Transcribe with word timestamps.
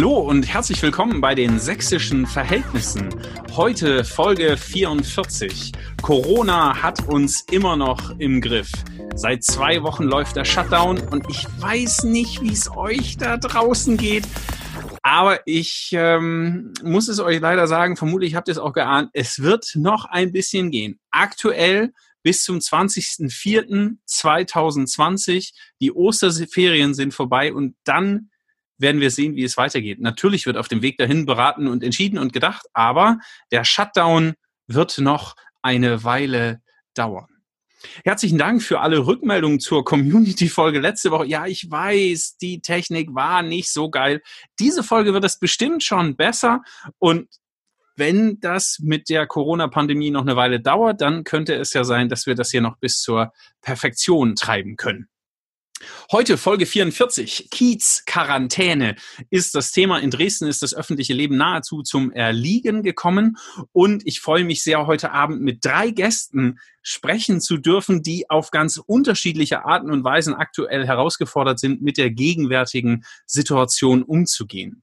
Hallo 0.00 0.18
und 0.18 0.44
herzlich 0.44 0.80
willkommen 0.80 1.20
bei 1.20 1.34
den 1.34 1.58
sächsischen 1.58 2.24
Verhältnissen. 2.24 3.10
Heute 3.54 4.02
Folge 4.02 4.56
44. 4.56 5.72
Corona 6.00 6.82
hat 6.82 7.06
uns 7.06 7.42
immer 7.50 7.76
noch 7.76 8.18
im 8.18 8.40
Griff. 8.40 8.72
Seit 9.14 9.44
zwei 9.44 9.82
Wochen 9.82 10.04
läuft 10.04 10.36
der 10.36 10.46
Shutdown 10.46 10.98
und 11.10 11.28
ich 11.28 11.44
weiß 11.58 12.04
nicht, 12.04 12.40
wie 12.40 12.50
es 12.50 12.74
euch 12.74 13.18
da 13.18 13.36
draußen 13.36 13.98
geht. 13.98 14.26
Aber 15.02 15.40
ich 15.44 15.90
ähm, 15.92 16.72
muss 16.82 17.08
es 17.08 17.20
euch 17.20 17.38
leider 17.38 17.66
sagen, 17.66 17.98
vermutlich 17.98 18.34
habt 18.34 18.48
ihr 18.48 18.52
es 18.52 18.58
auch 18.58 18.72
geahnt, 18.72 19.10
es 19.12 19.42
wird 19.42 19.72
noch 19.74 20.06
ein 20.06 20.32
bisschen 20.32 20.70
gehen. 20.70 20.98
Aktuell 21.10 21.92
bis 22.22 22.42
zum 22.42 22.56
20.04.2020. 22.56 25.52
Die 25.78 25.92
Osterferien 25.92 26.94
sind 26.94 27.12
vorbei 27.12 27.52
und 27.52 27.76
dann 27.84 28.29
werden 28.80 29.00
wir 29.00 29.10
sehen, 29.10 29.36
wie 29.36 29.44
es 29.44 29.56
weitergeht. 29.56 30.00
Natürlich 30.00 30.46
wird 30.46 30.56
auf 30.56 30.68
dem 30.68 30.82
Weg 30.82 30.98
dahin 30.98 31.26
beraten 31.26 31.68
und 31.68 31.84
entschieden 31.84 32.18
und 32.18 32.32
gedacht, 32.32 32.66
aber 32.72 33.18
der 33.52 33.64
Shutdown 33.64 34.34
wird 34.66 34.98
noch 34.98 35.36
eine 35.62 36.04
Weile 36.04 36.62
dauern. 36.94 37.26
Herzlichen 38.04 38.36
Dank 38.36 38.62
für 38.62 38.80
alle 38.80 39.06
Rückmeldungen 39.06 39.58
zur 39.58 39.84
Community-Folge 39.84 40.80
letzte 40.80 41.10
Woche. 41.10 41.26
Ja, 41.26 41.46
ich 41.46 41.70
weiß, 41.70 42.36
die 42.36 42.60
Technik 42.60 43.14
war 43.14 43.42
nicht 43.42 43.70
so 43.70 43.90
geil. 43.90 44.20
Diese 44.58 44.82
Folge 44.82 45.14
wird 45.14 45.24
es 45.24 45.38
bestimmt 45.38 45.82
schon 45.82 46.14
besser. 46.14 46.62
Und 46.98 47.28
wenn 47.96 48.38
das 48.40 48.78
mit 48.80 49.08
der 49.08 49.26
Corona-Pandemie 49.26 50.10
noch 50.10 50.22
eine 50.22 50.36
Weile 50.36 50.60
dauert, 50.60 51.00
dann 51.00 51.24
könnte 51.24 51.54
es 51.54 51.72
ja 51.72 51.84
sein, 51.84 52.08
dass 52.08 52.26
wir 52.26 52.34
das 52.34 52.50
hier 52.50 52.60
noch 52.60 52.76
bis 52.78 53.00
zur 53.00 53.32
Perfektion 53.62 54.36
treiben 54.36 54.76
können. 54.76 55.08
Heute 56.12 56.36
Folge 56.36 56.66
44, 56.66 57.48
Kiez-Quarantäne 57.50 58.96
ist 59.30 59.54
das 59.54 59.72
Thema. 59.72 59.98
In 59.98 60.10
Dresden 60.10 60.46
ist 60.46 60.62
das 60.62 60.74
öffentliche 60.74 61.14
Leben 61.14 61.36
nahezu 61.36 61.82
zum 61.82 62.12
Erliegen 62.12 62.82
gekommen 62.82 63.36
und 63.72 64.06
ich 64.06 64.20
freue 64.20 64.44
mich 64.44 64.62
sehr, 64.62 64.86
heute 64.86 65.12
Abend 65.12 65.40
mit 65.40 65.64
drei 65.64 65.90
Gästen 65.90 66.58
sprechen 66.82 67.40
zu 67.40 67.56
dürfen, 67.56 68.02
die 68.02 68.28
auf 68.28 68.50
ganz 68.50 68.80
unterschiedliche 68.84 69.64
Arten 69.64 69.90
und 69.90 70.04
Weisen 70.04 70.34
aktuell 70.34 70.86
herausgefordert 70.86 71.58
sind, 71.58 71.82
mit 71.82 71.96
der 71.96 72.10
gegenwärtigen 72.10 73.04
Situation 73.26 74.02
umzugehen. 74.02 74.82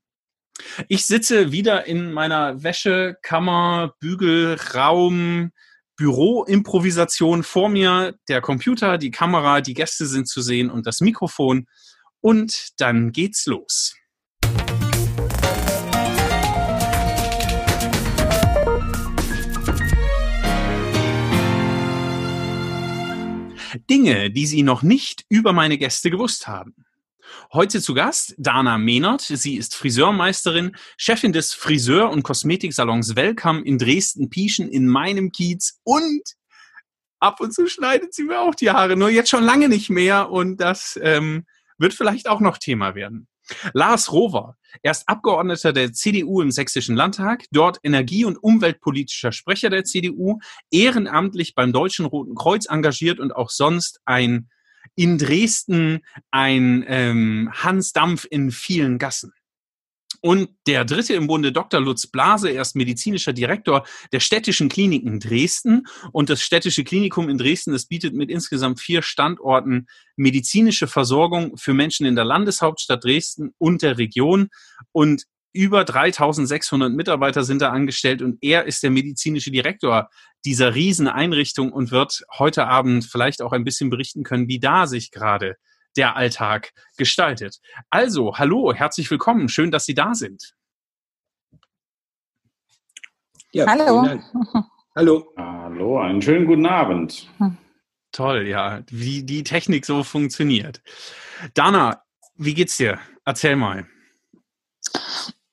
Ich 0.88 1.06
sitze 1.06 1.52
wieder 1.52 1.86
in 1.86 2.12
meiner 2.12 2.64
Wäschekammer, 2.64 3.94
Bügelraum, 4.00 5.52
Büroimprovisation 5.98 7.42
vor 7.42 7.70
mir, 7.70 8.16
der 8.30 8.40
Computer, 8.40 9.00
die 9.00 9.10
Kamera, 9.10 9.62
die 9.62 9.74
Gäste 9.74 10.06
sind 10.06 10.28
zu 10.28 10.42
sehen 10.42 10.70
und 10.70 10.86
das 10.86 11.02
Mikrofon. 11.02 11.68
Und 12.22 12.80
dann 12.80 13.12
geht's 13.12 13.48
los. 13.48 13.96
Dinge, 23.90 24.32
die 24.32 24.46
Sie 24.46 24.64
noch 24.64 24.84
nicht 24.84 25.26
über 25.30 25.52
meine 25.52 25.78
Gäste 25.78 26.12
gewusst 26.12 26.48
haben. 26.48 26.87
Heute 27.54 27.82
zu 27.82 27.94
Gast 27.94 28.36
Dana 28.38 28.78
Mehnert. 28.78 29.22
Sie 29.22 29.56
ist 29.56 29.76
Friseurmeisterin, 29.76 30.76
Chefin 30.98 31.34
des 31.34 31.54
Friseur- 31.54 32.10
und 32.10 32.24
Kosmetiksalons 32.24 33.16
Welcome 33.16 33.62
in 33.62 33.78
Dresden-Pieschen 33.78 34.70
in 34.70 34.88
meinem 34.88 35.32
Kiez 35.32 35.80
und 35.84 36.24
ab 37.20 37.40
und 37.40 37.54
zu 37.54 37.68
schneidet 37.68 38.14
sie 38.14 38.24
mir 38.24 38.42
auch 38.42 38.56
die 38.56 38.72
Haare, 38.72 38.96
nur 38.96 39.10
jetzt 39.10 39.30
schon 39.30 39.44
lange 39.44 39.70
nicht 39.70 39.90
mehr 39.90 40.30
und 40.30 40.58
das 40.58 41.00
ähm, 41.02 41.46
wird 41.78 41.94
vielleicht 41.94 42.28
auch 42.28 42.40
noch 42.40 42.58
Thema 42.58 42.96
werden. 42.96 43.28
Lars 43.74 44.12
Rover, 44.12 44.58
er 44.82 44.92
ist 44.92 45.08
Abgeordneter 45.08 45.72
der 45.72 45.94
CDU 45.94 46.42
im 46.42 46.52
Sächsischen 46.52 46.96
Landtag, 46.96 47.46
dort 47.52 47.80
energie- 47.84 48.26
und 48.26 48.38
umweltpolitischer 48.38 49.32
Sprecher 49.32 49.70
der 49.70 49.86
CDU, 49.86 50.40
ehrenamtlich 50.70 51.56
beim 51.56 51.72
Deutschen 51.72 52.06
Roten 52.06 52.36
Kreuz 52.36 52.68
engagiert 52.70 53.20
und 53.20 53.34
auch 53.34 53.50
sonst 53.50 54.02
ein 54.06 54.50
in 54.96 55.18
Dresden 55.18 56.02
ein 56.32 56.84
ähm, 56.88 57.50
Hans 57.54 57.94
Dampf 57.94 58.26
in 58.30 58.52
vielen 58.52 58.98
Gassen. 58.98 59.34
Und 60.22 60.50
der 60.66 60.84
dritte 60.84 61.14
im 61.14 61.28
Bunde, 61.28 61.52
Dr. 61.52 61.80
Lutz 61.80 62.08
Blase, 62.08 62.50
er 62.50 62.62
ist 62.62 62.76
medizinischer 62.76 63.34
Direktor 63.34 63.86
der 64.12 64.20
städtischen 64.20 64.68
Kliniken 64.68 65.20
Dresden. 65.20 65.86
Und 66.12 66.30
das 66.30 66.42
städtische 66.42 66.84
Klinikum 66.84 67.30
in 67.30 67.38
Dresden, 67.38 67.72
das 67.72 67.86
bietet 67.86 68.16
mit 68.16 68.32
insgesamt 68.32 68.80
vier 68.80 69.02
Standorten 69.02 69.88
medizinische 70.16 70.88
Versorgung 70.88 71.56
für 71.58 71.74
Menschen 71.74 72.06
in 72.06 72.16
der 72.16 72.26
Landeshauptstadt 72.26 73.04
Dresden 73.04 73.54
und 73.58 73.84
der 73.84 73.98
Region. 73.98 74.50
Und 74.92 75.26
über 75.58 75.84
3600 75.84 76.94
Mitarbeiter 76.94 77.44
sind 77.44 77.64
da 77.64 77.72
angestellt 77.72 78.22
und 78.22 78.38
er 78.42 78.66
ist 78.66 78.84
der 78.84 78.92
medizinische 78.92 79.50
Direktor 79.50 80.10
dieser 80.46 80.76
Rieseneinrichtung 80.76 81.74
und 81.74 81.90
wird 81.90 82.24
heute 82.38 82.68
Abend 82.68 83.06
vielleicht 83.06 83.42
auch 83.42 83.52
ein 83.54 83.64
bisschen 83.64 83.90
berichten 83.90 84.24
können, 84.24 84.48
wie 84.48 84.60
da 84.60 84.86
sich 84.86 85.10
gerade 85.10 85.58
der 85.98 86.16
Alltag 86.16 86.74
gestaltet. 86.96 87.60
Also, 87.90 88.38
hallo, 88.38 88.72
herzlich 88.72 89.10
willkommen. 89.10 89.50
Schön, 89.50 89.72
dass 89.72 89.86
Sie 89.86 89.96
da 89.96 90.14
sind. 90.14 90.54
Ja, 93.52 93.66
hallo. 93.66 94.22
Hallo. 94.96 95.34
Hallo, 95.38 96.00
einen 96.00 96.22
schönen 96.22 96.46
guten 96.46 96.68
Abend. 96.68 97.30
Toll, 98.12 98.48
ja, 98.48 98.84
wie 98.90 99.24
die 99.24 99.44
Technik 99.44 99.86
so 99.86 100.04
funktioniert. 100.04 100.82
Dana, 101.56 102.04
wie 102.36 102.54
geht's 102.54 102.78
dir? 102.78 103.00
Erzähl 103.26 103.56
mal. 103.56 103.88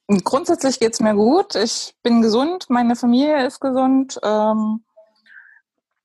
Grundsätzlich 0.07 0.79
geht 0.79 0.93
es 0.93 1.01
mir 1.01 1.15
gut. 1.15 1.55
Ich 1.55 1.95
bin 2.03 2.21
gesund, 2.21 2.67
meine 2.69 2.95
Familie 2.95 3.47
ist 3.47 3.61
gesund. 3.61 4.19
Ähm, 4.23 4.85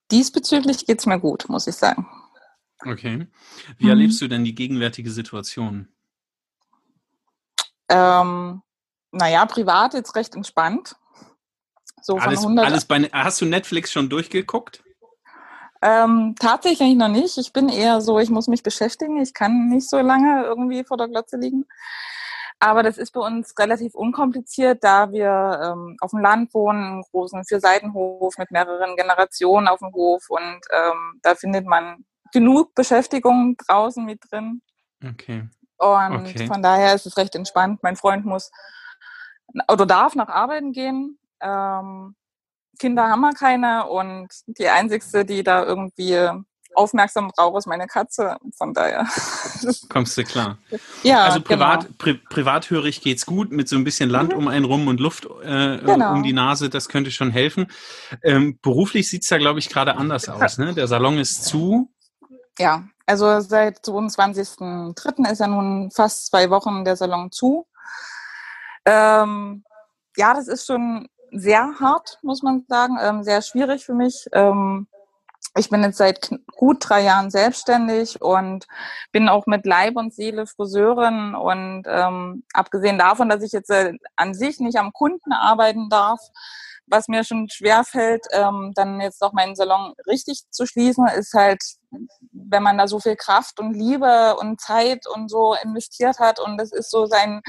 diesbezüglich 0.10 0.86
geht 0.86 1.00
es 1.00 1.06
mir 1.06 1.20
gut, 1.20 1.50
muss 1.50 1.68
ich 1.68 1.76
sagen. 1.76 2.08
Okay. 2.86 3.28
Wie 3.78 3.86
mhm. 3.86 3.90
erlebst 3.90 4.22
du 4.22 4.28
denn 4.28 4.46
die 4.46 4.56
gegenwärtige 4.56 5.12
Situation? 5.12 5.90
Ähm, 7.90 8.62
naja, 9.12 9.46
privat 9.46 9.94
jetzt 9.94 10.16
recht 10.16 10.36
entspannt. 10.36 10.96
So 12.02 12.18
alles, 12.18 12.46
alles 12.46 12.86
bei, 12.86 13.02
hast 13.12 13.42
du 13.42 13.46
Netflix 13.46 13.92
schon 13.92 14.10
durchgeguckt? 14.10 14.82
Ähm, 15.82 16.36
tatsächlich 16.40 16.96
noch 16.96 17.10
nicht. 17.10 17.38
Ich 17.38 17.52
bin 17.52 17.68
eher 17.68 18.00
so, 18.00 18.20
ich 18.20 18.30
muss 18.30 18.48
mich 18.48 18.64
beschäftigen. 18.64 19.22
Ich 19.22 19.34
kann 19.34 19.68
nicht 19.70 19.90
so 19.90 20.00
lange 20.00 20.44
irgendwie 20.44 20.84
vor 20.84 20.98
der 20.98 21.08
Glotze 21.08 21.38
liegen. 21.38 21.66
Aber 22.62 22.84
das 22.84 22.98
ist 22.98 23.12
bei 23.12 23.22
uns 23.22 23.58
relativ 23.58 23.96
unkompliziert, 23.96 24.84
da 24.84 25.12
wir 25.12 25.62
ähm, 25.64 25.96
auf 26.02 26.12
dem 26.12 26.20
Land 26.20 26.54
wohnen, 26.54 26.84
einen 26.84 27.02
großen 27.04 27.46
Vierseitenhof 27.46 28.38
mit 28.38 28.52
mehreren 28.52 28.98
Generationen 28.98 29.70
auf 29.70 29.80
dem 29.80 29.94
Hof 29.94 30.30
und 30.30 30.60
ähm, 30.72 31.20
da 31.22 31.36
findet 31.36 31.66
man 31.66 32.04
genug 32.34 32.76
Beschäftigung 32.76 33.56
draußen 33.66 34.04
mit 34.04 34.20
drin. 34.30 34.62
Okay. 35.04 35.48
Und 35.78 36.28
okay. 36.28 36.48
von 36.48 36.62
daher 36.62 36.94
ist 36.94 37.06
es 37.06 37.16
recht 37.16 37.34
entspannt. 37.36 37.82
Mein 37.82 37.96
Freund 37.96 38.26
muss 38.26 38.52
oder 39.72 39.86
darf 39.86 40.16
nach 40.16 40.28
Arbeiten 40.28 40.74
gehen. 40.74 41.18
Ähm, 41.40 42.16
Kinder 42.78 43.10
haben 43.10 43.22
wir 43.22 43.34
keine 43.34 43.88
und 43.88 44.28
die 44.48 44.68
einzigste, 44.68 45.26
die 45.26 45.44
da 45.44 45.64
irgendwie 45.64 46.30
aufmerksam 46.76 47.32
brauche, 47.36 47.58
ist 47.58 47.68
meine 47.68 47.88
Katze. 47.88 48.38
Von 48.58 48.74
daher. 48.74 49.08
Kommst 49.90 50.18
du 50.18 50.24
klar. 50.24 50.58
Ja. 51.04 51.24
Also 51.24 51.42
privat, 51.42 51.82
genau. 51.82 51.96
pri 51.98 52.14
privathörig 52.30 53.02
geht's 53.02 53.26
gut, 53.26 53.52
mit 53.52 53.68
so 53.68 53.76
ein 53.76 53.84
bisschen 53.84 54.10
Land 54.10 54.32
mhm. 54.32 54.38
um 54.38 54.48
einen 54.48 54.66
rum 54.66 54.88
und 54.88 55.00
Luft 55.00 55.26
äh, 55.44 55.78
genau. 55.78 56.14
um 56.14 56.24
die 56.24 56.34
Nase, 56.34 56.70
das 56.70 56.90
könnte 56.90 57.12
schon 57.12 57.32
helfen. 57.32 57.68
Ähm, 58.24 58.60
beruflich 58.62 59.10
sieht's 59.10 59.28
da, 59.28 59.38
glaube 59.38 59.60
ich, 59.60 59.70
gerade 59.70 59.96
anders 59.96 60.30
aus. 60.30 60.58
Ne? 60.58 60.74
Der 60.74 60.88
Salon 60.88 61.18
ist 61.18 61.46
zu. 61.46 61.92
Ja, 62.58 62.84
also 63.06 63.40
seit 63.40 63.80
22.03. 63.80 65.32
ist 65.32 65.40
ja 65.40 65.48
nun 65.48 65.92
fast 65.92 66.28
zwei 66.28 66.50
Wochen 66.50 66.86
der 66.86 66.96
Salon 66.96 67.32
zu. 67.32 67.66
Ähm, 68.86 69.64
ja, 70.16 70.34
das 70.34 70.48
ist 70.48 70.66
schon 70.66 71.08
sehr 71.32 71.80
hart, 71.80 72.20
muss 72.22 72.44
man 72.44 72.66
sagen, 72.68 72.98
ähm, 73.02 73.24
sehr 73.24 73.42
schwierig 73.42 73.86
für 73.86 73.94
mich. 73.94 74.28
Ähm, 74.34 74.88
ich 75.58 75.70
bin 75.70 75.84
jetzt 75.84 75.98
seit 75.98 76.30
gut 76.56 76.78
drei 76.88 77.02
Jahren 77.02 77.32
selbstständig 77.32 78.22
und 78.22 78.68
bin 79.12 79.30
auch 79.30 79.46
mit 79.46 79.66
Leib 79.66 79.96
und 79.96 80.14
Seele 80.14 80.46
Friseurin. 80.46 81.36
Und 81.36 81.84
ähm, 81.88 82.44
abgesehen 82.54 82.98
davon, 82.98 83.30
dass 83.30 83.44
ich 83.44 83.52
jetzt 83.52 83.70
äh, 83.70 83.94
an 84.16 84.34
sich 84.34 84.60
nicht 84.60 84.78
am 84.78 84.94
Kunden 84.94 85.34
arbeiten 85.34 85.90
darf, 85.90 86.20
was 86.86 87.08
mir 87.08 87.24
schon 87.24 87.50
schwer 87.50 87.84
fällt, 87.84 88.26
ähm, 88.32 88.72
dann 88.76 89.00
jetzt 89.00 89.22
auch 89.22 89.34
meinen 89.34 89.56
Salon 89.56 89.94
richtig 90.08 90.44
zu 90.50 90.66
schließen, 90.66 91.08
ist 91.08 91.34
halt, 91.34 91.62
wenn 92.32 92.64
man 92.64 92.78
da 92.78 92.88
so 92.88 93.00
viel 93.00 93.16
Kraft 93.16 93.60
und 93.60 93.74
Liebe 93.74 94.36
und 94.38 94.60
Zeit 94.60 95.06
und 95.08 95.30
so 95.30 95.56
investiert 95.64 96.20
hat 96.20 96.40
und 96.40 96.58
das 96.58 96.72
ist 96.72 96.90
so 96.90 97.06
sein 97.06 97.42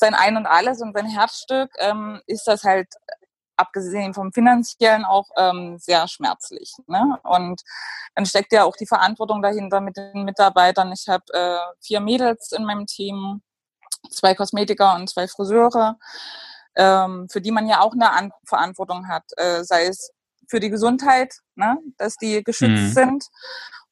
sein 0.00 0.14
Ein 0.14 0.36
und 0.38 0.46
Alles 0.46 0.80
und 0.80 0.94
sein 0.94 1.06
Herzstück, 1.06 1.70
ähm, 1.78 2.20
ist 2.26 2.46
das 2.46 2.64
halt 2.64 2.88
abgesehen 3.60 4.14
vom 4.14 4.32
finanziellen 4.32 5.04
auch 5.04 5.28
ähm, 5.36 5.78
sehr 5.78 6.08
schmerzlich. 6.08 6.74
Ne? 6.86 7.18
Und 7.22 7.62
dann 8.14 8.26
steckt 8.26 8.52
ja 8.52 8.64
auch 8.64 8.76
die 8.76 8.86
Verantwortung 8.86 9.42
dahinter 9.42 9.80
mit 9.80 9.96
den 9.96 10.24
Mitarbeitern. 10.24 10.92
Ich 10.92 11.08
habe 11.08 11.24
äh, 11.32 11.58
vier 11.80 12.00
Mädels 12.00 12.52
in 12.52 12.64
meinem 12.64 12.86
Team 12.86 13.42
zwei 14.10 14.34
Kosmetiker 14.34 14.94
und 14.94 15.08
zwei 15.08 15.28
Friseure, 15.28 15.98
ähm, 16.76 17.28
für 17.30 17.40
die 17.40 17.50
man 17.50 17.68
ja 17.68 17.80
auch 17.80 17.92
eine 17.92 18.12
An 18.12 18.32
Verantwortung 18.44 19.08
hat, 19.08 19.24
äh, 19.36 19.62
sei 19.62 19.86
es 19.86 20.12
für 20.48 20.60
die 20.60 20.70
Gesundheit, 20.70 21.34
ne, 21.54 21.78
dass 21.96 22.16
die 22.16 22.42
geschützt 22.42 22.82
mhm. 22.82 22.92
sind 22.92 23.24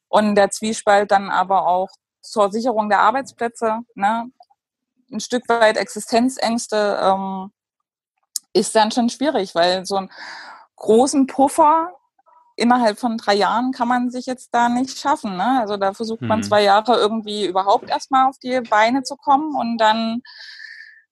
und 0.07 0.35
der 0.35 0.49
Zwiespalt 0.49 1.11
dann 1.11 1.29
aber 1.29 1.67
auch 1.67 1.89
zur 2.21 2.51
Sicherung 2.51 2.89
der 2.89 2.99
Arbeitsplätze, 2.99 3.79
ne, 3.95 4.31
ein 5.11 5.19
Stück 5.19 5.47
weit 5.47 5.77
Existenzängste 5.77 6.99
ähm, 7.01 7.51
ist 8.53 8.75
dann 8.75 8.91
schon 8.91 9.09
schwierig, 9.09 9.55
weil 9.55 9.85
so 9.85 9.97
einen 9.97 10.11
großen 10.75 11.27
Puffer 11.27 11.93
innerhalb 12.55 12.99
von 12.99 13.17
drei 13.17 13.35
Jahren 13.35 13.71
kann 13.71 13.87
man 13.87 14.11
sich 14.11 14.25
jetzt 14.25 14.49
da 14.51 14.69
nicht 14.69 14.99
schaffen. 14.99 15.37
Ne? 15.37 15.59
Also 15.59 15.77
da 15.77 15.93
versucht 15.93 16.21
man 16.21 16.39
mhm. 16.39 16.43
zwei 16.43 16.63
Jahre 16.63 16.97
irgendwie 16.97 17.45
überhaupt 17.45 17.89
erstmal 17.89 18.27
auf 18.27 18.37
die 18.39 18.59
Beine 18.61 19.03
zu 19.03 19.15
kommen 19.15 19.55
und 19.55 19.77
dann 19.77 20.21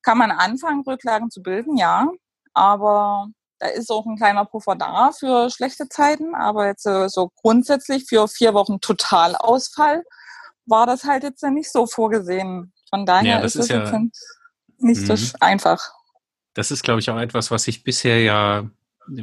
kann 0.01 0.17
man 0.17 0.31
anfangen, 0.31 0.83
Rücklagen 0.85 1.29
zu 1.29 1.41
bilden, 1.41 1.77
ja. 1.77 2.09
Aber 2.53 3.27
da 3.59 3.67
ist 3.67 3.91
auch 3.91 4.05
ein 4.05 4.17
kleiner 4.17 4.45
Puffer 4.45 4.75
da 4.75 5.11
für 5.11 5.49
schlechte 5.49 5.89
Zeiten. 5.89 6.35
Aber 6.35 6.67
jetzt 6.67 6.85
äh, 6.85 7.09
so 7.09 7.29
grundsätzlich 7.41 8.05
für 8.07 8.27
vier 8.27 8.53
Wochen 8.53 8.79
Totalausfall 8.79 10.03
war 10.65 10.85
das 10.85 11.03
halt 11.03 11.23
jetzt 11.23 11.43
nicht 11.43 11.71
so 11.71 11.87
vorgesehen. 11.87 12.73
Von 12.89 13.05
daher 13.05 13.39
ja, 13.39 13.39
ist 13.39 13.55
es 13.55 13.67
ja, 13.67 13.91
nicht 14.77 15.05
so 15.05 15.13
mhm. 15.13 15.29
einfach. 15.39 15.96
Das 16.57 16.71
ist, 16.71 16.81
glaube 16.81 16.99
ich, 16.99 17.11
auch 17.11 17.19
etwas, 17.19 17.51
was 17.51 17.63
sich 17.63 17.83
bisher 17.83 18.19
ja 18.23 18.67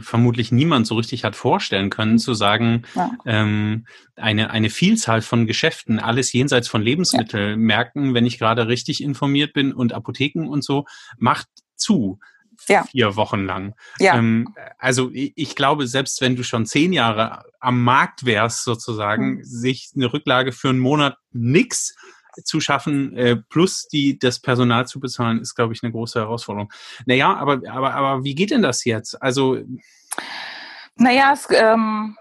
vermutlich 0.00 0.52
niemand 0.52 0.86
so 0.86 0.94
richtig 0.94 1.24
hat 1.24 1.34
vorstellen 1.34 1.90
können, 1.90 2.18
zu 2.18 2.32
sagen, 2.32 2.84
ja. 2.94 3.10
ähm, 3.26 3.86
eine, 4.14 4.50
eine 4.50 4.70
Vielzahl 4.70 5.20
von 5.20 5.46
Geschäften, 5.46 5.98
alles 5.98 6.32
jenseits 6.32 6.68
von 6.68 6.80
Lebensmittelmärkten, 6.80 8.06
ja. 8.06 8.14
wenn 8.14 8.24
ich 8.24 8.38
gerade 8.38 8.68
richtig 8.68 9.02
informiert 9.02 9.52
bin 9.52 9.72
und 9.72 9.92
Apotheken 9.92 10.46
und 10.48 10.62
so, 10.62 10.86
macht 11.18 11.48
zu. 11.74 12.20
Ja. 12.68 12.84
Vier 12.84 13.16
Wochen 13.16 13.46
lang. 13.46 13.74
Ja. 13.98 14.16
Ähm, 14.16 14.54
also 14.78 15.10
ich, 15.12 15.32
ich, 15.34 15.56
glaube, 15.56 15.88
selbst 15.88 16.20
wenn 16.20 16.36
du 16.36 16.44
schon 16.44 16.66
zehn 16.66 16.92
Jahre 16.92 17.42
am 17.58 17.82
Markt 17.82 18.24
wärst, 18.26 18.62
sozusagen, 18.62 19.38
mhm. 19.38 19.44
sich 19.44 19.90
eine 19.96 20.12
Rücklage 20.12 20.52
für 20.52 20.68
einen 20.68 20.78
Monat 20.78 21.18
nix 21.32 21.96
zu 22.42 22.60
schaffen, 22.60 23.16
äh, 23.16 23.36
plus 23.36 23.86
die, 23.88 24.18
das 24.18 24.40
Personal 24.40 24.86
zu 24.86 25.00
bezahlen, 25.00 25.40
ist, 25.40 25.54
glaube 25.54 25.72
ich, 25.72 25.82
eine 25.82 25.92
große 25.92 26.18
Herausforderung. 26.18 26.72
Naja, 27.06 27.34
aber, 27.34 27.60
aber, 27.68 27.94
aber 27.94 28.24
wie 28.24 28.34
geht 28.34 28.50
denn 28.50 28.62
das 28.62 28.84
jetzt? 28.84 29.20
Also. 29.22 29.58
Naja, 30.96 31.32
es 31.32 31.46
ähm, 31.50 32.16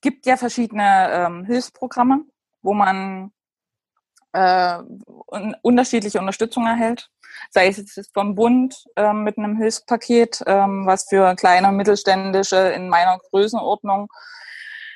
gibt 0.00 0.26
ja 0.26 0.36
verschiedene 0.36 1.10
ähm, 1.10 1.44
Hilfsprogramme, 1.44 2.24
wo 2.62 2.74
man 2.74 3.32
äh, 4.32 4.78
un 5.26 5.56
unterschiedliche 5.62 6.18
Unterstützung 6.18 6.66
erhält. 6.66 7.10
Sei 7.50 7.68
es 7.68 7.78
jetzt 7.78 8.12
vom 8.12 8.34
Bund 8.34 8.84
äh, 8.96 9.12
mit 9.12 9.38
einem 9.38 9.56
Hilfspaket, 9.56 10.42
ähm, 10.46 10.86
was 10.86 11.06
für 11.08 11.34
kleine 11.36 11.68
und 11.68 11.76
mittelständische 11.76 12.56
in 12.56 12.88
meiner 12.88 13.18
Größenordnung 13.30 14.08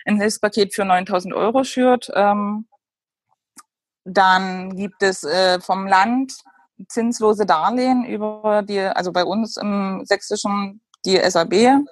ein 0.07 0.21
Hilfspaket 0.21 0.75
für 0.75 0.85
9000 0.85 1.35
Euro 1.35 1.65
schürt. 1.65 2.11
Ähm, 2.15 2.67
dann 4.09 4.77
gibt 4.77 5.03
es 5.03 5.25
äh, 5.25 5.61
vom 5.61 5.87
Land 5.87 6.33
zinslose 6.89 7.47
Darlehen 7.47 8.05
über 8.05 8.63
die, 8.63 8.81
also 8.81 9.13
bei 9.13 9.25
uns 9.25 9.57
im 9.57 10.03
Sächsischen 10.05 10.81
die 11.05 11.19
SAB, 11.19 11.85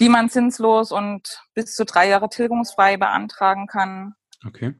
die 0.00 0.08
man 0.08 0.30
zinslos 0.30 0.92
und 0.92 1.42
bis 1.54 1.74
zu 1.74 1.84
drei 1.84 2.08
Jahre 2.08 2.28
tilgungsfrei 2.28 2.96
beantragen 2.96 3.66
kann. 3.66 4.14
Okay. 4.46 4.74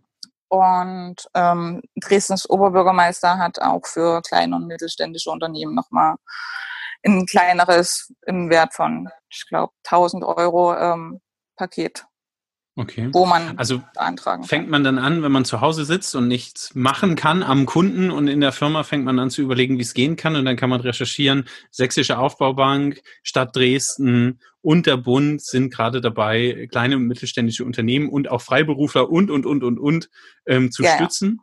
Und 0.49 1.17
ähm, 1.35 1.83
Dresdens 2.01 2.49
Oberbürgermeister 2.49 3.39
hat 3.39 3.61
auch 3.61 3.87
für 3.87 4.23
kleine 4.23 4.57
und 4.57 4.67
mittelständische 4.67 5.31
Unternehmen 5.31 5.75
nochmal 5.75 6.17
ein 7.05 7.27
kleineres 7.27 8.13
im 8.27 8.49
Wert 8.51 8.73
von, 8.75 9.09
ich 9.29 9.47
glaube, 9.49 9.73
1000 9.85 10.25
Euro 10.25 10.75
ähm, 10.75 11.21
Paket 11.57 12.08
Okay. 12.79 13.09
Wo 13.11 13.27
man 13.27 13.59
also 13.59 13.83
beantragen 13.93 14.43
kann. 14.43 14.49
Fängt 14.49 14.71
man 14.71 14.85
dann 14.85 14.99
an, 14.99 15.25
wenn 15.25 15.33
man 15.33 15.45
zu 15.45 15.61
Hause 15.61 15.85
sitzt 15.85 16.15
und 16.15 16.29
nichts 16.29 16.77
machen 16.77 17.17
kann 17.17 17.43
am 17.43 17.67
Kunden 17.67 18.13
und 18.13 18.29
in 18.29 18.41
der 18.41 18.53
Firma 18.53 18.85
fängt 18.85 19.05
man 19.05 19.19
an 19.19 19.31
zu 19.31 19.43
überlegen, 19.43 19.79
wie 19.79 19.83
es 19.83 19.95
gehen 19.95 20.15
kann 20.15 20.37
und 20.37 20.45
dann 20.45 20.55
kann 20.55 20.71
man 20.71 20.81
recherchieren. 20.81 21.49
Sächsische 21.73 22.19
Aufbaubank, 22.19 23.03
Stadt 23.25 23.57
Dresden 23.57 24.39
und 24.63 24.87
der 24.87 24.97
Bund 24.97 25.43
sind 25.43 25.75
gerade 25.75 26.01
dabei, 26.01 26.69
kleine 26.71 26.95
und 26.95 27.09
mittelständische 27.09 27.65
Unternehmen 27.65 28.09
und 28.09 28.31
auch 28.31 28.43
Freiberufler 28.43 29.11
und, 29.11 29.29
und, 29.29 29.45
und, 29.45 29.65
und, 29.65 29.81
und 29.81 30.09
ähm, 30.47 30.71
zu 30.71 30.85
ja, 30.85 30.95
stützen. 30.95 31.41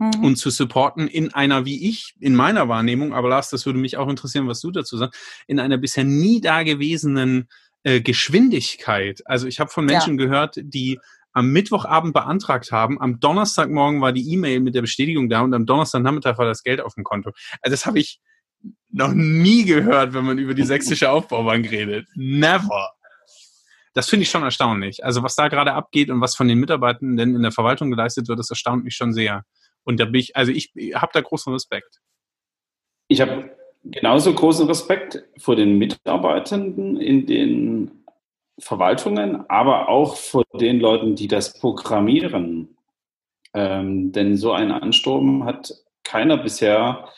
Ja. 0.00 0.10
Mhm. 0.16 0.24
Und 0.24 0.36
zu 0.36 0.48
supporten 0.48 1.08
in 1.08 1.34
einer, 1.34 1.66
wie 1.66 1.90
ich, 1.90 2.14
in 2.20 2.34
meiner 2.34 2.70
Wahrnehmung, 2.70 3.12
aber 3.12 3.28
Lars, 3.28 3.50
das 3.50 3.66
würde 3.66 3.78
mich 3.78 3.98
auch 3.98 4.08
interessieren, 4.08 4.48
was 4.48 4.60
du 4.60 4.70
dazu 4.70 4.96
sagst, 4.96 5.20
in 5.46 5.60
einer 5.60 5.76
bisher 5.76 6.04
nie 6.04 6.40
dagewesenen 6.40 7.48
äh, 7.82 8.00
Geschwindigkeit. 8.00 9.22
Also 9.24 9.46
ich 9.46 9.60
habe 9.60 9.70
von 9.70 9.84
Menschen 9.84 10.18
ja. 10.18 10.26
gehört, 10.26 10.56
die 10.62 10.98
am 11.32 11.50
Mittwochabend 11.52 12.12
beantragt 12.12 12.72
haben, 12.72 13.00
am 13.00 13.20
Donnerstagmorgen 13.20 14.00
war 14.00 14.12
die 14.12 14.32
E-Mail 14.32 14.60
mit 14.60 14.74
der 14.74 14.80
Bestätigung 14.80 15.28
da 15.28 15.40
und 15.42 15.54
am 15.54 15.64
Donnerstagnachmittag 15.64 16.38
war 16.38 16.46
das 16.46 16.62
Geld 16.62 16.80
auf 16.80 16.94
dem 16.94 17.04
Konto. 17.04 17.30
Also 17.62 17.72
das 17.72 17.86
habe 17.86 18.00
ich 18.00 18.20
noch 18.90 19.12
nie 19.12 19.64
gehört, 19.64 20.12
wenn 20.12 20.24
man 20.24 20.38
über 20.38 20.54
die 20.54 20.64
sächsische 20.64 21.10
Aufbaubank 21.10 21.70
redet. 21.70 22.06
Never. 22.14 22.90
Das 23.94 24.08
finde 24.08 24.24
ich 24.24 24.30
schon 24.30 24.42
erstaunlich. 24.42 25.04
Also 25.04 25.22
was 25.22 25.34
da 25.34 25.48
gerade 25.48 25.72
abgeht 25.72 26.10
und 26.10 26.20
was 26.20 26.36
von 26.36 26.48
den 26.48 26.58
Mitarbeitenden 26.58 27.34
in 27.34 27.42
der 27.42 27.52
Verwaltung 27.52 27.90
geleistet 27.90 28.28
wird, 28.28 28.38
das 28.38 28.50
erstaunt 28.50 28.84
mich 28.84 28.94
schon 28.94 29.12
sehr. 29.12 29.44
Und 29.84 29.98
da 29.98 30.04
bin 30.04 30.16
ich, 30.16 30.36
also 30.36 30.52
ich 30.52 30.72
habe 30.94 31.10
da 31.12 31.20
großen 31.20 31.52
Respekt. 31.52 32.00
Ich 33.08 33.20
habe 33.20 33.56
genauso 33.84 34.32
großen 34.34 34.66
Respekt 34.66 35.22
vor 35.38 35.56
den 35.56 35.78
Mitarbeitenden 35.78 37.00
in 37.00 37.26
den 37.26 38.04
Verwaltungen, 38.58 39.48
aber 39.48 39.88
auch 39.88 40.16
vor 40.16 40.44
den 40.60 40.80
Leuten, 40.80 41.14
die 41.14 41.28
das 41.28 41.58
programmieren. 41.58 42.76
Ähm, 43.52 44.12
denn 44.12 44.36
so 44.36 44.52
einen 44.52 44.70
Ansturm 44.70 45.44
hat 45.44 45.74
keiner 46.04 46.36
bisher 46.36 47.08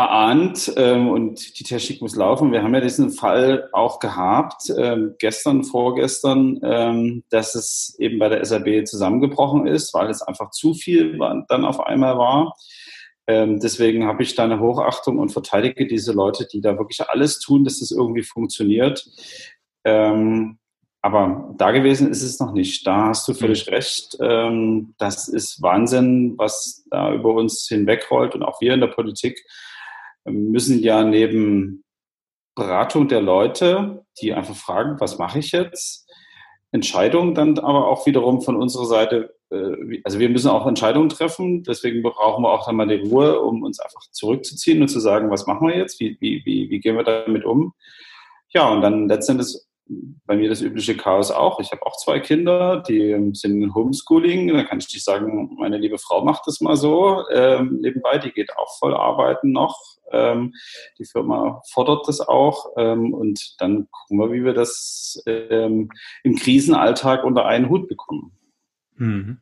erahnt 0.00 0.72
ähm, 0.76 1.08
und 1.08 1.58
die 1.58 1.64
Technik 1.64 2.00
muss 2.00 2.16
laufen. 2.16 2.52
Wir 2.52 2.62
haben 2.62 2.74
ja 2.74 2.80
diesen 2.80 3.10
Fall 3.10 3.68
auch 3.72 3.98
gehabt, 3.98 4.72
ähm, 4.76 5.14
gestern, 5.18 5.62
vorgestern, 5.62 6.58
ähm, 6.62 7.22
dass 7.30 7.54
es 7.54 7.96
eben 7.98 8.18
bei 8.18 8.28
der 8.28 8.44
SAB 8.44 8.86
zusammengebrochen 8.86 9.66
ist, 9.66 9.92
weil 9.92 10.08
es 10.08 10.22
einfach 10.22 10.50
zu 10.50 10.74
viel 10.74 11.18
dann 11.48 11.64
auf 11.64 11.80
einmal 11.80 12.16
war. 12.16 12.56
Ähm, 13.30 13.60
deswegen 13.60 14.06
habe 14.06 14.24
ich 14.24 14.34
da 14.34 14.42
eine 14.42 14.58
Hochachtung 14.58 15.18
und 15.18 15.30
verteidige 15.30 15.86
diese 15.86 16.12
Leute, 16.12 16.48
die 16.52 16.60
da 16.60 16.76
wirklich 16.76 17.00
alles 17.08 17.38
tun, 17.38 17.62
dass 17.62 17.78
das 17.78 17.92
irgendwie 17.92 18.24
funktioniert. 18.24 19.08
Ähm, 19.84 20.58
aber 21.00 21.54
da 21.56 21.70
gewesen 21.70 22.10
ist 22.10 22.22
es 22.22 22.40
noch 22.40 22.52
nicht. 22.52 22.84
Da 22.88 23.06
hast 23.06 23.28
du 23.28 23.34
völlig 23.34 23.68
mhm. 23.68 23.74
recht. 23.74 24.18
Ähm, 24.20 24.94
das 24.98 25.28
ist 25.28 25.62
Wahnsinn, 25.62 26.34
was 26.38 26.84
da 26.90 27.14
über 27.14 27.32
uns 27.34 27.68
hinwegrollt. 27.68 28.34
Und 28.34 28.42
auch 28.42 28.60
wir 28.60 28.74
in 28.74 28.80
der 28.80 28.88
Politik 28.88 29.40
müssen 30.24 30.80
ja 30.80 31.04
neben 31.04 31.84
Beratung 32.56 33.06
der 33.06 33.22
Leute, 33.22 34.04
die 34.20 34.34
einfach 34.34 34.56
fragen, 34.56 34.98
was 34.98 35.18
mache 35.18 35.38
ich 35.38 35.52
jetzt, 35.52 36.09
Entscheidungen 36.72 37.34
dann 37.34 37.58
aber 37.58 37.88
auch 37.88 38.06
wiederum 38.06 38.42
von 38.42 38.56
unserer 38.56 38.86
Seite 38.86 39.34
äh, 39.50 40.00
also 40.04 40.18
wir 40.18 40.28
müssen 40.28 40.48
auch 40.48 40.66
Entscheidungen 40.66 41.08
treffen, 41.08 41.62
deswegen 41.62 42.02
brauchen 42.02 42.42
wir 42.42 42.52
auch 42.52 42.66
dann 42.66 42.76
mal 42.76 42.86
die 42.86 43.08
Ruhe, 43.08 43.40
um 43.40 43.62
uns 43.62 43.80
einfach 43.80 44.02
zurückzuziehen 44.10 44.80
und 44.80 44.88
zu 44.88 45.00
sagen, 45.00 45.30
was 45.30 45.46
machen 45.46 45.68
wir 45.68 45.76
jetzt, 45.76 46.00
wie, 46.00 46.16
wie, 46.20 46.42
wie, 46.44 46.70
wie 46.70 46.80
gehen 46.80 46.96
wir 46.96 47.04
damit 47.04 47.44
um. 47.44 47.74
Ja, 48.50 48.68
und 48.68 48.80
dann 48.82 49.08
letztendlich 49.08 49.56
bei 50.26 50.36
mir 50.36 50.48
das 50.48 50.62
übliche 50.62 50.96
Chaos 50.96 51.30
auch. 51.30 51.58
Ich 51.60 51.72
habe 51.72 51.84
auch 51.84 51.96
zwei 51.96 52.20
Kinder, 52.20 52.82
die 52.86 53.30
sind 53.32 53.62
in 53.62 53.74
Homeschooling. 53.74 54.48
Da 54.48 54.62
kann 54.64 54.78
ich 54.78 54.92
nicht 54.92 55.04
sagen, 55.04 55.56
meine 55.58 55.78
liebe 55.78 55.98
Frau 55.98 56.24
macht 56.24 56.46
das 56.46 56.60
mal 56.60 56.76
so 56.76 57.24
ähm, 57.32 57.78
nebenbei. 57.80 58.18
Die 58.18 58.30
geht 58.30 58.56
auch 58.56 58.78
voll 58.78 58.94
arbeiten 58.94 59.52
noch. 59.52 59.78
Ähm, 60.12 60.54
die 60.98 61.04
Firma 61.04 61.62
fordert 61.70 62.06
das 62.06 62.20
auch. 62.20 62.72
Ähm, 62.76 63.12
und 63.12 63.56
dann 63.58 63.88
gucken 63.90 64.18
wir, 64.18 64.32
wie 64.32 64.44
wir 64.44 64.54
das 64.54 65.22
ähm, 65.26 65.90
im 66.22 66.36
Krisenalltag 66.36 67.24
unter 67.24 67.46
einen 67.46 67.68
Hut 67.68 67.88
bekommen. 67.88 68.32
Mhm. 68.96 69.38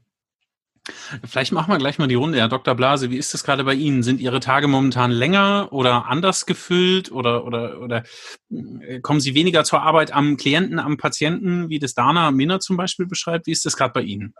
Vielleicht 1.27 1.53
machen 1.53 1.73
wir 1.73 1.79
gleich 1.79 1.99
mal 1.99 2.09
die 2.09 2.15
Runde, 2.15 2.39
Herr 2.39 2.49
Dr. 2.49 2.75
Blase. 2.75 3.11
Wie 3.11 3.19
ist 3.19 3.35
das 3.35 3.45
gerade 3.45 3.65
bei 3.65 3.75
Ihnen? 3.75 4.03
Sind 4.03 4.21
Ihre 4.21 4.41
Tage 4.41 4.69
momentan 4.69 5.11
länger 5.11 5.69
oder 5.71 6.07
anders 6.07 6.47
gefüllt 6.47 7.13
oder, 7.13 7.45
oder, 7.45 7.81
oder 7.81 8.05
äh, 8.51 9.01
kommen 9.01 9.21
Sie 9.21 9.35
weniger 9.35 9.65
zur 9.65 9.83
Arbeit 9.83 10.13
am 10.13 10.37
Klienten, 10.37 10.79
am 10.79 10.97
Patienten, 10.97 11.69
wie 11.69 11.79
das 11.79 11.95
Dana 11.95 12.31
Minna 12.31 12.61
zum 12.61 12.77
Beispiel 12.77 13.07
beschreibt? 13.07 13.47
Wie 13.47 13.53
ist 13.53 13.67
das 13.67 13.77
gerade 13.77 13.93
bei 13.93 14.03
Ihnen? 14.03 14.35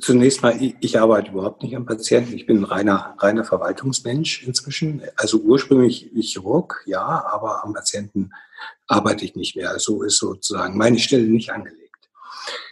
Zunächst 0.00 0.42
mal, 0.42 0.58
ich 0.80 0.98
arbeite 0.98 1.30
überhaupt 1.30 1.62
nicht 1.62 1.76
am 1.76 1.86
Patienten. 1.86 2.34
Ich 2.34 2.46
bin 2.46 2.58
ein 2.58 2.64
reiner, 2.64 3.14
reiner 3.18 3.44
Verwaltungsmensch 3.44 4.42
inzwischen. 4.42 5.02
Also 5.16 5.38
ursprünglich 5.38 6.10
Chirurg, 6.20 6.82
ja, 6.86 7.24
aber 7.32 7.62
am 7.62 7.72
Patienten 7.72 8.30
arbeite 8.88 9.24
ich 9.24 9.36
nicht 9.36 9.54
mehr. 9.54 9.78
So 9.78 10.02
ist 10.02 10.18
sozusagen 10.18 10.76
meine 10.76 10.98
Stelle 10.98 11.28
nicht 11.28 11.50
angelegt. 11.50 11.85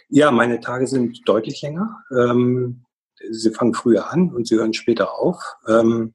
Ja, 0.09 0.31
meine 0.31 0.59
Tage 0.59 0.87
sind 0.87 1.27
deutlich 1.27 1.61
länger. 1.61 2.03
Ähm, 2.11 2.85
sie 3.29 3.51
fangen 3.51 3.73
früher 3.73 4.11
an 4.11 4.33
und 4.33 4.47
sie 4.47 4.55
hören 4.55 4.73
später 4.73 5.17
auf. 5.17 5.41
Ähm, 5.67 6.13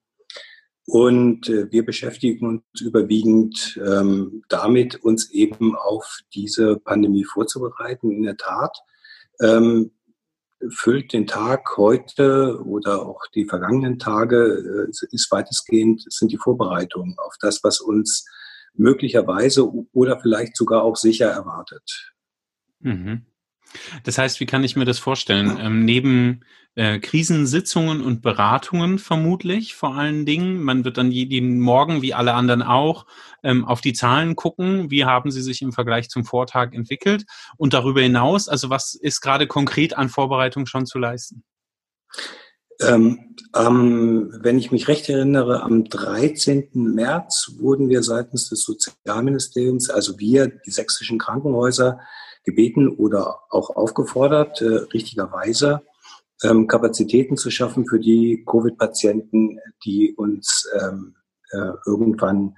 und 0.86 1.48
äh, 1.48 1.70
wir 1.70 1.84
beschäftigen 1.84 2.46
uns 2.46 2.80
überwiegend 2.80 3.80
ähm, 3.84 4.42
damit, 4.48 4.96
uns 4.96 5.30
eben 5.30 5.76
auf 5.76 6.18
diese 6.34 6.78
Pandemie 6.78 7.24
vorzubereiten. 7.24 8.10
In 8.10 8.24
der 8.24 8.36
Tat 8.36 8.76
ähm, 9.40 9.92
füllt 10.68 11.12
den 11.12 11.26
Tag 11.26 11.76
heute 11.76 12.60
oder 12.64 13.06
auch 13.06 13.22
die 13.34 13.44
vergangenen 13.44 13.98
Tage, 13.98 14.88
äh, 14.88 15.06
ist 15.12 15.30
weitestgehend, 15.30 16.04
sind 16.12 16.32
die 16.32 16.38
Vorbereitungen 16.38 17.16
auf 17.18 17.34
das, 17.40 17.62
was 17.62 17.80
uns 17.80 18.26
möglicherweise 18.74 19.70
oder 19.92 20.20
vielleicht 20.20 20.56
sogar 20.56 20.82
auch 20.82 20.96
sicher 20.96 21.28
erwartet. 21.28 22.12
Mhm. 22.80 23.26
Das 24.04 24.18
heißt, 24.18 24.40
wie 24.40 24.46
kann 24.46 24.64
ich 24.64 24.76
mir 24.76 24.84
das 24.84 24.98
vorstellen? 24.98 25.58
Ähm, 25.60 25.84
neben 25.84 26.40
äh, 26.76 26.98
Krisensitzungen 26.98 28.00
und 28.00 28.22
Beratungen 28.22 28.98
vermutlich 28.98 29.74
vor 29.74 29.96
allen 29.96 30.24
Dingen. 30.24 30.62
Man 30.62 30.84
wird 30.84 30.98
dann 30.98 31.10
jeden 31.10 31.60
Morgen, 31.60 32.00
wie 32.00 32.14
alle 32.14 32.34
anderen 32.34 32.62
auch, 32.62 33.06
ähm, 33.42 33.64
auf 33.64 33.80
die 33.80 33.92
Zahlen 33.92 34.36
gucken. 34.36 34.90
Wie 34.90 35.04
haben 35.04 35.30
sie 35.30 35.42
sich 35.42 35.62
im 35.62 35.72
Vergleich 35.72 36.08
zum 36.08 36.24
Vortag 36.24 36.72
entwickelt? 36.72 37.24
Und 37.56 37.74
darüber 37.74 38.00
hinaus, 38.00 38.48
also 38.48 38.70
was 38.70 38.94
ist 38.94 39.20
gerade 39.20 39.46
konkret 39.46 39.96
an 39.96 40.08
Vorbereitung 40.08 40.66
schon 40.66 40.86
zu 40.86 40.98
leisten? 40.98 41.42
Ähm, 42.80 43.36
ähm, 43.54 44.32
wenn 44.40 44.58
ich 44.58 44.70
mich 44.70 44.88
recht 44.88 45.08
erinnere, 45.08 45.62
am 45.62 45.84
13. 45.84 46.70
März 46.72 47.52
wurden 47.58 47.88
wir 47.88 48.02
seitens 48.02 48.48
des 48.48 48.62
Sozialministeriums, 48.62 49.90
also 49.90 50.18
wir, 50.18 50.46
die 50.46 50.70
sächsischen 50.70 51.18
Krankenhäuser, 51.18 52.00
gebeten 52.44 52.88
oder 52.88 53.40
auch 53.50 53.76
aufgefordert, 53.76 54.60
äh, 54.62 54.86
richtigerweise 54.92 55.82
ähm, 56.42 56.66
Kapazitäten 56.66 57.36
zu 57.36 57.50
schaffen 57.50 57.86
für 57.86 57.98
die 57.98 58.44
Covid-Patienten, 58.46 59.58
die 59.84 60.14
uns 60.16 60.68
ähm, 60.80 61.14
äh, 61.52 61.72
irgendwann 61.86 62.54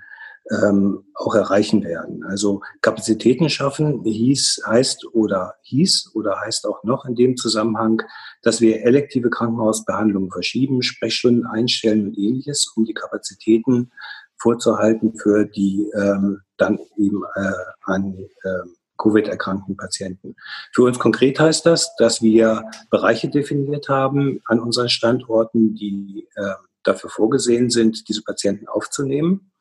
ähm, 0.51 1.05
auch 1.15 1.35
erreichen 1.35 1.85
werden. 1.85 2.25
Also 2.25 2.63
Kapazitäten 2.81 3.49
schaffen 3.49 4.03
hieß, 4.05 4.63
heißt 4.67 5.07
oder 5.15 5.55
hieß 5.63 6.11
oder 6.15 6.41
heißt 6.41 6.67
auch 6.67 6.83
noch 6.85 7.05
in 7.05 7.15
dem 7.15 7.37
Zusammenhang, 7.37 8.03
dass 8.43 8.61
wir 8.61 8.83
elektive 8.83 9.31
Krankenhausbehandlungen 9.31 10.31
verschieben, 10.31 10.83
Sprechstunden 10.83 11.47
einstellen 11.47 12.09
und 12.09 12.19
ähnliches, 12.19 12.73
um 12.77 12.85
die 12.85 12.95
Kapazitäten 12.95 13.93
vorzuhalten 14.37 15.15
für 15.17 15.45
die 15.45 15.89
ähm, 15.95 16.41
dann 16.57 16.79
eben 16.97 17.23
äh, 17.37 17.53
an 17.85 18.19
äh, 18.43 18.69
Covid-erkrankten 19.03 19.77
Patienten. 19.77 20.37
Für 20.73 20.85
uns 20.85 20.99
konkret 20.99 21.41
heißt 21.41 21.67
das, 21.67 21.95
dass 21.97 22.23
wir 22.23 22.65
Bereiche 22.91 23.29
definiert 23.29 23.89
haben 23.89 24.41
an 24.47 24.61
unseren 24.61 24.89
Standorten, 24.89 25.75
die 25.75 26.29
äh, 26.35 26.55
dafür 26.83 27.11
vorgesehen 27.11 27.71
sind, 27.71 28.09
diese 28.09 28.23
Patienten 28.23 28.69
aufzunehmen. 28.69 29.53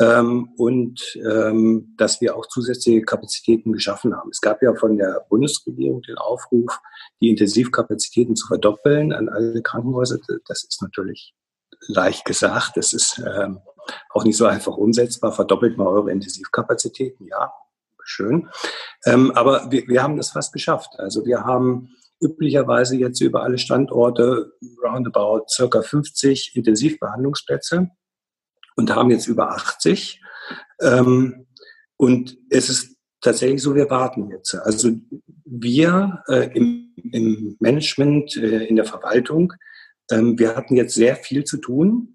Ähm, 0.00 0.48
und 0.56 1.00
ähm, 1.24 1.94
dass 1.96 2.20
wir 2.20 2.36
auch 2.36 2.46
zusätzliche 2.46 3.02
Kapazitäten 3.02 3.72
geschaffen 3.72 4.16
haben. 4.16 4.30
Es 4.30 4.40
gab 4.40 4.60
ja 4.60 4.74
von 4.74 4.96
der 4.96 5.24
Bundesregierung 5.28 6.02
den 6.02 6.18
Aufruf, 6.18 6.80
die 7.20 7.28
Intensivkapazitäten 7.28 8.34
zu 8.34 8.48
verdoppeln 8.48 9.12
an 9.12 9.28
alle 9.28 9.62
Krankenhäuser. 9.62 10.18
Das 10.48 10.64
ist 10.64 10.82
natürlich 10.82 11.32
leicht 11.86 12.24
gesagt. 12.24 12.72
Das 12.74 12.92
ist 12.92 13.22
ähm, 13.24 13.60
auch 14.10 14.24
nicht 14.24 14.36
so 14.36 14.46
einfach 14.46 14.76
umsetzbar. 14.76 15.30
Verdoppelt 15.30 15.78
mal 15.78 15.86
eure 15.86 16.10
Intensivkapazitäten, 16.10 17.28
ja, 17.28 17.52
schön. 18.04 18.48
Ähm, 19.04 19.32
aber 19.32 19.70
wir, 19.70 19.86
wir 19.88 20.02
haben 20.02 20.16
das 20.16 20.30
fast 20.30 20.52
geschafft. 20.52 20.90
Also 20.98 21.24
wir 21.24 21.44
haben 21.44 21.90
üblicherweise 22.20 22.96
jetzt 22.96 23.20
über 23.20 23.42
alle 23.42 23.58
Standorte 23.58 24.52
roundabout 24.82 25.46
circa 25.48 25.82
50 25.82 26.52
Intensivbehandlungsplätze 26.54 27.90
und 28.76 28.94
haben 28.94 29.10
jetzt 29.10 29.26
über 29.26 29.50
80. 29.50 30.20
Ähm, 30.80 31.46
und 31.96 32.36
es 32.50 32.68
ist 32.68 32.96
tatsächlich 33.20 33.62
so, 33.62 33.74
wir 33.74 33.90
warten 33.90 34.30
jetzt. 34.30 34.54
Also 34.54 34.90
wir 35.44 36.22
äh, 36.28 36.50
im, 36.54 36.92
im, 37.12 37.56
Management, 37.60 38.36
äh, 38.36 38.64
in 38.64 38.76
der 38.76 38.84
Verwaltung, 38.84 39.52
ähm, 40.10 40.38
wir 40.38 40.56
hatten 40.56 40.76
jetzt 40.76 40.94
sehr 40.94 41.16
viel 41.16 41.44
zu 41.44 41.58
tun 41.58 42.13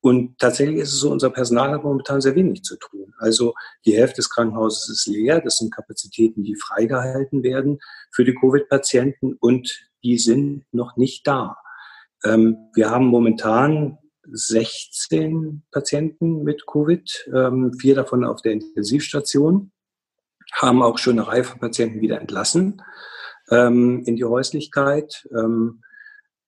und 0.00 0.38
tatsächlich 0.38 0.78
ist 0.78 0.94
es 0.94 1.00
so, 1.00 1.10
unser 1.10 1.30
Personal 1.30 1.72
hat 1.72 1.84
momentan 1.84 2.20
sehr 2.20 2.34
wenig 2.34 2.62
zu 2.62 2.76
tun. 2.76 3.12
Also 3.18 3.54
die 3.84 3.96
Hälfte 3.96 4.16
des 4.16 4.30
Krankenhauses 4.30 4.88
ist 4.88 5.06
leer. 5.06 5.40
Das 5.40 5.58
sind 5.58 5.74
Kapazitäten, 5.74 6.42
die 6.42 6.56
freigehalten 6.56 7.42
werden 7.42 7.78
für 8.10 8.24
die 8.24 8.34
Covid-Patienten 8.34 9.34
und 9.34 9.90
die 10.02 10.18
sind 10.18 10.64
noch 10.72 10.96
nicht 10.96 11.26
da. 11.26 11.58
Ähm, 12.24 12.56
wir 12.74 12.90
haben 12.90 13.06
momentan 13.06 13.98
16 14.32 15.64
Patienten 15.70 16.44
mit 16.44 16.66
Covid, 16.66 17.30
ähm, 17.34 17.74
vier 17.74 17.94
davon 17.94 18.24
auf 18.24 18.40
der 18.40 18.52
Intensivstation, 18.52 19.72
haben 20.52 20.82
auch 20.82 20.98
schon 20.98 21.18
eine 21.18 21.28
Reihe 21.28 21.44
von 21.44 21.60
Patienten 21.60 22.00
wieder 22.00 22.20
entlassen 22.20 22.82
ähm, 23.50 24.02
in 24.06 24.16
die 24.16 24.24
Häuslichkeit. 24.24 25.28
Ähm, 25.32 25.82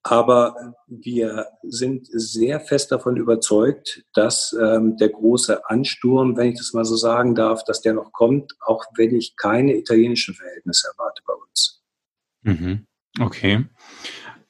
aber 0.03 0.75
wir 0.87 1.47
sind 1.63 2.07
sehr 2.11 2.59
fest 2.59 2.91
davon 2.91 3.15
überzeugt, 3.15 4.03
dass 4.13 4.55
ähm, 4.61 4.97
der 4.97 5.09
große 5.09 5.69
Ansturm, 5.69 6.35
wenn 6.35 6.49
ich 6.51 6.57
das 6.57 6.73
mal 6.73 6.83
so 6.83 6.97
sagen 6.97 7.35
darf, 7.35 7.63
dass 7.63 7.81
der 7.81 7.93
noch 7.93 8.11
kommt, 8.11 8.53
auch 8.59 8.83
wenn 8.95 9.15
ich 9.15 9.35
keine 9.37 9.75
italienischen 9.75 10.35
Verhältnisse 10.35 10.89
erwarte 10.89 11.23
bei 11.25 11.33
uns. 11.33 11.81
Mhm. 12.41 12.85
Okay. 13.19 13.65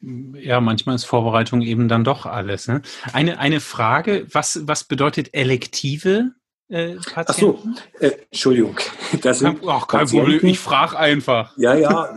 Ja, 0.02 0.60
manchmal 0.60 0.96
ist 0.96 1.06
Vorbereitung 1.06 1.62
eben 1.62 1.88
dann 1.88 2.04
doch 2.04 2.26
alles. 2.26 2.68
Ne? 2.68 2.82
Eine, 3.14 3.40
eine 3.40 3.62
Frage, 3.62 4.26
was, 4.32 4.68
was 4.68 4.84
bedeutet 4.84 5.34
elektive 5.34 6.32
äh, 6.74 6.96
Patienten? 6.96 7.76
Ach 7.78 8.00
so, 8.00 8.06
äh, 8.06 8.12
Entschuldigung. 8.32 8.78
Das 9.22 9.40
sind 9.40 9.60
kein, 9.60 9.70
ach, 9.70 9.88
kein 9.88 10.08
Problem, 10.08 10.44
ich 10.44 10.60
frage 10.60 10.98
einfach. 10.98 11.56
Ja, 11.56 11.76
ja, 11.76 12.16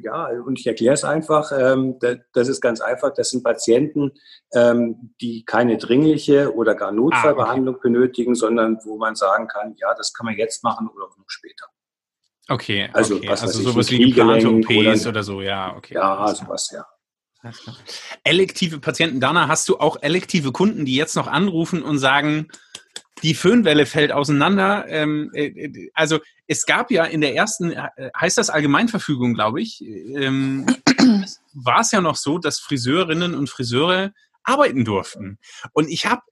ja, 0.00 0.28
und 0.46 0.58
ich 0.58 0.66
erkläre 0.66 0.94
es 0.94 1.04
einfach. 1.04 1.52
Ähm, 1.52 1.98
das 2.32 2.48
ist 2.48 2.62
ganz 2.62 2.80
einfach. 2.80 3.12
Das 3.12 3.30
sind 3.30 3.44
Patienten, 3.44 4.12
ähm, 4.54 5.14
die 5.20 5.44
keine 5.44 5.76
dringliche 5.76 6.54
oder 6.54 6.74
gar 6.74 6.90
Notfallbehandlung 6.90 7.74
ah, 7.74 7.78
okay. 7.78 7.88
benötigen, 7.88 8.34
sondern 8.34 8.78
wo 8.84 8.96
man 8.96 9.14
sagen 9.14 9.46
kann, 9.46 9.74
ja, 9.78 9.92
das 9.94 10.14
kann 10.14 10.24
man 10.24 10.36
jetzt 10.36 10.64
machen 10.64 10.88
oder 10.88 11.04
noch 11.04 11.28
später. 11.28 11.66
Okay, 12.48 12.88
also, 12.94 13.16
okay. 13.16 13.28
Was 13.28 13.42
also 13.42 13.62
sowas 13.62 13.90
wie 13.90 13.98
geplante 13.98 14.48
OPs 14.48 15.02
oder, 15.02 15.10
oder, 15.10 15.22
so, 15.22 15.42
ja, 15.42 15.76
okay. 15.76 15.94
Ja, 15.94 16.34
sowas, 16.34 16.70
ja. 16.72 16.86
Elektive 18.24 18.80
Patienten, 18.80 19.20
Dana, 19.20 19.48
hast 19.48 19.68
du 19.68 19.78
auch 19.78 19.98
elektive 20.00 20.50
Kunden, 20.50 20.84
die 20.84 20.96
jetzt 20.96 21.14
noch 21.14 21.28
anrufen 21.28 21.82
und 21.82 21.98
sagen, 21.98 22.48
die 23.22 23.34
Föhnwelle 23.34 23.86
fällt 23.86 24.12
auseinander. 24.12 24.86
Ähm, 24.88 25.30
äh, 25.34 25.46
äh, 25.46 25.90
also 25.94 26.18
es 26.46 26.66
gab 26.66 26.90
ja 26.90 27.04
in 27.04 27.20
der 27.20 27.34
ersten, 27.34 27.72
äh, 27.72 27.88
heißt 28.18 28.38
das 28.38 28.50
Allgemeinverfügung, 28.50 29.34
glaube 29.34 29.60
ich, 29.60 29.82
ähm, 29.82 30.66
war 31.54 31.80
es 31.80 31.92
ja 31.92 32.00
noch 32.00 32.16
so, 32.16 32.38
dass 32.38 32.58
Friseurinnen 32.58 33.34
und 33.34 33.48
Friseure 33.48 34.12
arbeiten 34.44 34.84
durften. 34.84 35.38
Und 35.72 35.88
ich 35.88 36.06
habe 36.06 36.22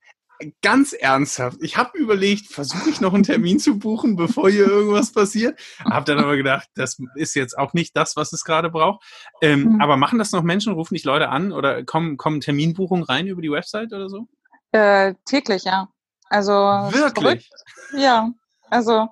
ganz 0.61 0.93
ernsthaft, 0.93 1.57
ich 1.61 1.77
habe 1.77 1.97
überlegt, 1.97 2.51
versuche 2.51 2.89
ich 2.89 3.01
noch 3.01 3.13
einen 3.13 3.23
Termin 3.23 3.59
zu 3.59 3.79
buchen, 3.79 4.15
bevor 4.15 4.49
hier 4.49 4.67
irgendwas 4.67 5.11
passiert. 5.11 5.59
Habe 5.79 6.05
dann 6.05 6.23
aber 6.23 6.37
gedacht, 6.37 6.69
das 6.75 6.97
ist 7.15 7.35
jetzt 7.35 7.57
auch 7.57 7.73
nicht 7.73 7.95
das, 7.95 8.15
was 8.15 8.33
es 8.33 8.43
gerade 8.43 8.69
braucht. 8.69 9.03
Ähm, 9.41 9.63
mhm. 9.63 9.81
Aber 9.81 9.97
machen 9.97 10.19
das 10.19 10.31
noch 10.31 10.43
Menschen, 10.43 10.73
rufen 10.73 10.93
dich 10.93 11.05
Leute 11.05 11.29
an 11.29 11.51
oder 11.51 11.83
kommen, 11.83 12.17
kommen 12.17 12.41
Terminbuchungen 12.41 13.03
rein 13.03 13.27
über 13.27 13.41
die 13.41 13.51
Website 13.51 13.93
oder 13.93 14.09
so? 14.09 14.27
Äh, 14.71 15.15
täglich, 15.25 15.63
ja. 15.63 15.89
Also 16.29 16.53
wirklich? 16.53 17.49
Ja, 17.93 18.29
also 18.69 19.07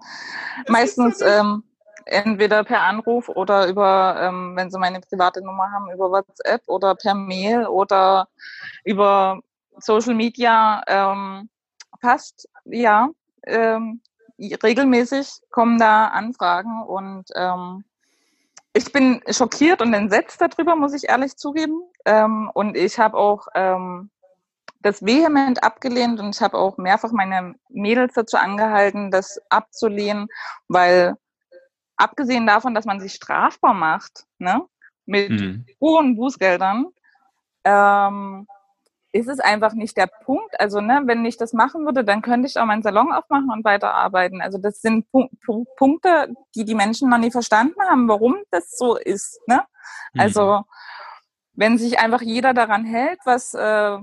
das 0.65 0.69
meistens 0.69 1.21
ähm, 1.21 1.63
entweder 2.05 2.63
per 2.63 2.81
Anruf 2.81 3.29
oder 3.29 3.67
über, 3.67 4.17
ähm, 4.19 4.55
wenn 4.55 4.69
sie 4.69 4.79
meine 4.79 5.01
private 5.01 5.41
Nummer 5.41 5.71
haben, 5.71 5.91
über 5.91 6.11
WhatsApp 6.11 6.61
oder 6.67 6.95
per 6.95 7.15
Mail 7.15 7.65
oder 7.65 8.27
über 8.83 9.39
Social 9.79 10.13
Media. 10.13 10.81
Ähm, 10.87 11.49
passt, 12.01 12.47
ja. 12.65 13.09
Ähm, 13.43 14.01
regelmäßig 14.39 15.41
kommen 15.49 15.79
da 15.79 16.07
Anfragen 16.07 16.83
und 16.83 17.25
ähm, 17.35 17.83
ich 18.73 18.91
bin 18.91 19.21
schockiert 19.29 19.81
und 19.81 19.93
entsetzt 19.93 20.41
darüber, 20.41 20.75
muss 20.75 20.93
ich 20.93 21.07
ehrlich 21.07 21.37
zugeben. 21.37 21.81
Ähm, 22.05 22.51
und 22.53 22.75
ich 22.75 22.99
habe 22.99 23.17
auch 23.17 23.47
ähm, 23.55 24.09
das 24.85 25.03
vehement 25.03 25.63
abgelehnt 25.63 26.19
und 26.19 26.35
ich 26.35 26.41
habe 26.41 26.57
auch 26.57 26.77
mehrfach 26.77 27.11
meine 27.11 27.55
Mädels 27.69 28.13
dazu 28.13 28.37
angehalten, 28.37 29.09
das 29.09 29.41
abzulehnen, 29.49 30.27
weil 30.67 31.15
abgesehen 31.97 32.45
davon, 32.45 32.75
dass 32.75 32.85
man 32.85 32.99
sich 32.99 33.13
strafbar 33.13 33.73
macht, 33.73 34.25
ne, 34.37 34.61
mit 35.07 35.31
mhm. 35.31 35.65
hohen 35.81 36.15
Bußgeldern, 36.15 36.87
ähm, 37.63 38.47
ist 39.11 39.27
es 39.27 39.39
einfach 39.39 39.73
nicht 39.73 39.97
der 39.97 40.07
Punkt. 40.07 40.59
Also, 40.59 40.81
ne, 40.81 41.01
wenn 41.05 41.25
ich 41.25 41.37
das 41.37 41.53
machen 41.53 41.85
würde, 41.85 42.03
dann 42.03 42.21
könnte 42.21 42.47
ich 42.47 42.59
auch 42.59 42.65
meinen 42.65 42.83
Salon 42.83 43.11
aufmachen 43.11 43.49
und 43.49 43.63
weiterarbeiten. 43.65 44.41
Also, 44.41 44.59
das 44.59 44.81
sind 44.81 45.09
Pu 45.09 45.29
Pu 45.43 45.65
Punkte, 45.77 46.31
die 46.53 46.65
die 46.65 46.75
Menschen 46.75 47.09
noch 47.09 47.17
nie 47.17 47.31
verstanden 47.31 47.81
haben, 47.89 48.07
warum 48.07 48.35
das 48.51 48.77
so 48.77 48.97
ist. 48.97 49.39
Ne? 49.47 49.63
Also, 50.15 50.63
wenn 51.53 51.77
sich 51.77 51.97
einfach 51.97 52.21
jeder 52.21 52.53
daran 52.53 52.85
hält, 52.85 53.19
was 53.25 53.53
äh, 53.53 53.97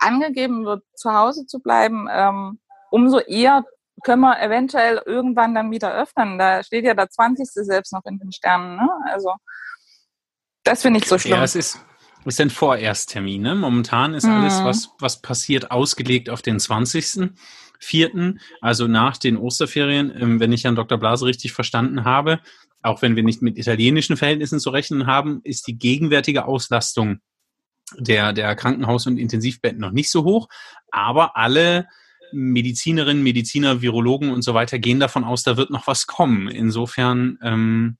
angegeben 0.00 0.64
wird, 0.64 0.82
zu 0.94 1.12
Hause 1.12 1.46
zu 1.46 1.60
bleiben, 1.60 2.08
ähm, 2.10 2.58
umso 2.90 3.18
eher 3.18 3.64
können 4.02 4.22
wir 4.22 4.40
eventuell 4.40 5.00
irgendwann 5.04 5.54
dann 5.54 5.70
wieder 5.70 5.94
öffnen. 5.94 6.38
Da 6.38 6.62
steht 6.62 6.84
ja 6.84 6.94
der 6.94 7.08
20. 7.08 7.46
selbst 7.52 7.92
noch 7.92 8.04
in 8.04 8.18
den 8.18 8.32
Sternen. 8.32 8.76
Ne? 8.76 8.88
Also 9.10 9.32
das 10.64 10.82
finde 10.82 11.00
ich 11.00 11.06
so 11.06 11.18
schlimm. 11.18 11.36
Ja, 11.36 11.44
es 11.44 11.54
ist, 11.54 11.78
ist 12.24 12.40
ein 12.40 12.50
Vorersttermin. 12.50 13.42
Ne? 13.42 13.54
Momentan 13.54 14.14
ist 14.14 14.24
mhm. 14.24 14.32
alles, 14.32 14.64
was, 14.64 14.90
was 14.98 15.20
passiert, 15.20 15.70
ausgelegt 15.70 16.30
auf 16.30 16.42
den 16.42 16.58
20. 16.58 17.30
Vierten, 17.80 18.40
also 18.62 18.86
nach 18.86 19.18
den 19.18 19.36
Osterferien, 19.36 20.10
ähm, 20.18 20.40
wenn 20.40 20.52
ich 20.52 20.64
Herrn 20.64 20.76
Dr. 20.76 20.96
Blase 20.96 21.26
richtig 21.26 21.52
verstanden 21.52 22.04
habe, 22.04 22.40
auch 22.82 23.02
wenn 23.02 23.16
wir 23.16 23.22
nicht 23.22 23.42
mit 23.42 23.58
italienischen 23.58 24.16
Verhältnissen 24.16 24.58
zu 24.58 24.70
rechnen 24.70 25.06
haben, 25.06 25.40
ist 25.44 25.66
die 25.66 25.78
gegenwärtige 25.78 26.46
Auslastung 26.46 27.20
der, 27.98 28.32
der 28.32 28.54
Krankenhaus- 28.56 29.06
und 29.06 29.18
Intensivbetten 29.18 29.80
noch 29.80 29.90
nicht 29.90 30.10
so 30.10 30.24
hoch. 30.24 30.48
Aber 30.90 31.36
alle 31.36 31.86
Medizinerinnen, 32.32 33.22
Mediziner, 33.22 33.80
Virologen 33.80 34.30
und 34.32 34.42
so 34.42 34.54
weiter 34.54 34.78
gehen 34.78 35.00
davon 35.00 35.24
aus, 35.24 35.42
da 35.42 35.56
wird 35.56 35.70
noch 35.70 35.86
was 35.86 36.06
kommen. 36.06 36.48
Insofern, 36.48 37.38
ähm, 37.42 37.96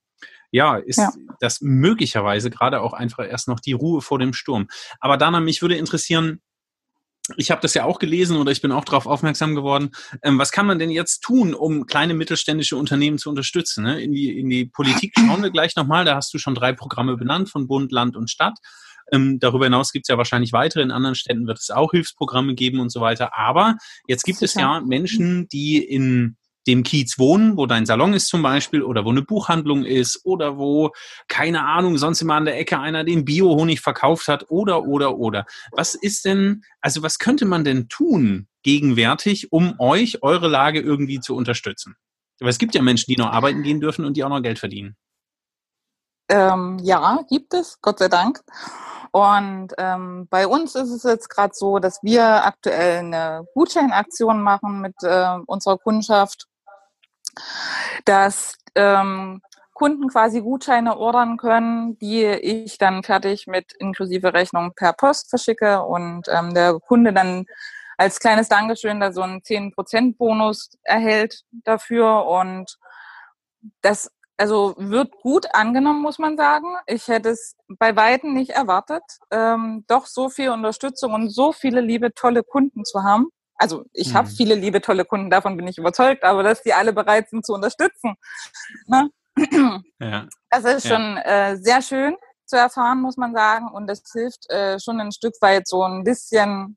ja, 0.51 0.77
ist 0.77 0.99
ja. 0.99 1.13
das 1.41 1.61
möglicherweise 1.61 2.51
gerade 2.51 2.81
auch 2.81 2.93
einfach 2.93 3.27
erst 3.27 3.49
noch 3.49 3.61
die 3.61 3.73
Ruhe 3.73 4.01
vor 4.03 4.19
dem 4.19 4.33
Sturm. 4.33 4.69
Aber 5.01 5.17
Dana, 5.17 5.41
mich 5.41 5.63
würde 5.63 5.77
interessieren, 5.77 6.41
ich 7.37 7.51
habe 7.51 7.63
das 7.63 7.75
ja 7.75 7.85
auch 7.85 7.99
gelesen 7.99 8.37
oder 8.37 8.53
ich 8.53 8.61
bin 8.61 8.71
auch 8.71 8.85
darauf 8.85 9.07
aufmerksam 9.07 9.55
geworden. 9.55 9.91
Ähm, 10.23 10.39
was 10.39 10.53
kann 10.53 10.67
man 10.67 10.79
denn 10.79 10.91
jetzt 10.91 11.21
tun, 11.21 11.55
um 11.55 11.87
kleine 11.87 12.15
mittelständische 12.15 12.77
Unternehmen 12.77 13.19
zu 13.19 13.31
unterstützen? 13.31 13.85
Ne? 13.85 14.03
In, 14.03 14.13
die, 14.13 14.39
in 14.39 14.51
die 14.51 14.67
Politik 14.67 15.15
schauen 15.19 15.43
wir 15.43 15.51
gleich 15.51 15.75
nochmal. 15.75 16.05
Da 16.05 16.17
hast 16.17 16.35
du 16.35 16.39
schon 16.39 16.55
drei 16.55 16.73
Programme 16.73 17.17
benannt 17.17 17.49
von 17.49 17.67
Bund, 17.67 17.93
Land 17.93 18.15
und 18.15 18.31
Stadt. 18.31 18.59
Ähm, 19.13 19.39
darüber 19.39 19.67
hinaus 19.67 19.93
gibt 19.93 20.07
es 20.07 20.09
ja 20.09 20.19
wahrscheinlich 20.19 20.53
weitere. 20.53 20.83
In 20.83 20.91
anderen 20.91 21.15
Städten 21.15 21.47
wird 21.47 21.59
es 21.59 21.71
auch 21.71 21.93
Hilfsprogramme 21.93 22.55
geben 22.55 22.81
und 22.81 22.91
so 22.91 23.01
weiter. 23.01 23.37
Aber 23.37 23.77
jetzt 24.07 24.25
gibt 24.25 24.39
Sicher. 24.39 24.47
es 24.47 24.55
ja 24.55 24.81
Menschen, 24.81 25.49
die 25.49 25.79
in 25.79 26.37
dem 26.67 26.83
Kiez 26.83 27.19
wohnen, 27.19 27.57
wo 27.57 27.67
dein 27.67 27.87
Salon 27.87 28.15
ist 28.15 28.29
zum 28.29 28.43
Beispiel 28.43 28.83
oder 28.83 29.05
wo 29.05 29.11
eine 29.11 29.23
Buchhandlung 29.23 29.85
ist 29.85 30.21
oder 30.25 30.57
wo, 30.57 30.91
keine 31.29 31.65
Ahnung, 31.67 31.99
sonst 31.99 32.23
immer 32.23 32.35
an 32.35 32.47
der 32.47 32.59
Ecke 32.59 32.79
einer 32.79 33.05
den 33.05 33.25
Bio-Honig 33.25 33.81
verkauft 33.81 34.29
hat 34.29 34.47
oder, 34.49 34.85
oder, 34.85 35.19
oder. 35.19 35.47
Was 35.73 35.95
ist 35.95 36.25
denn, 36.25 36.63
also 36.81 37.03
was 37.03 37.19
könnte 37.19 37.45
man 37.45 37.65
denn 37.65 37.89
tun 37.89 38.49
gegenwärtig, 38.63 39.53
um 39.53 39.75
euch, 39.79 40.23
eure 40.23 40.49
Lage 40.49 40.81
irgendwie 40.81 41.21
zu 41.21 41.37
unterstützen? 41.37 41.97
Aber 42.41 42.51
es 42.51 42.59
gibt 42.59 42.75
ja 42.75 42.83
Menschen, 42.83 43.07
die 43.09 43.17
noch 43.17 43.31
arbeiten 43.31 43.63
gehen 43.63 43.81
dürfen 43.81 44.05
und 44.05 44.17
die 44.17 44.25
auch 44.25 44.29
noch 44.29 44.43
Geld 44.43 44.59
verdienen. 44.59 44.97
Ähm, 46.29 46.79
ja, 46.83 47.21
gibt 47.29 47.55
es, 47.55 47.81
Gott 47.81 47.99
sei 47.99 48.09
Dank. 48.09 48.43
Und 49.13 49.69
ähm, 49.79 50.27
bei 50.29 50.47
uns 50.47 50.75
ist 50.75 50.91
es 50.91 51.05
jetzt 51.05 51.29
gerade 51.29 51.55
so, 51.55 51.79
dass 51.79 52.03
wir 52.03 52.45
aktuell 52.45 52.99
eine 52.99 53.47
Gutscheinaktion 53.55 54.43
machen 54.43 54.81
mit 54.81 54.97
äh, 55.03 55.37
unserer 55.47 55.79
Kundschaft, 55.79 56.49
dass 58.05 58.57
ähm, 58.75 59.41
Kunden 59.73 60.09
quasi 60.09 60.41
Gutscheine 60.41 60.97
ordern 60.97 61.37
können, 61.37 61.99
die 61.99 62.25
ich 62.25 62.79
dann 62.79 63.03
fertig 63.03 63.47
mit 63.47 63.73
inklusive 63.79 64.33
Rechnung 64.33 64.73
per 64.75 64.93
Post 64.93 65.31
verschicke 65.31 65.83
und 65.83 66.29
ähm, 66.29 66.55
der 66.55 66.79
Kunde 66.81 67.13
dann 67.13 67.45
als 67.97 68.19
kleines 68.19 68.49
Dankeschön 68.49 69.01
da 69.01 69.13
so 69.13 69.23
einen 69.23 69.41
10% 69.41 70.17
Bonus 70.17 70.71
erhält 70.83 71.43
dafür 71.53 72.27
und 72.27 72.79
das 73.83 74.11
also 74.37 74.75
wird 74.77 75.13
gut 75.23 75.47
angenommen, 75.55 76.03
muss 76.03 76.19
man 76.19 76.37
sagen. 76.37 76.77
Ich 76.87 77.09
hätte 77.09 77.31
es 77.31 77.57
bei 77.69 77.95
Weitem 77.97 78.35
nicht 78.35 78.51
erwartet, 78.51 79.03
ähm, 79.31 79.85
doch 79.87 80.07
so 80.07 80.29
viel 80.29 80.51
Unterstützung 80.51 81.13
und 81.13 81.31
so 81.31 81.53
viele 81.53 81.81
liebe, 81.81 82.13
tolle 82.15 82.43
Kunden 82.43 82.85
zu 82.85 83.03
haben. 83.03 83.29
Also 83.57 83.85
ich 83.93 84.11
mhm. 84.11 84.15
habe 84.15 84.29
viele 84.29 84.55
liebe, 84.57 84.81
tolle 84.81 85.05
Kunden, 85.05 85.31
davon 85.31 85.57
bin 85.57 85.69
ich 85.69 85.79
überzeugt, 85.79 86.25
aber 86.25 86.43
dass 86.43 86.63
die 86.63 86.75
alle 86.75 86.93
bereit 86.93 87.31
sind 87.31 87.47
zu 87.47 87.55
unterstützen. 87.55 88.17
Ne? 88.87 89.11
Ja. 90.01 90.29
Das 90.51 90.65
ist 90.65 90.87
schon 90.87 91.17
ja. 91.17 91.51
äh, 91.51 91.57
sehr 91.57 91.83
schön 91.83 92.17
zu 92.47 92.57
erfahren, 92.57 93.01
muss 93.01 93.17
man 93.17 93.35
sagen. 93.35 93.69
Und 93.69 93.87
das 93.87 94.03
hilft 94.13 94.49
äh, 94.51 94.79
schon 94.79 95.01
ein 95.01 95.13
Stück 95.13 95.35
weit 95.41 95.67
so 95.67 95.83
ein 95.83 96.05
bisschen 96.05 96.77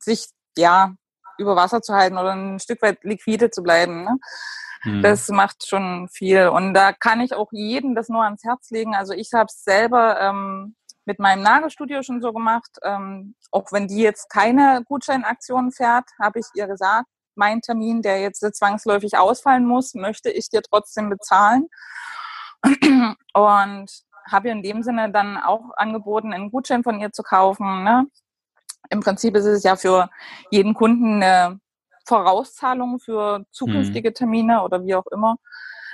sich 0.00 0.26
ja 0.56 0.94
über 1.38 1.56
Wasser 1.56 1.82
zu 1.82 1.94
halten 1.94 2.18
oder 2.18 2.32
ein 2.32 2.58
Stück 2.58 2.82
weit 2.82 3.02
liquide 3.02 3.50
zu 3.50 3.62
bleiben. 3.62 4.04
Ne? 4.04 4.18
Mhm. 4.84 5.02
Das 5.02 5.28
macht 5.28 5.66
schon 5.66 6.08
viel. 6.08 6.48
Und 6.48 6.74
da 6.74 6.92
kann 6.92 7.20
ich 7.20 7.34
auch 7.34 7.48
jedem 7.52 7.94
das 7.94 8.08
nur 8.08 8.24
ans 8.24 8.44
Herz 8.44 8.70
legen. 8.70 8.94
Also 8.94 9.12
ich 9.12 9.32
habe 9.32 9.46
es 9.48 9.64
selber 9.64 10.20
ähm, 10.20 10.76
mit 11.04 11.18
meinem 11.18 11.42
Nagelstudio 11.42 12.02
schon 12.02 12.20
so 12.20 12.32
gemacht. 12.32 12.78
Ähm, 12.82 13.34
auch 13.50 13.72
wenn 13.72 13.88
die 13.88 13.98
jetzt 13.98 14.30
keine 14.30 14.82
Gutscheinaktion 14.86 15.72
fährt, 15.72 16.08
habe 16.20 16.40
ich 16.40 16.46
ihr 16.54 16.66
gesagt, 16.66 17.06
mein 17.34 17.60
Termin, 17.60 18.02
der 18.02 18.20
jetzt 18.20 18.40
zwangsläufig 18.40 19.18
ausfallen 19.18 19.66
muss, 19.66 19.94
möchte 19.94 20.30
ich 20.30 20.48
dir 20.48 20.62
trotzdem 20.62 21.10
bezahlen. 21.10 21.68
Und 23.34 23.86
habe 24.30 24.48
ihr 24.48 24.52
in 24.52 24.62
dem 24.62 24.82
Sinne 24.82 25.10
dann 25.10 25.36
auch 25.36 25.70
angeboten, 25.76 26.32
einen 26.32 26.50
Gutschein 26.50 26.82
von 26.82 26.98
ihr 27.00 27.12
zu 27.12 27.22
kaufen. 27.22 27.84
Ne? 27.84 28.06
Im 28.90 29.00
Prinzip 29.00 29.36
ist 29.36 29.44
es 29.44 29.62
ja 29.62 29.76
für 29.76 30.08
jeden 30.50 30.74
Kunden 30.74 31.22
eine 31.22 31.60
Vorauszahlungen 32.06 33.00
für 33.00 33.44
zukünftige 33.50 34.10
mhm. 34.10 34.14
Termine 34.14 34.62
oder 34.62 34.84
wie 34.84 34.94
auch 34.94 35.06
immer. 35.06 35.36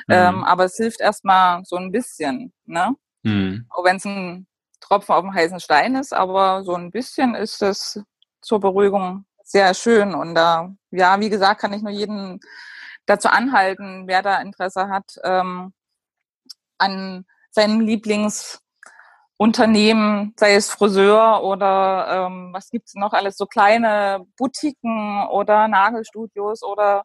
Mhm. 0.07 0.14
Ähm, 0.14 0.44
aber 0.44 0.64
es 0.64 0.76
hilft 0.76 1.00
erstmal 1.00 1.64
so 1.64 1.76
ein 1.76 1.90
bisschen, 1.90 2.52
ne? 2.64 2.94
Mhm. 3.22 3.66
Auch 3.70 3.85
wenn 3.85 3.96
es 3.96 4.05
ein 4.05 4.46
Tropfen 4.81 5.14
auf 5.14 5.22
dem 5.22 5.35
heißen 5.35 5.61
Stein 5.61 5.94
ist, 5.94 6.12
aber 6.12 6.64
so 6.64 6.74
ein 6.74 6.90
bisschen 6.90 7.35
ist 7.35 7.62
es 7.62 8.02
zur 8.40 8.61
Beruhigung 8.61 9.24
sehr 9.44 9.72
schön. 9.74 10.14
Und 10.14 10.35
da, 10.35 10.74
ja, 10.90 11.20
wie 11.20 11.31
gesagt, 11.31 11.61
kann 11.61 11.72
ich 11.72 11.83
nur 11.83 11.92
jeden 11.92 12.40
dazu 13.07 13.28
anhalten, 13.28 14.05
wer 14.07 14.22
da 14.22 14.40
Interesse 14.40 14.88
hat, 14.88 15.18
ähm, 15.24 15.72
an 16.78 17.24
seinem 17.50 17.81
Lieblings 17.81 18.61
Unternehmen, 19.42 20.35
sei 20.37 20.55
es 20.55 20.70
Friseur 20.70 21.42
oder 21.42 22.28
ähm, 22.28 22.50
was 22.52 22.70
gibt's 22.70 22.94
noch 22.94 23.12
alles, 23.12 23.37
so 23.37 23.46
kleine 23.46 24.24
Boutiquen 24.37 25.26
oder 25.33 25.66
Nagelstudios 25.66 26.62
oder 26.62 27.02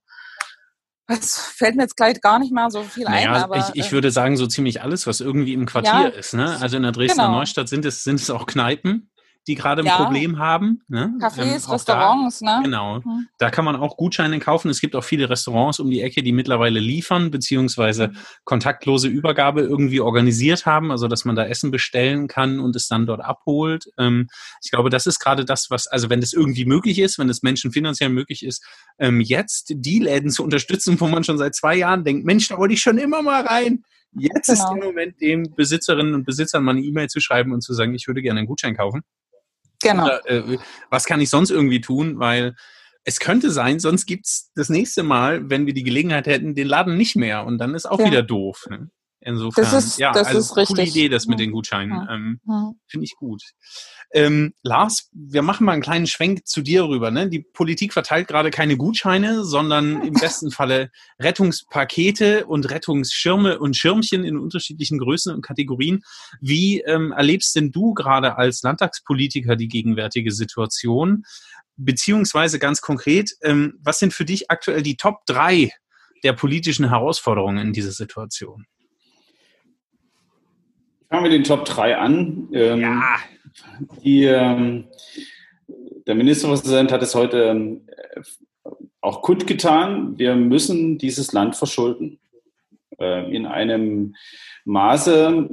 es 1.07 1.39
fällt 1.39 1.75
mir 1.77 1.83
jetzt 1.83 1.97
gleich 1.97 2.21
gar 2.21 2.37
nicht 2.37 2.53
mal 2.53 2.69
so 2.69 2.83
viel 2.83 3.05
naja, 3.05 3.33
ein. 3.33 3.43
Aber, 3.43 3.57
ich, 3.57 3.69
ich 3.73 3.87
äh, 3.87 3.91
würde 3.91 4.11
sagen, 4.11 4.37
so 4.37 4.45
ziemlich 4.45 4.83
alles, 4.83 5.07
was 5.07 5.19
irgendwie 5.19 5.53
im 5.53 5.65
Quartier 5.65 5.91
ja, 5.91 6.07
ist. 6.09 6.35
Ne? 6.35 6.57
Also 6.61 6.77
in 6.77 6.83
der 6.83 6.91
Dresdner 6.91 7.25
genau. 7.25 7.39
Neustadt 7.39 7.69
sind 7.69 7.85
es, 7.85 8.03
sind 8.03 8.19
es 8.19 8.29
auch 8.29 8.45
Kneipen 8.45 9.09
die 9.47 9.55
gerade 9.55 9.81
ein 9.81 9.85
ja. 9.85 9.95
Problem 9.95 10.39
haben. 10.39 10.81
Ne? 10.89 11.13
Cafés, 11.19 11.65
ähm, 11.65 11.71
Restaurants, 11.71 12.39
da, 12.39 12.57
ne? 12.57 12.63
Genau. 12.65 12.99
Mhm. 12.99 13.27
Da 13.37 13.49
kann 13.49 13.63
man 13.63 13.77
auch 13.77 13.95
Gutscheine 13.95 14.39
kaufen. 14.39 14.69
Es 14.69 14.81
gibt 14.81 14.95
auch 14.95 15.03
viele 15.03 15.29
Restaurants 15.29 15.79
um 15.79 15.89
die 15.89 16.01
Ecke, 16.01 16.21
die 16.21 16.33
mittlerweile 16.33 16.79
liefern, 16.79 17.31
beziehungsweise 17.31 18.09
mhm. 18.09 18.17
kontaktlose 18.43 19.07
Übergabe 19.07 19.61
irgendwie 19.61 20.01
organisiert 20.01 20.65
haben, 20.65 20.91
also 20.91 21.07
dass 21.07 21.23
man 21.23 21.35
da 21.35 21.45
Essen 21.45 21.71
bestellen 21.71 22.27
kann 22.27 22.59
und 22.59 22.75
es 22.75 22.87
dann 22.87 23.05
dort 23.05 23.21
abholt. 23.21 23.85
Ähm, 23.97 24.27
ich 24.61 24.71
glaube, 24.71 24.89
das 24.89 25.05
ist 25.05 25.19
gerade 25.19 25.45
das, 25.45 25.69
was, 25.69 25.87
also 25.87 26.09
wenn 26.09 26.19
das 26.19 26.33
irgendwie 26.33 26.65
möglich 26.65 26.99
ist, 26.99 27.17
wenn 27.17 27.29
es 27.29 27.41
Menschen 27.41 27.71
finanziell 27.71 28.09
möglich 28.09 28.45
ist, 28.45 28.65
ähm, 28.99 29.21
jetzt 29.21 29.73
die 29.75 29.99
Läden 29.99 30.29
zu 30.29 30.43
unterstützen, 30.43 30.99
wo 30.99 31.07
man 31.07 31.23
schon 31.23 31.37
seit 31.37 31.55
zwei 31.55 31.75
Jahren 31.75 32.03
denkt, 32.03 32.25
Mensch, 32.25 32.49
da 32.49 32.57
wollte 32.57 32.73
ich 32.73 32.81
schon 32.81 32.97
immer 32.97 33.21
mal 33.21 33.45
rein. 33.45 33.83
Jetzt 34.13 34.47
genau. 34.47 34.59
ist 34.59 34.69
der 34.69 34.83
Moment, 34.83 35.21
dem 35.21 35.55
Besitzerinnen 35.55 36.13
und 36.13 36.25
Besitzern 36.25 36.63
mal 36.63 36.71
eine 36.71 36.81
E-Mail 36.81 37.07
zu 37.07 37.19
schreiben 37.19 37.53
und 37.53 37.61
zu 37.61 37.73
sagen, 37.73 37.93
ich 37.93 38.07
würde 38.07 38.21
gerne 38.21 38.39
einen 38.39 38.47
Gutschein 38.47 38.75
kaufen. 38.75 39.03
Genau. 39.81 40.05
Oder, 40.05 40.25
äh, 40.27 40.57
was 40.89 41.05
kann 41.05 41.21
ich 41.21 41.29
sonst 41.29 41.51
irgendwie 41.51 41.81
tun? 41.81 42.19
Weil 42.19 42.55
es 43.03 43.19
könnte 43.19 43.51
sein, 43.51 43.79
sonst 43.79 44.05
gibt's 44.05 44.51
das 44.55 44.69
nächste 44.69 45.01
Mal, 45.03 45.49
wenn 45.49 45.65
wir 45.65 45.73
die 45.73 45.83
Gelegenheit 45.83 46.27
hätten, 46.27 46.55
den 46.55 46.67
Laden 46.67 46.97
nicht 46.97 47.15
mehr 47.15 47.45
und 47.45 47.57
dann 47.57 47.73
ist 47.73 47.85
auch 47.85 47.99
ja. 47.99 48.05
wieder 48.07 48.23
doof. 48.23 48.65
Ne? 48.69 48.89
Insofern, 49.27 49.65
das 49.65 49.73
ist, 49.73 49.99
ja, 49.99 50.13
das 50.13 50.27
also 50.27 50.39
ist 50.39 50.67
coole 50.67 50.83
richtig. 50.83 50.95
Idee, 50.95 51.09
das 51.09 51.27
mit 51.27 51.37
den 51.37 51.51
Gutscheinen. 51.51 52.07
Ähm, 52.09 52.39
Finde 52.87 53.03
ich 53.03 53.13
gut. 53.17 53.43
Ähm, 54.13 54.53
Lars, 54.63 55.09
wir 55.11 55.41
machen 55.41 55.65
mal 55.65 55.73
einen 55.73 55.81
kleinen 55.81 56.07
Schwenk 56.07 56.47
zu 56.47 56.61
dir 56.61 56.85
rüber. 56.85 57.11
Ne? 57.11 57.29
Die 57.29 57.41
Politik 57.41 57.91
verteilt 57.91 58.29
gerade 58.29 58.51
keine 58.51 58.77
Gutscheine, 58.77 59.43
sondern 59.43 60.01
im 60.01 60.13
besten 60.21 60.49
Falle 60.49 60.91
Rettungspakete 61.19 62.45
und 62.45 62.69
Rettungsschirme 62.69 63.59
und 63.59 63.75
Schirmchen 63.75 64.23
in 64.23 64.37
unterschiedlichen 64.37 64.97
Größen 64.97 65.35
und 65.35 65.41
Kategorien. 65.41 66.03
Wie 66.39 66.79
ähm, 66.79 67.11
erlebst 67.11 67.53
denn 67.57 67.73
du 67.73 67.93
gerade 67.93 68.37
als 68.37 68.61
Landtagspolitiker 68.61 69.57
die 69.57 69.67
gegenwärtige 69.67 70.31
Situation? 70.31 71.25
Beziehungsweise 71.75 72.59
ganz 72.59 72.79
konkret, 72.79 73.31
ähm, 73.41 73.77
was 73.81 73.99
sind 73.99 74.13
für 74.13 74.23
dich 74.23 74.49
aktuell 74.49 74.83
die 74.83 74.95
Top 74.95 75.25
drei 75.25 75.73
der 76.23 76.31
politischen 76.31 76.87
Herausforderungen 76.87 77.57
in 77.57 77.73
dieser 77.73 77.91
Situation? 77.91 78.65
Fangen 81.09 81.23
wir 81.23 81.31
den 81.31 81.43
Top 81.43 81.65
3 81.65 81.97
an. 81.97 82.49
Ähm, 82.53 82.81
ja. 82.81 83.01
Die, 84.03 84.25
ähm, 84.25 84.87
der 86.05 86.15
Ministerpräsident 86.15 86.91
hat 86.91 87.01
es 87.01 87.15
heute 87.15 87.43
ähm, 87.43 87.87
auch 89.01 89.21
kundgetan. 89.21 90.19
Wir 90.19 90.35
müssen 90.35 90.97
dieses 90.97 91.31
Land 91.31 91.55
verschulden. 91.55 92.19
Äh, 92.99 93.33
in 93.33 93.45
einem 93.45 94.15
Maße, 94.65 95.49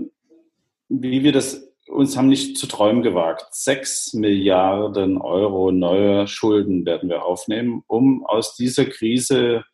wie 0.89 1.23
wir 1.23 1.33
das 1.33 1.65
uns 1.87 2.17
haben 2.17 2.29
nicht 2.29 2.57
zu 2.57 2.67
träumen 2.67 3.03
gewagt. 3.03 3.47
Sechs 3.51 4.15
Milliarden 4.15 5.19
Euro 5.19 5.71
neue 5.71 6.27
Schulden 6.27 6.85
werden 6.87 7.09
wir 7.09 7.25
aufnehmen, 7.25 7.85
um 7.87 8.25
aus 8.27 8.57
dieser 8.57 8.87
Krise 8.87 9.65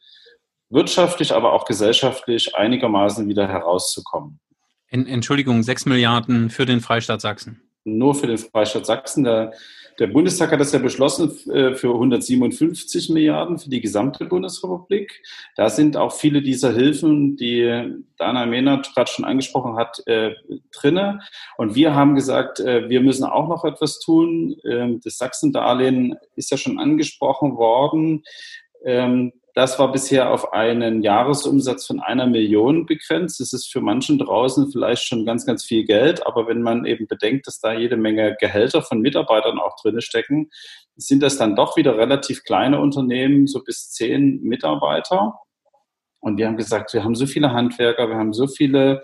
wirtschaftlich, 0.68 1.32
aber 1.32 1.52
auch 1.52 1.64
gesellschaftlich 1.64 2.54
einigermaßen 2.56 3.28
wieder 3.28 3.48
herauszukommen. 3.48 4.40
Entschuldigung, 4.90 5.62
sechs 5.62 5.86
Milliarden 5.86 6.50
für 6.50 6.66
den 6.66 6.80
Freistaat 6.80 7.20
Sachsen. 7.20 7.62
Nur 7.84 8.14
für 8.14 8.26
den 8.26 8.38
Freistaat 8.38 8.86
Sachsen. 8.86 9.24
Der, 9.24 9.52
der 9.98 10.08
Bundestag 10.08 10.50
hat 10.50 10.60
das 10.60 10.72
ja 10.72 10.78
beschlossen 10.78 11.30
äh, 11.50 11.74
für 11.74 11.94
157 11.94 13.10
Milliarden 13.10 13.58
für 13.58 13.70
die 13.70 13.80
gesamte 13.80 14.26
Bundesrepublik. 14.26 15.22
Da 15.56 15.70
sind 15.70 15.96
auch 15.96 16.12
viele 16.12 16.42
dieser 16.42 16.72
Hilfen, 16.72 17.36
die 17.36 18.00
Dana 18.18 18.46
Mehnert 18.46 18.94
gerade 18.94 19.10
schon 19.10 19.24
angesprochen 19.24 19.76
hat, 19.76 20.02
äh, 20.06 20.32
drinne. 20.72 21.20
Und 21.56 21.74
wir 21.74 21.94
haben 21.94 22.14
gesagt, 22.14 22.60
äh, 22.60 22.88
wir 22.88 23.00
müssen 23.00 23.24
auch 23.24 23.48
noch 23.48 23.64
etwas 23.64 24.00
tun. 24.00 24.56
Ähm, 24.64 25.00
das 25.02 25.18
Sachsendarlehen 25.18 26.16
ist 26.34 26.50
ja 26.50 26.56
schon 26.56 26.78
angesprochen 26.78 27.56
worden. 27.56 28.24
Ähm, 28.84 29.32
das 29.54 29.78
war 29.78 29.90
bisher 29.90 30.30
auf 30.30 30.52
einen 30.52 31.02
Jahresumsatz 31.02 31.86
von 31.86 32.00
einer 32.00 32.26
Million 32.26 32.86
begrenzt. 32.86 33.40
Das 33.40 33.52
ist 33.52 33.70
für 33.70 33.80
manchen 33.80 34.18
draußen 34.18 34.70
vielleicht 34.70 35.04
schon 35.04 35.26
ganz, 35.26 35.46
ganz 35.46 35.64
viel 35.64 35.84
Geld. 35.84 36.26
Aber 36.26 36.46
wenn 36.46 36.62
man 36.62 36.84
eben 36.84 37.06
bedenkt, 37.06 37.46
dass 37.46 37.60
da 37.60 37.72
jede 37.72 37.96
Menge 37.96 38.36
Gehälter 38.38 38.82
von 38.82 39.00
Mitarbeitern 39.00 39.58
auch 39.58 39.76
drin 39.80 40.00
stecken, 40.00 40.50
sind 40.96 41.22
das 41.22 41.36
dann 41.36 41.56
doch 41.56 41.76
wieder 41.76 41.96
relativ 41.96 42.44
kleine 42.44 42.80
Unternehmen, 42.80 43.46
so 43.46 43.62
bis 43.62 43.90
zehn 43.90 44.40
Mitarbeiter. 44.42 45.34
Und 46.20 46.36
wir 46.36 46.46
haben 46.46 46.56
gesagt, 46.56 46.92
wir 46.92 47.02
haben 47.02 47.14
so 47.14 47.26
viele 47.26 47.52
Handwerker, 47.52 48.08
wir 48.08 48.16
haben 48.16 48.32
so 48.32 48.46
viele 48.46 49.02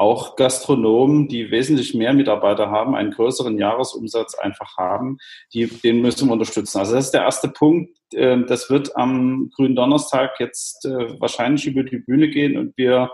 auch 0.00 0.34
Gastronomen, 0.36 1.28
die 1.28 1.50
wesentlich 1.50 1.92
mehr 1.92 2.14
Mitarbeiter 2.14 2.70
haben, 2.70 2.94
einen 2.94 3.10
größeren 3.10 3.58
Jahresumsatz 3.58 4.34
einfach 4.34 4.78
haben, 4.78 5.18
die, 5.52 5.66
den 5.66 6.00
müssen 6.00 6.28
wir 6.28 6.32
unterstützen. 6.32 6.78
Also 6.78 6.94
das 6.94 7.06
ist 7.06 7.10
der 7.10 7.24
erste 7.24 7.48
Punkt. 7.48 7.94
Ähm, 8.14 8.46
das 8.48 8.70
wird 8.70 8.96
am 8.96 9.50
grünen 9.54 9.76
Donnerstag 9.76 10.40
jetzt 10.40 10.86
äh, 10.86 11.20
wahrscheinlich 11.20 11.66
über 11.66 11.84
die 11.84 11.98
Bühne 11.98 12.30
gehen 12.30 12.56
und 12.56 12.74
wir 12.78 13.10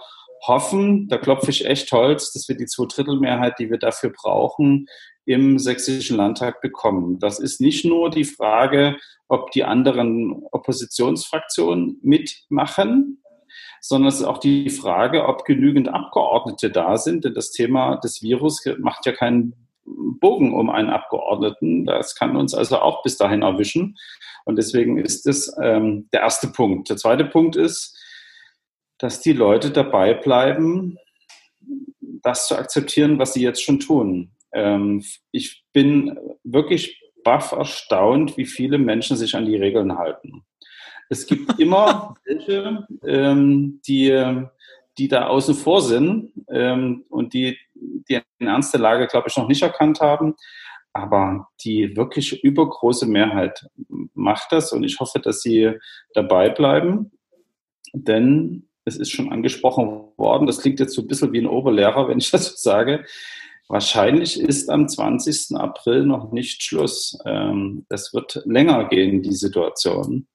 hoffen, 0.47 1.09
da 1.09 1.19
klopfe 1.19 1.51
ich 1.51 1.67
echt 1.67 1.91
Holz, 1.91 2.33
dass 2.33 2.49
wir 2.49 2.57
die 2.57 2.67
Zweidrittelmehrheit, 2.67 3.59
die 3.59 3.69
wir 3.69 3.79
dafür 3.79 4.11
brauchen, 4.11 4.87
im 5.25 5.59
sächsischen 5.59 6.17
Landtag 6.17 6.61
bekommen. 6.61 7.19
Das 7.19 7.41
ist 7.41 7.61
nicht 7.61 7.85
nur 7.85 8.11
die 8.11 8.25
Frage, 8.25 8.97
ob 9.27 9.51
die 9.51 9.65
anderen 9.65 10.41
Oppositionsfraktionen 10.53 11.99
mitmachen, 12.03 13.25
sondern 13.89 14.09
es 14.09 14.17
ist 14.17 14.25
auch 14.25 14.39
die 14.39 14.69
Frage, 14.69 15.27
ob 15.27 15.45
genügend 15.45 15.89
Abgeordnete 15.89 16.71
da 16.71 16.97
sind. 16.97 17.25
Denn 17.25 17.35
das 17.35 17.53
Thema 17.53 17.97
des 17.97 18.21
Virus 18.21 18.65
macht 18.79 19.07
ja 19.07 19.13
keinen 19.13 19.55
Bogen 19.85 20.55
um 20.55 20.71
einen 20.71 20.91
Abgeordneten. 20.91 21.87
Das 21.87 22.17
kann 22.17 22.37
uns 22.37 22.53
also 22.53 22.79
auch 22.79 23.03
bis 23.05 23.17
dahin 23.17 23.43
erwischen. 23.43 23.97
Und 24.45 24.57
deswegen 24.57 24.99
ist 24.99 25.27
das 25.27 25.55
ähm, 25.63 26.09
der 26.13 26.23
erste 26.23 26.49
Punkt. 26.49 26.91
Der 26.91 26.97
zweite 26.97 27.25
Punkt 27.25 27.55
ist, 27.55 27.97
dass 28.99 29.21
die 29.21 29.33
Leute 29.33 29.71
dabei 29.71 30.15
bleiben, 30.15 30.99
das 32.01 32.49
zu 32.49 32.57
akzeptieren, 32.57 33.21
was 33.21 33.35
sie 33.35 33.43
jetzt 33.43 33.63
schon 33.63 33.79
tun. 33.79 34.33
Ähm, 34.53 35.05
ich 35.31 35.65
bin 35.73 36.19
wirklich 36.43 37.01
baff 37.23 37.53
erstaunt, 37.53 38.37
wie 38.37 38.47
viele 38.47 38.79
Menschen 38.79 39.17
sich 39.17 39.37
an 39.37 39.47
die 39.47 39.57
Regeln 39.57 39.97
halten. 39.97 40.45
Es 41.09 41.27
gibt 41.27 41.59
immer 41.61 42.15
welche, 42.25 42.87
ähm, 43.05 43.81
die, 43.87 44.47
die 44.99 45.09
da 45.09 45.27
außen 45.27 45.55
vor 45.55 45.83
sind 45.83 46.33
ähm, 46.49 47.05
und 47.09 47.33
die, 47.35 47.57
die 47.75 48.21
eine 48.41 48.51
ernste 48.51 48.79
Lage, 48.79 49.07
glaube 49.07 49.29
ich, 49.29 49.37
noch 49.37 49.49
nicht 49.49 49.63
erkannt 49.63 50.01
haben. 50.01 50.35
Aber 50.93 51.49
die 51.63 51.95
wirklich 51.97 52.43
übergroße 52.43 53.07
Mehrheit 53.07 53.67
macht 54.15 54.51
das 54.51 54.73
und 54.73 54.83
ich 54.83 54.99
hoffe, 54.99 55.21
dass 55.21 55.43
sie 55.43 55.73
dabei 56.15 56.49
bleiben. 56.49 57.13
Denn 57.93 58.69
es 58.87 58.97
ist 58.97 59.11
schon 59.11 59.31
angesprochen 59.31 60.05
worden, 60.17 60.47
das 60.47 60.61
klingt 60.61 60.81
jetzt 60.81 60.95
so 60.95 61.03
ein 61.03 61.09
bisschen 61.09 61.33
wie 61.33 61.41
ein 61.41 61.47
Oberlehrer, 61.47 62.09
wenn 62.09 62.19
ich 62.19 62.31
das 62.31 62.47
so 62.47 62.55
sage. 62.57 63.05
Wahrscheinlich 63.69 64.41
ist 64.41 64.71
am 64.71 64.89
20. 64.89 65.57
April 65.57 66.07
noch 66.07 66.31
nicht 66.31 66.63
Schluss. 66.63 67.19
Ähm, 67.27 67.85
das 67.89 68.15
wird 68.15 68.41
länger 68.45 68.89
gehen, 68.89 69.23
die 69.23 69.35
Situation. 69.35 70.29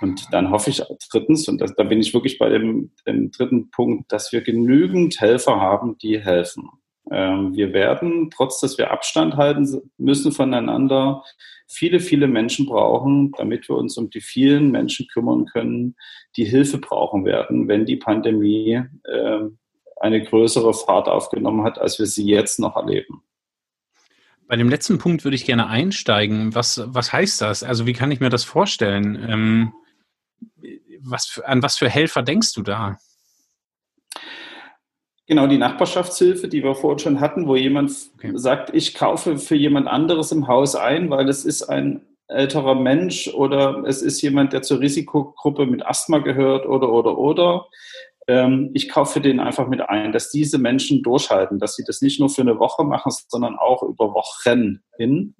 Und 0.00 0.32
dann 0.32 0.50
hoffe 0.50 0.70
ich 0.70 0.82
drittens, 1.10 1.48
und 1.48 1.60
das, 1.60 1.74
da 1.74 1.82
bin 1.82 2.00
ich 2.00 2.14
wirklich 2.14 2.38
bei 2.38 2.48
dem, 2.48 2.92
dem, 3.06 3.30
dritten 3.30 3.70
Punkt, 3.70 4.10
dass 4.12 4.32
wir 4.32 4.40
genügend 4.40 5.20
Helfer 5.20 5.60
haben, 5.60 5.98
die 5.98 6.18
helfen. 6.18 6.70
Ähm, 7.10 7.54
wir 7.54 7.72
werden, 7.72 8.30
trotz 8.34 8.60
dass 8.60 8.78
wir 8.78 8.90
Abstand 8.90 9.36
halten 9.36 9.90
müssen 9.98 10.32
voneinander, 10.32 11.22
viele, 11.66 12.00
viele 12.00 12.28
Menschen 12.28 12.66
brauchen, 12.66 13.32
damit 13.36 13.68
wir 13.68 13.76
uns 13.76 13.96
um 13.96 14.10
die 14.10 14.20
vielen 14.20 14.70
Menschen 14.70 15.06
kümmern 15.12 15.46
können, 15.46 15.96
die 16.36 16.44
Hilfe 16.44 16.78
brauchen 16.78 17.24
werden, 17.24 17.68
wenn 17.68 17.84
die 17.84 17.96
Pandemie 17.96 18.82
äh, 19.04 19.40
eine 20.00 20.24
größere 20.24 20.72
Fahrt 20.72 21.08
aufgenommen 21.08 21.62
hat, 21.62 21.78
als 21.78 21.98
wir 21.98 22.06
sie 22.06 22.26
jetzt 22.26 22.58
noch 22.58 22.76
erleben. 22.76 23.22
Bei 24.48 24.56
dem 24.56 24.68
letzten 24.68 24.98
Punkt 24.98 25.22
würde 25.22 25.36
ich 25.36 25.44
gerne 25.44 25.68
einsteigen. 25.68 26.54
Was, 26.54 26.82
was 26.86 27.12
heißt 27.12 27.40
das? 27.40 27.62
Also 27.62 27.86
wie 27.86 27.92
kann 27.92 28.10
ich 28.10 28.18
mir 28.18 28.30
das 28.30 28.42
vorstellen? 28.42 29.26
Ähm, 29.28 29.72
was 31.02 31.26
für, 31.26 31.46
an 31.46 31.62
was 31.62 31.76
für 31.76 31.88
Helfer 31.88 32.22
denkst 32.22 32.52
du 32.54 32.62
da? 32.62 32.98
Genau, 35.26 35.46
die 35.46 35.58
Nachbarschaftshilfe, 35.58 36.48
die 36.48 36.64
wir 36.64 36.74
vorhin 36.74 36.98
schon 36.98 37.20
hatten, 37.20 37.46
wo 37.46 37.54
jemand 37.54 37.92
okay. 38.16 38.32
sagt, 38.34 38.74
ich 38.74 38.94
kaufe 38.94 39.38
für 39.38 39.54
jemand 39.54 39.86
anderes 39.86 40.32
im 40.32 40.48
Haus 40.48 40.74
ein, 40.74 41.08
weil 41.08 41.28
es 41.28 41.44
ist 41.44 41.62
ein 41.62 42.04
älterer 42.26 42.74
Mensch 42.74 43.28
oder 43.28 43.84
es 43.86 44.02
ist 44.02 44.20
jemand, 44.22 44.52
der 44.52 44.62
zur 44.62 44.80
Risikogruppe 44.80 45.66
mit 45.66 45.86
Asthma 45.86 46.18
gehört 46.18 46.66
oder, 46.66 46.90
oder, 46.90 47.16
oder. 47.16 47.66
Ähm, 48.26 48.70
ich 48.74 48.88
kaufe 48.88 49.20
den 49.20 49.40
einfach 49.40 49.68
mit 49.68 49.80
ein, 49.82 50.12
dass 50.12 50.30
diese 50.30 50.58
Menschen 50.58 51.02
durchhalten, 51.02 51.58
dass 51.58 51.76
sie 51.76 51.84
das 51.84 52.02
nicht 52.02 52.20
nur 52.20 52.28
für 52.28 52.42
eine 52.42 52.58
Woche 52.58 52.84
machen, 52.84 53.12
sondern 53.28 53.56
auch 53.56 53.82
über 53.82 54.12
Wochen 54.14 54.82
hin. 54.96 55.36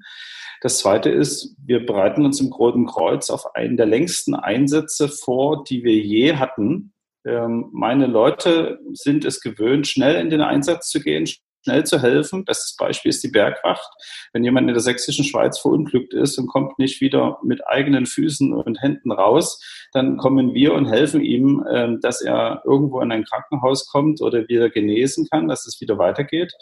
Das 0.61 0.79
Zweite 0.79 1.09
ist, 1.09 1.57
wir 1.65 1.85
bereiten 1.87 2.25
uns 2.25 2.41
im 2.41 2.53
Roten 2.53 2.87
Kreuz 2.87 3.31
auf 3.31 3.55
einen 3.55 3.79
der 3.79 3.87
längsten 3.87 4.35
Einsätze 4.35 5.09
vor, 5.09 5.65
die 5.65 5.85
wir 5.85 5.97
je 5.97 6.37
hatten. 6.37 6.93
Ähm, 7.25 7.71
meine 7.73 8.07
Leute 8.07 8.79
sind 8.93 9.25
es 9.25 9.41
gewöhnt, 9.41 9.87
schnell 9.87 10.17
in 10.17 10.29
den 10.29 10.43
Einsatz 10.43 10.91
zu 10.91 11.01
gehen, 11.01 11.27
schnell 11.65 11.85
zu 11.85 12.01
helfen. 12.01 12.45
Bestes 12.45 12.77
Beispiel 12.77 13.09
ist 13.09 13.23
die 13.25 13.31
Bergwacht. 13.31 13.89
Wenn 14.33 14.45
jemand 14.45 14.69
in 14.69 14.75
der 14.75 14.83
sächsischen 14.83 15.25
Schweiz 15.25 15.59
verunglückt 15.59 16.13
ist 16.13 16.39
und 16.39 16.47
kommt 16.47 16.79
nicht 16.79 17.01
wieder 17.01 17.39
mit 17.43 17.67
eigenen 17.67 18.05
Füßen 18.05 18.53
und 18.53 18.83
Händen 18.83 19.13
raus, 19.13 19.63
dann 19.93 20.19
kommen 20.19 20.55
wir 20.55 20.75
und 20.75 20.87
helfen 20.87 21.23
ihm, 21.23 21.65
ähm, 21.73 22.01
dass 22.01 22.21
er 22.21 22.63
irgendwo 22.67 23.01
in 23.01 23.13
ein 23.13 23.25
Krankenhaus 23.25 23.87
kommt 23.87 24.21
oder 24.21 24.47
wieder 24.49 24.69
genesen 24.71 25.27
kann, 25.31 25.49
dass 25.49 25.67
es 25.67 25.81
wieder 25.81 25.99
weitergeht. 25.99 26.53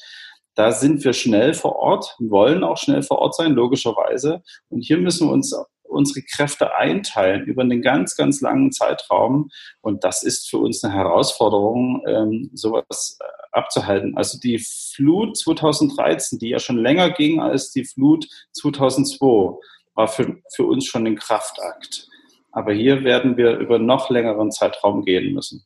Da 0.58 0.72
sind 0.72 1.04
wir 1.04 1.12
schnell 1.12 1.54
vor 1.54 1.76
Ort, 1.76 2.16
wollen 2.18 2.64
auch 2.64 2.78
schnell 2.78 3.04
vor 3.04 3.20
Ort 3.20 3.36
sein, 3.36 3.52
logischerweise. 3.52 4.42
Und 4.70 4.80
hier 4.80 4.98
müssen 4.98 5.28
wir 5.28 5.32
uns 5.32 5.54
unsere 5.84 6.22
Kräfte 6.22 6.74
einteilen 6.74 7.44
über 7.44 7.62
einen 7.62 7.80
ganz, 7.80 8.16
ganz 8.16 8.40
langen 8.40 8.72
Zeitraum. 8.72 9.50
Und 9.82 10.02
das 10.02 10.24
ist 10.24 10.50
für 10.50 10.58
uns 10.58 10.82
eine 10.82 10.92
Herausforderung, 10.94 12.02
ähm, 12.08 12.50
sowas 12.54 13.18
äh, 13.20 13.24
abzuhalten. 13.52 14.16
Also 14.16 14.40
die 14.40 14.58
Flut 14.58 15.38
2013, 15.38 16.40
die 16.40 16.48
ja 16.48 16.58
schon 16.58 16.78
länger 16.78 17.10
ging 17.10 17.40
als 17.40 17.70
die 17.70 17.84
Flut 17.84 18.26
2002, 18.54 19.60
war 19.94 20.08
für, 20.08 20.38
für 20.56 20.64
uns 20.64 20.86
schon 20.86 21.06
ein 21.06 21.14
Kraftakt. 21.14 22.08
Aber 22.50 22.72
hier 22.72 23.04
werden 23.04 23.36
wir 23.36 23.58
über 23.58 23.78
noch 23.78 24.10
längeren 24.10 24.50
Zeitraum 24.50 25.04
gehen 25.04 25.32
müssen. 25.34 25.64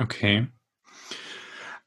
Okay. 0.00 0.46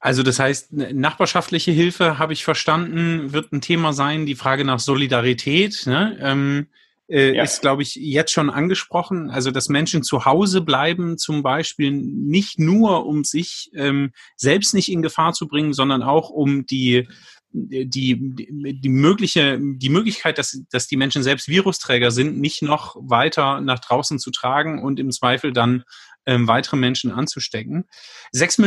Also 0.04 0.22
das 0.22 0.38
heißt, 0.38 0.74
nachbarschaftliche 0.74 1.72
Hilfe, 1.72 2.20
habe 2.20 2.34
ich 2.34 2.44
verstanden, 2.44 3.32
wird 3.32 3.54
ein 3.54 3.62
Thema 3.62 3.94
sein. 3.94 4.26
Die 4.26 4.36
Frage 4.36 4.66
nach 4.66 4.80
Solidarität 4.80 5.84
ne, 5.86 6.18
ähm, 6.20 6.68
äh, 7.08 7.34
ja. 7.38 7.44
ist, 7.44 7.62
glaube 7.62 7.84
ich, 7.84 7.96
jetzt 7.96 8.34
schon 8.34 8.50
angesprochen. 8.50 9.30
Also 9.30 9.50
dass 9.50 9.70
Menschen 9.70 10.04
zu 10.04 10.26
Hause 10.26 10.60
bleiben, 10.60 11.18
zum 11.18 11.42
Beispiel 11.42 11.92
nicht 11.92 12.60
nur, 12.60 13.06
um 13.06 13.24
sich 13.24 13.72
ähm, 13.76 14.12
selbst 14.36 14.74
nicht 14.74 14.92
in 14.92 15.02
Gefahr 15.02 15.32
zu 15.32 15.48
bringen, 15.48 15.72
sondern 15.72 16.04
auch 16.04 16.30
um 16.30 16.66
die 16.66 17.08
die, 17.54 18.18
die, 18.20 18.90
mögliche, 18.90 19.60
die 19.62 19.90
Möglichkeit, 19.90 20.38
dass, 20.38 20.60
dass 20.72 20.88
die 20.88 20.98
Menschen 20.98 21.22
selbst 21.22 21.48
Virusträger 21.48 22.10
sind, 22.10 22.40
nicht 22.40 22.64
noch 22.64 22.96
weiter 23.00 23.62
nach 23.62 23.80
draußen 23.80 24.18
zu 24.18 24.32
tragen 24.32 24.82
und 24.82 25.00
im 25.00 25.12
Zweifel 25.12 25.54
dann 25.54 25.84
ähm, 26.26 26.48
weitere 26.48 26.78
Menschen 26.78 27.12
anzustecken. 27.12 27.86
Sechs, 28.32 28.60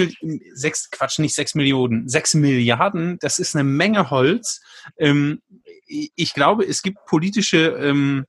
sechs, 0.55 0.91
Quatsch, 0.91 1.19
nicht 1.19 1.35
sechs 1.35 1.55
Millionen, 1.55 2.09
sechs 2.09 2.35
Milliarden, 2.35 3.19
das 3.21 3.39
ist 3.39 3.57
eine 3.57 3.65
Menge 3.65 4.11
Holz. 4.11 4.61
Ähm, 4.99 5.43
ich 5.87 6.33
glaube, 6.35 6.65
es 6.65 6.83
gibt 6.83 6.99
politische 7.07 7.69
ähm, 7.81 8.27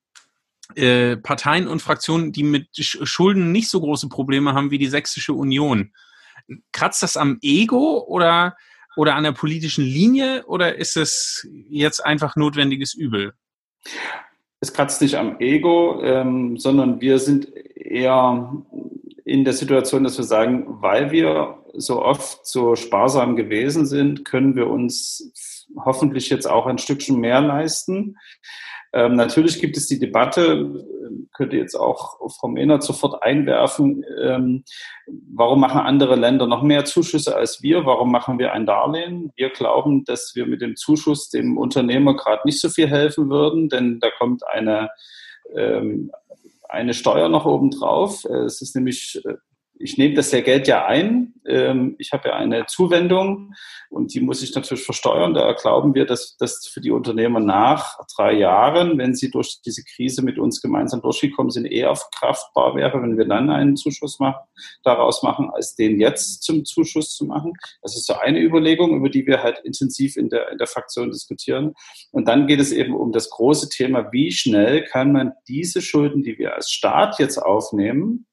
äh, 0.75 1.17
Parteien 1.17 1.67
und 1.67 1.81
Fraktionen, 1.81 2.31
die 2.31 2.43
mit 2.43 2.67
Schulden 2.73 3.51
nicht 3.51 3.69
so 3.69 3.79
große 3.79 4.09
Probleme 4.09 4.53
haben 4.53 4.71
wie 4.71 4.77
die 4.77 4.87
Sächsische 4.87 5.33
Union. 5.33 5.93
Kratzt 6.71 7.03
das 7.03 7.17
am 7.17 7.37
Ego 7.41 8.03
oder 8.07 8.55
oder 8.97 9.15
an 9.15 9.23
der 9.23 9.31
politischen 9.31 9.83
Linie 9.83 10.43
oder 10.47 10.75
ist 10.75 10.97
es 10.97 11.47
jetzt 11.69 12.03
einfach 12.05 12.35
notwendiges 12.35 12.93
Übel? 12.93 13.33
Es 14.59 14.73
kratzt 14.73 15.01
nicht 15.01 15.15
am 15.15 15.39
Ego, 15.39 16.01
ähm, 16.03 16.57
sondern 16.57 16.99
wir 16.99 17.19
sind 17.19 17.47
eher 17.75 18.51
in 19.23 19.43
der 19.43 19.53
Situation, 19.53 20.03
dass 20.03 20.17
wir 20.17 20.25
sagen, 20.25 20.65
weil 20.81 21.11
wir 21.11 21.59
so 21.73 22.01
oft 22.01 22.45
so 22.45 22.75
sparsam 22.75 23.35
gewesen 23.35 23.85
sind, 23.85 24.25
können 24.25 24.55
wir 24.55 24.67
uns 24.67 25.31
hoffentlich 25.85 26.29
jetzt 26.29 26.49
auch 26.49 26.65
ein 26.65 26.79
Stückchen 26.79 27.19
mehr 27.19 27.41
leisten. 27.41 28.17
Ähm, 28.97 29.15
natürlich 29.15 29.59
gibt 29.61 29.77
es 29.77 29.85
die 29.85 29.99
Debatte, 29.99 30.83
könnte 31.31 31.55
jetzt 31.55 31.75
auch 31.75 32.17
Frau 32.39 32.47
Mehnert 32.47 32.81
sofort 32.81 33.21
einwerfen, 33.21 34.03
ähm, 34.19 34.63
warum 35.05 35.59
machen 35.59 35.81
andere 35.81 36.15
Länder 36.15 36.47
noch 36.47 36.63
mehr 36.63 36.83
Zuschüsse 36.83 37.35
als 37.35 37.61
wir? 37.61 37.85
Warum 37.85 38.11
machen 38.11 38.39
wir 38.39 38.53
ein 38.53 38.65
Darlehen? 38.65 39.31
Wir 39.35 39.51
glauben, 39.51 40.03
dass 40.03 40.31
wir 40.33 40.47
mit 40.47 40.61
dem 40.61 40.75
Zuschuss 40.75 41.29
dem 41.29 41.59
Unternehmer 41.59 42.15
gerade 42.15 42.41
nicht 42.45 42.59
so 42.59 42.69
viel 42.69 42.87
helfen 42.87 43.29
würden, 43.29 43.69
denn 43.69 43.99
da 43.99 44.09
kommt 44.17 44.41
eine, 44.47 44.89
ähm, 45.55 46.11
eine 46.67 46.95
Steuer 46.95 47.29
noch 47.29 47.45
oben 47.45 47.69
drauf. 47.69 48.25
Es 48.25 48.63
ist 48.63 48.75
nämlich 48.75 49.21
äh, 49.25 49.35
ich 49.79 49.97
nehme 49.97 50.15
das 50.15 50.31
ja 50.31 50.41
Geld 50.41 50.67
ja 50.67 50.85
ein. 50.85 51.33
Ähm, 51.45 51.95
ich 51.99 52.11
habe 52.11 52.29
ja 52.29 52.35
eine 52.35 52.65
Zuwendung 52.65 53.53
und 53.89 54.13
die 54.13 54.21
muss 54.21 54.41
ich 54.41 54.53
natürlich 54.53 54.83
versteuern. 54.83 55.33
Da 55.33 55.53
glauben 55.53 55.93
wir, 55.93 56.05
dass 56.05 56.35
das 56.37 56.67
für 56.67 56.81
die 56.81 56.91
Unternehmer 56.91 57.39
nach 57.39 57.97
drei 58.15 58.33
Jahren, 58.33 58.97
wenn 58.97 59.15
sie 59.15 59.29
durch 59.29 59.61
diese 59.65 59.83
Krise 59.83 60.23
mit 60.23 60.39
uns 60.39 60.61
gemeinsam 60.61 61.01
durchgekommen 61.01 61.51
sind, 61.51 61.65
eher 61.65 61.95
verkraftbar 61.95 62.75
wäre, 62.75 63.01
wenn 63.01 63.17
wir 63.17 63.25
dann 63.25 63.49
einen 63.49 63.75
Zuschuss 63.75 64.19
machen, 64.19 64.41
daraus 64.83 65.23
machen, 65.23 65.49
als 65.53 65.75
den 65.75 65.99
jetzt 65.99 66.43
zum 66.43 66.65
Zuschuss 66.65 67.15
zu 67.15 67.25
machen. 67.25 67.53
Das 67.81 67.95
ist 67.95 68.07
so 68.07 68.15
eine 68.15 68.39
Überlegung, 68.39 68.95
über 68.95 69.09
die 69.09 69.25
wir 69.25 69.43
halt 69.43 69.59
intensiv 69.63 70.17
in 70.17 70.29
der, 70.29 70.51
in 70.51 70.57
der 70.57 70.67
Fraktion 70.67 71.11
diskutieren. 71.11 71.73
Und 72.11 72.27
dann 72.27 72.47
geht 72.47 72.59
es 72.59 72.71
eben 72.71 72.95
um 72.95 73.11
das 73.11 73.29
große 73.29 73.69
Thema, 73.69 74.11
wie 74.11 74.31
schnell 74.31 74.83
kann 74.83 75.11
man 75.11 75.33
diese 75.47 75.81
Schulden, 75.81 76.23
die 76.23 76.37
wir 76.37 76.55
als 76.55 76.71
Staat 76.71 77.19
jetzt 77.19 77.37
aufnehmen, 77.37 78.25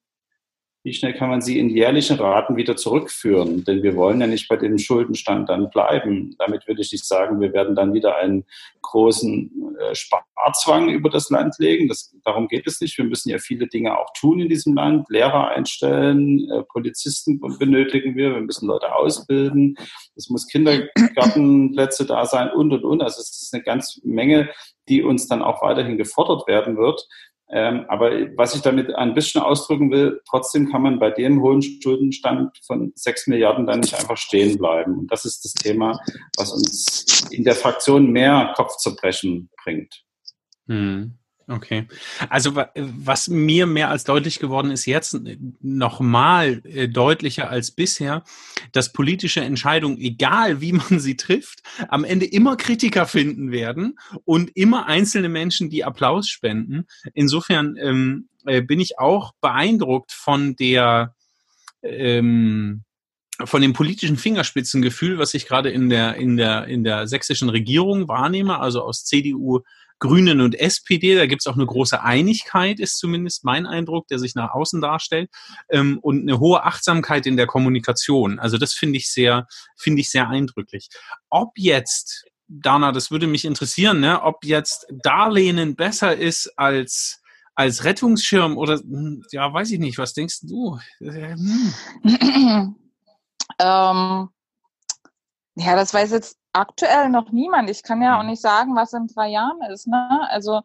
wie 0.85 0.93
schnell 0.93 1.15
kann 1.15 1.31
man 1.31 1.41
sie 1.41 1.59
in 1.59 1.71
jährlichen 1.71 2.19
Raten 2.19 2.57
wieder 2.57 2.77
zurückführen? 2.77 3.65
Denn 3.65 3.83
wir 3.83 3.97
wollen 3.97 4.21
ja 4.21 4.27
nicht 4.27 4.49
bei 4.49 4.57
dem 4.57 4.77
Schuldenstand 4.77 5.49
dann 5.49 5.71
bleiben. 5.71 6.37
Damit 6.39 6.69
würde 6.69 6.83
ich 6.83 6.93
nicht 6.93 7.07
sagen, 7.07 7.41
wir 7.41 7.55
werden 7.55 7.75
dann 7.75 7.95
wieder 7.95 8.17
einen 8.17 8.45
großen 8.83 9.51
äh, 9.81 9.95
Sparzwang 9.95 10.91
über 10.91 11.09
das 11.09 11.31
Land 11.31 11.55
legen. 11.59 11.89
Das, 11.89 12.15
darum 12.23 12.49
geht 12.49 12.67
es 12.67 12.83
nicht. 12.83 12.99
Wir 12.99 13.07
müssen 13.07 13.31
ja 13.31 13.39
viele 13.39 13.67
Dinge 13.67 13.99
auch 13.99 14.13
tun 14.13 14.41
in 14.41 14.51
diesem 14.51 14.75
Land. 14.75 15.09
Lehrer 15.09 15.49
einstellen, 15.49 16.51
äh, 16.51 16.63
Polizisten 16.65 17.41
benötigen 17.59 18.15
wir, 18.15 18.35
wir 18.35 18.43
müssen 18.43 18.67
Leute 18.67 18.95
ausbilden. 18.95 19.79
Es 20.17 20.29
muss 20.29 20.47
Kindergartenplätze 20.49 22.05
da 22.05 22.27
sein 22.27 22.51
und, 22.51 22.75
und, 22.75 22.85
und. 22.85 23.03
Also 23.03 23.23
es 23.23 23.43
ist 23.43 23.55
eine 23.55 23.63
ganze 23.63 24.07
Menge, 24.07 24.51
die 24.91 25.03
uns 25.03 25.29
dann 25.29 25.41
auch 25.41 25.63
weiterhin 25.63 25.97
gefordert 25.97 26.47
werden 26.47 26.77
wird. 26.77 27.09
Ähm, 27.57 27.85
aber 27.87 28.11
was 28.37 28.57
ich 28.57 28.63
damit 28.63 28.93
ein 28.97 29.15
bisschen 29.15 29.41
ausdrücken 29.41 29.93
will, 29.93 30.21
trotzdem 30.29 30.73
kann 30.73 30.83
man 30.83 30.99
bei 30.99 31.11
dem 31.11 31.41
hohen 31.41 31.63
Schuldenstand 31.63 32.51
von 32.67 32.91
sechs 32.97 33.29
Milliarden 33.29 33.65
dann 33.65 33.79
nicht 33.79 33.95
einfach 33.95 34.17
stehen 34.17 34.59
bleiben. 34.59 34.99
Und 34.99 35.13
das 35.13 35.25
ist 35.25 35.45
das 35.45 35.53
Thema, 35.53 35.97
was 36.37 36.53
uns 36.53 37.29
in 37.31 37.45
der 37.45 37.55
Fraktion 37.55 38.11
mehr 38.11 38.53
Kopfzerbrechen 38.57 39.51
bringt. 39.63 40.03
Hm. 40.67 41.17
Okay. 41.47 41.87
Also 42.31 42.57
was 42.75 43.29
mir 43.29 43.67
mehr 43.67 43.91
als 43.91 44.05
deutlich 44.05 44.39
geworden 44.39 44.71
ist 44.71 44.87
jetzt 44.87 45.19
nochmal 45.61 46.63
äh, 46.65 46.89
deutlicher 46.89 47.51
als 47.51 47.71
bisher, 47.71 48.25
dass 48.73 48.93
politische 48.93 49.43
Entscheidungen, 49.43 49.99
egal 49.99 50.63
wie 50.63 50.73
man 50.73 51.01
sie 51.01 51.17
trifft, 51.17 51.63
am 51.89 52.05
Ende 52.05 52.25
immer 52.25 52.57
Kritiker 52.57 53.07
finden 53.07 53.53
werden 53.53 53.99
und 54.25 54.57
immer 54.57 54.87
einzelne 54.87 55.29
Menschen, 55.29 55.69
die 55.69 55.85
Applaus 55.85 56.29
spenden. 56.29 56.87
Insofern 57.13 57.77
ähm, 57.77 58.29
äh, 58.47 58.63
bin 58.63 58.81
ich 58.81 58.99
auch 58.99 59.33
beeindruckt 59.43 60.13
von 60.13 60.57
der 60.57 61.15
ähm, 61.83 62.85
von 63.45 63.61
dem 63.61 63.73
politischen 63.73 64.17
Fingerspitzengefühl, 64.17 65.19
was 65.19 65.35
ich 65.35 65.47
gerade 65.47 65.69
in 65.69 65.91
der 65.91 66.15
in 66.17 66.37
der 66.37 66.67
in 66.69 66.85
der 66.85 67.07
sächsischen 67.09 67.49
Regierung 67.49 68.07
wahrnehme, 68.09 68.61
also 68.61 68.83
aus 68.83 69.05
CDU, 69.05 69.61
Grünen 69.99 70.41
und 70.41 70.55
SPD. 70.55 71.15
Da 71.15 71.27
gibt 71.27 71.43
es 71.43 71.47
auch 71.47 71.57
eine 71.57 71.67
große 71.67 72.03
Einigkeit, 72.03 72.81
ist 72.81 72.99
zumindest 72.99 73.45
mein 73.45 73.67
Eindruck, 73.67 74.07
der 74.09 74.19
sich 74.19 74.35
nach 74.35 74.53
außen 74.53 74.81
darstellt. 74.81 75.31
Ähm, 75.71 75.99
und 76.01 76.23
eine 76.23 76.41
hohe 76.41 76.65
Achtsamkeit 76.65 77.27
in 77.27 77.37
der 77.37 77.47
Kommunikation. 77.47 78.39
Also 78.39 78.59
das 78.59 78.73
finde 78.75 78.99
ich 78.99 79.11
sehr, 79.11 79.47
finde 79.77 80.01
ich 80.01 80.11
sehr 80.11 80.29
eindrücklich. 80.29 80.89
Ob 81.31 81.53
jetzt, 81.57 82.25
Dana, 82.49 82.93
das 82.93 83.11
würde 83.11 83.27
mich 83.27 83.45
interessieren, 83.45 84.01
ne, 84.01 84.23
ob 84.23 84.45
jetzt 84.45 84.87
Darlehen 85.03 85.77
besser 85.77 86.17
ist 86.17 86.53
als 86.59 87.21
als 87.57 87.85
Rettungsschirm 87.85 88.57
oder 88.59 88.79
hm, 88.79 89.25
ja, 89.31 89.53
weiß 89.53 89.71
ich 89.71 89.79
nicht, 89.79 89.99
was 89.99 90.13
denkst 90.13 90.41
du? 90.43 90.79
Hm. 90.99 91.75
ähm, 93.61 94.29
ja, 95.57 95.77
das 95.77 95.95
weiß 95.95 96.11
jetzt 96.11 96.37
aktuell 96.55 97.11
noch 97.11 97.31
niemand. 97.31 97.69
Ich 97.69 97.83
kann 97.83 98.01
ja 98.01 98.17
auch 98.19 98.23
mhm. 98.23 98.31
nicht 98.31 98.41
sagen, 98.41 98.75
was 98.75 98.93
in 98.93 99.09
drei 99.09 99.29
Jahren 99.29 99.61
ist. 99.71 99.87
Ne? 99.87 100.27
Also 100.31 100.63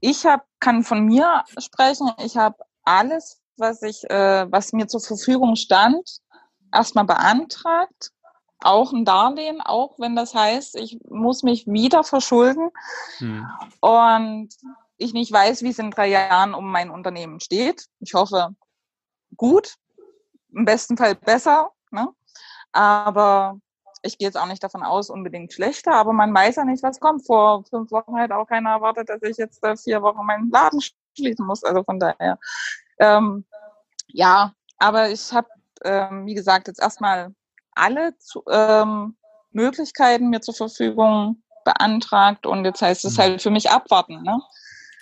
ich 0.00 0.24
hab, 0.24 0.46
kann 0.60 0.82
von 0.84 1.04
mir 1.04 1.44
sprechen. 1.58 2.10
Ich 2.24 2.36
habe 2.36 2.56
alles, 2.84 3.40
was 3.56 3.82
ich, 3.82 4.08
äh, 4.10 4.50
was 4.50 4.72
mir 4.72 4.86
zur 4.86 5.00
Verfügung 5.00 5.56
stand, 5.56 6.08
erstmal 6.72 7.04
beantragt. 7.04 8.12
Auch 8.64 8.92
ein 8.92 9.04
Darlehen, 9.04 9.60
auch 9.60 9.98
wenn 9.98 10.14
das 10.14 10.34
heißt, 10.34 10.76
ich 10.76 11.00
muss 11.08 11.42
mich 11.42 11.66
wieder 11.66 12.04
verschulden. 12.04 12.70
Hm. 13.18 13.44
Und 13.80 14.50
ich 14.98 15.12
nicht 15.12 15.32
weiß, 15.32 15.62
wie 15.62 15.70
es 15.70 15.80
in 15.80 15.90
drei 15.90 16.08
Jahren 16.08 16.54
um 16.54 16.70
mein 16.70 16.90
Unternehmen 16.90 17.40
steht. 17.40 17.86
Ich 17.98 18.14
hoffe, 18.14 18.54
gut, 19.36 19.74
im 20.54 20.64
besten 20.64 20.96
Fall 20.96 21.16
besser. 21.16 21.70
Ne? 21.90 22.08
Aber 22.70 23.58
ich 24.02 24.18
gehe 24.18 24.28
jetzt 24.28 24.36
auch 24.36 24.46
nicht 24.46 24.62
davon 24.62 24.82
aus, 24.82 25.10
unbedingt 25.10 25.52
schlechter, 25.52 25.94
aber 25.94 26.12
man 26.12 26.34
weiß 26.34 26.56
ja 26.56 26.64
nicht, 26.64 26.82
was 26.82 27.00
kommt. 27.00 27.24
Vor 27.26 27.64
fünf 27.64 27.90
Wochen 27.90 28.16
hat 28.16 28.32
auch 28.32 28.46
keiner 28.46 28.70
erwartet, 28.70 29.08
dass 29.08 29.22
ich 29.22 29.36
jetzt 29.36 29.64
äh, 29.64 29.76
vier 29.76 30.02
Wochen 30.02 30.26
meinen 30.26 30.50
Laden 30.50 30.80
schließen 31.16 31.46
muss. 31.46 31.62
Also 31.64 31.82
von 31.84 31.98
daher, 31.98 32.38
ähm, 32.98 33.44
ja, 34.08 34.52
aber 34.78 35.10
ich 35.10 35.32
habe, 35.32 35.48
ähm, 35.84 36.26
wie 36.26 36.34
gesagt, 36.34 36.68
jetzt 36.68 36.80
erstmal 36.80 37.34
alle 37.74 38.16
zu, 38.18 38.42
ähm, 38.50 39.16
Möglichkeiten 39.52 40.30
mir 40.30 40.40
zur 40.40 40.54
Verfügung 40.54 41.42
beantragt 41.64 42.46
und 42.46 42.64
jetzt 42.64 42.82
heißt 42.82 43.04
es 43.04 43.16
mhm. 43.16 43.22
halt 43.22 43.42
für 43.42 43.50
mich 43.50 43.70
abwarten. 43.70 44.22
Ne? 44.22 44.40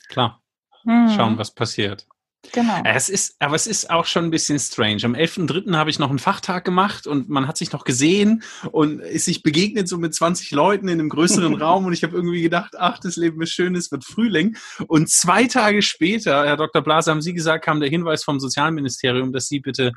Klar. 0.08 0.42
Hm. 0.82 1.10
Schauen, 1.10 1.38
was 1.38 1.50
passiert. 1.50 2.06
Genau. 2.53 2.83
Es 2.85 3.09
ist, 3.09 3.37
aber 3.38 3.55
es 3.55 3.66
ist 3.66 3.90
auch 3.90 4.07
schon 4.07 4.24
ein 4.24 4.31
bisschen 4.31 4.59
strange. 4.59 5.05
Am 5.05 5.14
11.3. 5.14 5.76
habe 5.76 5.90
ich 5.90 5.98
noch 5.98 6.11
einen 6.11 6.18
Fachtag 6.18 6.64
gemacht 6.64 7.07
und 7.07 7.29
man 7.29 7.46
hat 7.46 7.57
sich 7.57 7.70
noch 7.72 7.85
gesehen 7.85 8.42
und 8.72 9.00
ist 9.00 9.26
sich 9.26 9.42
begegnet 9.42 9.88
so 9.88 9.98
mit 9.98 10.14
20 10.14 10.50
Leuten 10.50 10.88
in 10.88 10.98
einem 10.98 11.11
größeren 11.11 11.55
Raum 11.62 11.85
und 11.85 11.92
ich 11.92 12.03
habe 12.03 12.16
irgendwie 12.16 12.42
gedacht, 12.42 12.74
ach, 12.79 12.98
das 12.98 13.16
Leben 13.16 13.40
ist 13.42 13.53
schön, 13.53 13.76
es 13.76 13.92
wird 13.92 14.05
Frühling. 14.05 14.57
Und 14.88 15.11
zwei 15.11 15.46
Tage 15.46 15.83
später, 15.83 16.44
Herr 16.44 16.57
Dr. 16.57 16.83
Blase, 16.83 17.11
haben 17.11 17.22
Sie 17.22 17.35
gesagt, 17.35 17.64
kam 17.64 17.79
der 17.79 17.90
Hinweis 17.90 18.24
vom 18.24 18.40
Sozialministerium, 18.40 19.33
dass 19.33 19.46
Sie 19.46 19.61
bitte 19.61 19.92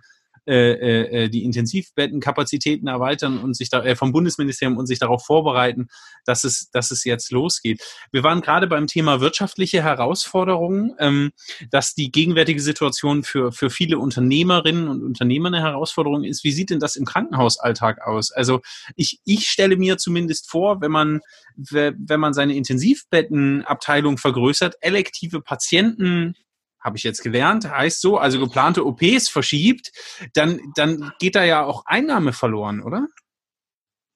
äh, 0.45 1.23
äh, 1.23 1.29
die 1.29 1.45
Intensivbettenkapazitäten 1.45 2.87
erweitern 2.87 3.37
und 3.37 3.55
sich 3.55 3.69
da 3.69 3.83
äh, 3.83 3.95
vom 3.95 4.11
Bundesministerium 4.11 4.77
und 4.77 4.87
sich 4.87 4.99
darauf 4.99 5.25
vorbereiten, 5.25 5.87
dass 6.25 6.43
es, 6.43 6.69
dass 6.71 6.91
es 6.91 7.05
jetzt 7.05 7.31
losgeht. 7.31 7.81
Wir 8.11 8.23
waren 8.23 8.41
gerade 8.41 8.67
beim 8.67 8.87
Thema 8.87 9.21
wirtschaftliche 9.21 9.81
Herausforderungen, 9.81 10.95
ähm, 10.99 11.31
dass 11.71 11.93
die 11.93 12.11
gegenwärtige 12.11 12.59
Situation 12.59 13.23
für, 13.23 13.53
für 13.53 13.69
viele 13.69 13.97
Unternehmerinnen 13.99 14.89
und 14.89 15.01
Unternehmer 15.01 15.47
eine 15.47 15.61
Herausforderung 15.61 16.25
ist. 16.25 16.43
Wie 16.43 16.51
sieht 16.51 16.71
denn 16.71 16.79
das 16.79 16.97
im 16.97 17.05
Krankenhausalltag 17.05 18.01
aus? 18.05 18.31
Also 18.31 18.59
ich, 18.97 19.21
ich 19.23 19.47
stelle 19.47 19.77
mir 19.77 19.97
zumindest 19.97 20.49
vor, 20.49 20.81
wenn 20.81 20.91
man, 20.91 21.21
wenn 21.55 22.19
man 22.19 22.33
seine 22.33 22.55
Intensivbettenabteilung 22.55 24.17
vergrößert, 24.17 24.75
elektive 24.81 25.41
Patienten 25.41 26.35
habe 26.83 26.97
ich 26.97 27.03
jetzt 27.03 27.23
gelernt, 27.23 27.69
heißt 27.69 28.01
so, 28.01 28.17
also 28.17 28.39
geplante 28.39 28.85
OPs 28.85 29.29
verschiebt, 29.29 29.91
dann, 30.33 30.59
dann 30.75 31.13
geht 31.19 31.35
da 31.35 31.43
ja 31.43 31.63
auch 31.63 31.85
Einnahme 31.85 32.33
verloren, 32.33 32.81
oder? 32.81 33.07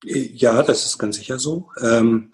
Ja, 0.03 0.61
das 0.63 0.85
ist 0.85 0.97
ganz 0.97 1.15
sicher 1.15 1.39
so. 1.39 1.71
Ähm, 1.81 2.33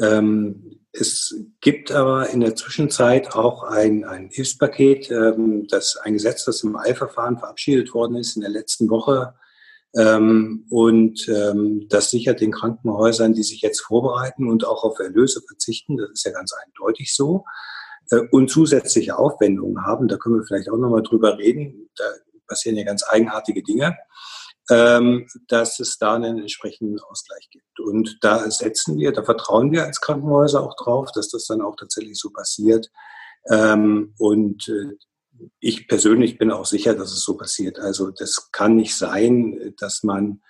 ähm, 0.00 0.80
es 0.92 1.36
gibt 1.60 1.92
aber 1.92 2.30
in 2.30 2.40
der 2.40 2.56
Zwischenzeit 2.56 3.34
auch 3.34 3.62
ein, 3.62 4.04
ein 4.04 4.30
Hilfspaket, 4.30 5.10
ähm, 5.10 5.66
das 5.68 5.96
ein 5.96 6.14
Gesetz, 6.14 6.44
das 6.44 6.62
im 6.62 6.76
Eilverfahren 6.76 7.38
verabschiedet 7.38 7.94
worden 7.94 8.16
ist 8.16 8.36
in 8.36 8.42
der 8.42 8.50
letzten 8.50 8.88
Woche. 8.88 9.34
Ähm, 9.96 10.66
und 10.70 11.28
ähm, 11.28 11.86
das 11.88 12.10
sichert 12.10 12.40
den 12.40 12.52
Krankenhäusern, 12.52 13.32
die 13.32 13.42
sich 13.42 13.60
jetzt 13.60 13.80
vorbereiten 13.80 14.48
und 14.48 14.66
auch 14.66 14.84
auf 14.84 14.98
Erlöse 14.98 15.40
verzichten. 15.46 15.96
Das 15.96 16.10
ist 16.10 16.24
ja 16.24 16.32
ganz 16.32 16.52
eindeutig 16.52 17.14
so. 17.14 17.44
Äh, 18.10 18.20
und 18.30 18.50
zusätzliche 18.50 19.18
Aufwendungen 19.18 19.84
haben. 19.84 20.08
Da 20.08 20.16
können 20.16 20.36
wir 20.36 20.44
vielleicht 20.44 20.70
auch 20.70 20.78
nochmal 20.78 21.02
drüber 21.02 21.38
reden. 21.38 21.90
Da 21.96 22.04
passieren 22.46 22.76
ja 22.76 22.84
ganz 22.84 23.04
eigenartige 23.08 23.62
Dinge. 23.62 23.96
ähm, 24.70 25.26
dass 25.48 25.80
es 25.80 25.98
da 25.98 26.14
einen 26.14 26.38
entsprechenden 26.38 27.00
Ausgleich 27.00 27.48
gibt. 27.50 27.80
Und 27.80 28.18
da 28.20 28.50
setzen 28.50 28.98
wir, 28.98 29.12
da 29.12 29.22
vertrauen 29.22 29.72
wir 29.72 29.84
als 29.84 30.00
Krankenhäuser 30.00 30.62
auch 30.62 30.76
drauf, 30.76 31.10
dass 31.12 31.28
das 31.30 31.46
dann 31.46 31.62
auch 31.62 31.76
tatsächlich 31.76 32.18
so 32.18 32.30
passiert. 32.30 32.90
Ähm, 33.50 34.14
und 34.18 34.68
äh, 34.68 35.48
ich 35.60 35.88
persönlich 35.88 36.36
bin 36.36 36.50
auch 36.50 36.66
sicher, 36.66 36.94
dass 36.94 37.12
es 37.12 37.22
so 37.22 37.36
passiert. 37.36 37.78
Also 37.78 38.10
das 38.10 38.50
kann 38.52 38.76
nicht 38.76 38.96
sein, 38.96 39.74
dass 39.78 40.02
man 40.02 40.42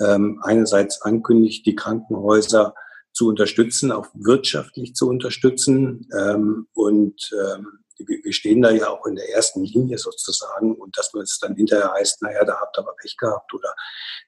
ähm, 0.00 0.40
einerseits 0.42 1.02
ankündigt, 1.02 1.66
die 1.66 1.74
Krankenhäuser 1.74 2.74
zu 3.14 3.28
unterstützen, 3.28 3.92
auch 3.92 4.08
wirtschaftlich 4.12 4.94
zu 4.94 5.08
unterstützen. 5.08 6.08
Ähm, 6.18 6.66
und 6.74 7.30
ähm, 7.32 7.78
wir 7.98 8.32
stehen 8.32 8.60
da 8.60 8.70
ja 8.70 8.88
auch 8.88 9.06
in 9.06 9.14
der 9.14 9.30
ersten 9.30 9.64
Linie 9.64 9.98
sozusagen 9.98 10.74
und 10.74 10.98
dass 10.98 11.14
man 11.14 11.22
es 11.22 11.38
dann 11.38 11.54
hinterher 11.54 11.92
heißt, 11.92 12.22
naja, 12.22 12.44
da 12.44 12.60
habt 12.60 12.76
ihr 12.76 12.82
aber 12.82 12.94
Pech 12.96 13.16
gehabt 13.16 13.54
oder 13.54 13.74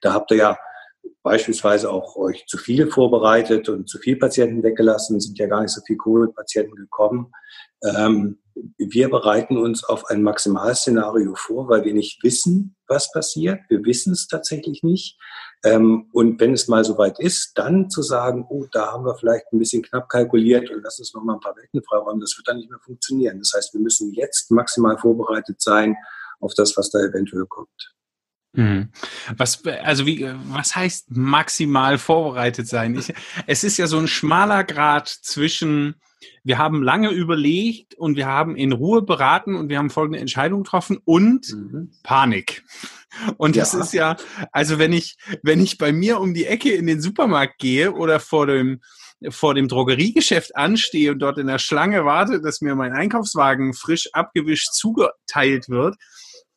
da 0.01 0.13
habt 0.13 0.31
ihr 0.31 0.37
ja 0.37 0.57
beispielsweise 1.23 1.91
auch 1.91 2.15
euch 2.15 2.45
zu 2.47 2.57
viel 2.57 2.87
vorbereitet 2.87 3.69
und 3.69 3.89
zu 3.89 3.97
viel 3.97 4.17
Patienten 4.17 4.63
weggelassen, 4.63 5.19
sind 5.19 5.37
ja 5.37 5.47
gar 5.47 5.61
nicht 5.61 5.73
so 5.73 5.81
viele 5.85 5.97
Covid-Patienten 5.97 6.75
gekommen. 6.75 7.31
Ähm, 7.83 8.39
wir 8.77 9.09
bereiten 9.09 9.57
uns 9.57 9.83
auf 9.83 10.05
ein 10.05 10.23
Maximalszenario 10.23 11.35
vor, 11.35 11.69
weil 11.69 11.83
wir 11.83 11.93
nicht 11.93 12.23
wissen, 12.23 12.75
was 12.87 13.11
passiert. 13.11 13.59
Wir 13.69 13.83
wissen 13.83 14.13
es 14.13 14.27
tatsächlich 14.27 14.83
nicht. 14.83 15.19
Ähm, 15.63 16.09
und 16.13 16.39
wenn 16.39 16.53
es 16.53 16.67
mal 16.67 16.83
soweit 16.83 17.19
ist, 17.19 17.57
dann 17.57 17.89
zu 17.89 18.01
sagen, 18.01 18.45
oh, 18.49 18.65
da 18.71 18.93
haben 18.93 19.05
wir 19.05 19.15
vielleicht 19.15 19.51
ein 19.51 19.59
bisschen 19.59 19.83
knapp 19.83 20.09
kalkuliert 20.09 20.69
und 20.69 20.81
lass 20.83 20.99
uns 20.99 21.13
noch 21.13 21.23
mal 21.23 21.35
ein 21.35 21.39
paar 21.39 21.55
Welten 21.55 21.83
freiräumen, 21.83 22.21
das 22.21 22.37
wird 22.37 22.47
dann 22.47 22.57
nicht 22.57 22.69
mehr 22.69 22.79
funktionieren. 22.83 23.39
Das 23.39 23.53
heißt, 23.55 23.73
wir 23.73 23.81
müssen 23.81 24.13
jetzt 24.13 24.51
maximal 24.51 24.97
vorbereitet 24.97 25.61
sein 25.61 25.95
auf 26.39 26.53
das, 26.55 26.77
was 26.77 26.89
da 26.89 26.99
eventuell 26.99 27.45
kommt. 27.45 27.95
Mhm. 28.57 28.89
Was, 29.37 29.63
also 29.65 30.07
wie, 30.07 30.27
was 30.45 30.75
heißt 30.75 31.11
maximal 31.15 31.99
vorbereitet 31.99 32.67
sein? 32.67 32.95
Ich, 32.95 33.13
es 33.45 33.63
ist 33.63 33.77
ja 33.77 33.85
so 33.85 33.99
ein 33.99 34.07
schmaler 34.07 34.63
Grad 34.63 35.07
zwischen, 35.07 35.95
wir 36.43 36.57
haben 36.57 36.81
lange 36.81 37.11
überlegt 37.11 37.93
und 37.93 38.17
wir 38.17 38.25
haben 38.25 38.55
in 38.55 38.71
Ruhe 38.71 39.03
beraten 39.03 39.55
und 39.55 39.69
wir 39.69 39.77
haben 39.77 39.91
folgende 39.91 40.19
Entscheidung 40.19 40.63
getroffen 40.63 40.97
und 41.05 41.53
mhm. 41.53 41.91
Panik. 42.01 42.63
Und 43.37 43.55
das 43.55 43.73
ja. 43.73 43.79
ist 43.79 43.93
ja, 43.93 44.17
also 44.51 44.79
wenn 44.79 44.91
ich, 44.91 45.17
wenn 45.43 45.61
ich 45.61 45.77
bei 45.77 45.91
mir 45.91 46.19
um 46.19 46.33
die 46.33 46.47
Ecke 46.47 46.73
in 46.73 46.87
den 46.87 46.99
Supermarkt 46.99 47.59
gehe 47.59 47.91
oder 47.93 48.19
vor 48.19 48.47
dem, 48.47 48.81
vor 49.29 49.53
dem 49.53 49.67
Drogeriegeschäft 49.67 50.55
anstehe 50.55 51.11
und 51.11 51.19
dort 51.19 51.37
in 51.37 51.47
der 51.47 51.59
Schlange 51.59 52.05
warte, 52.05 52.41
dass 52.41 52.61
mir 52.61 52.73
mein 52.73 52.93
Einkaufswagen 52.93 53.73
frisch 53.73 54.09
abgewischt 54.13 54.73
zugeteilt 54.73 55.69
wird, 55.69 55.95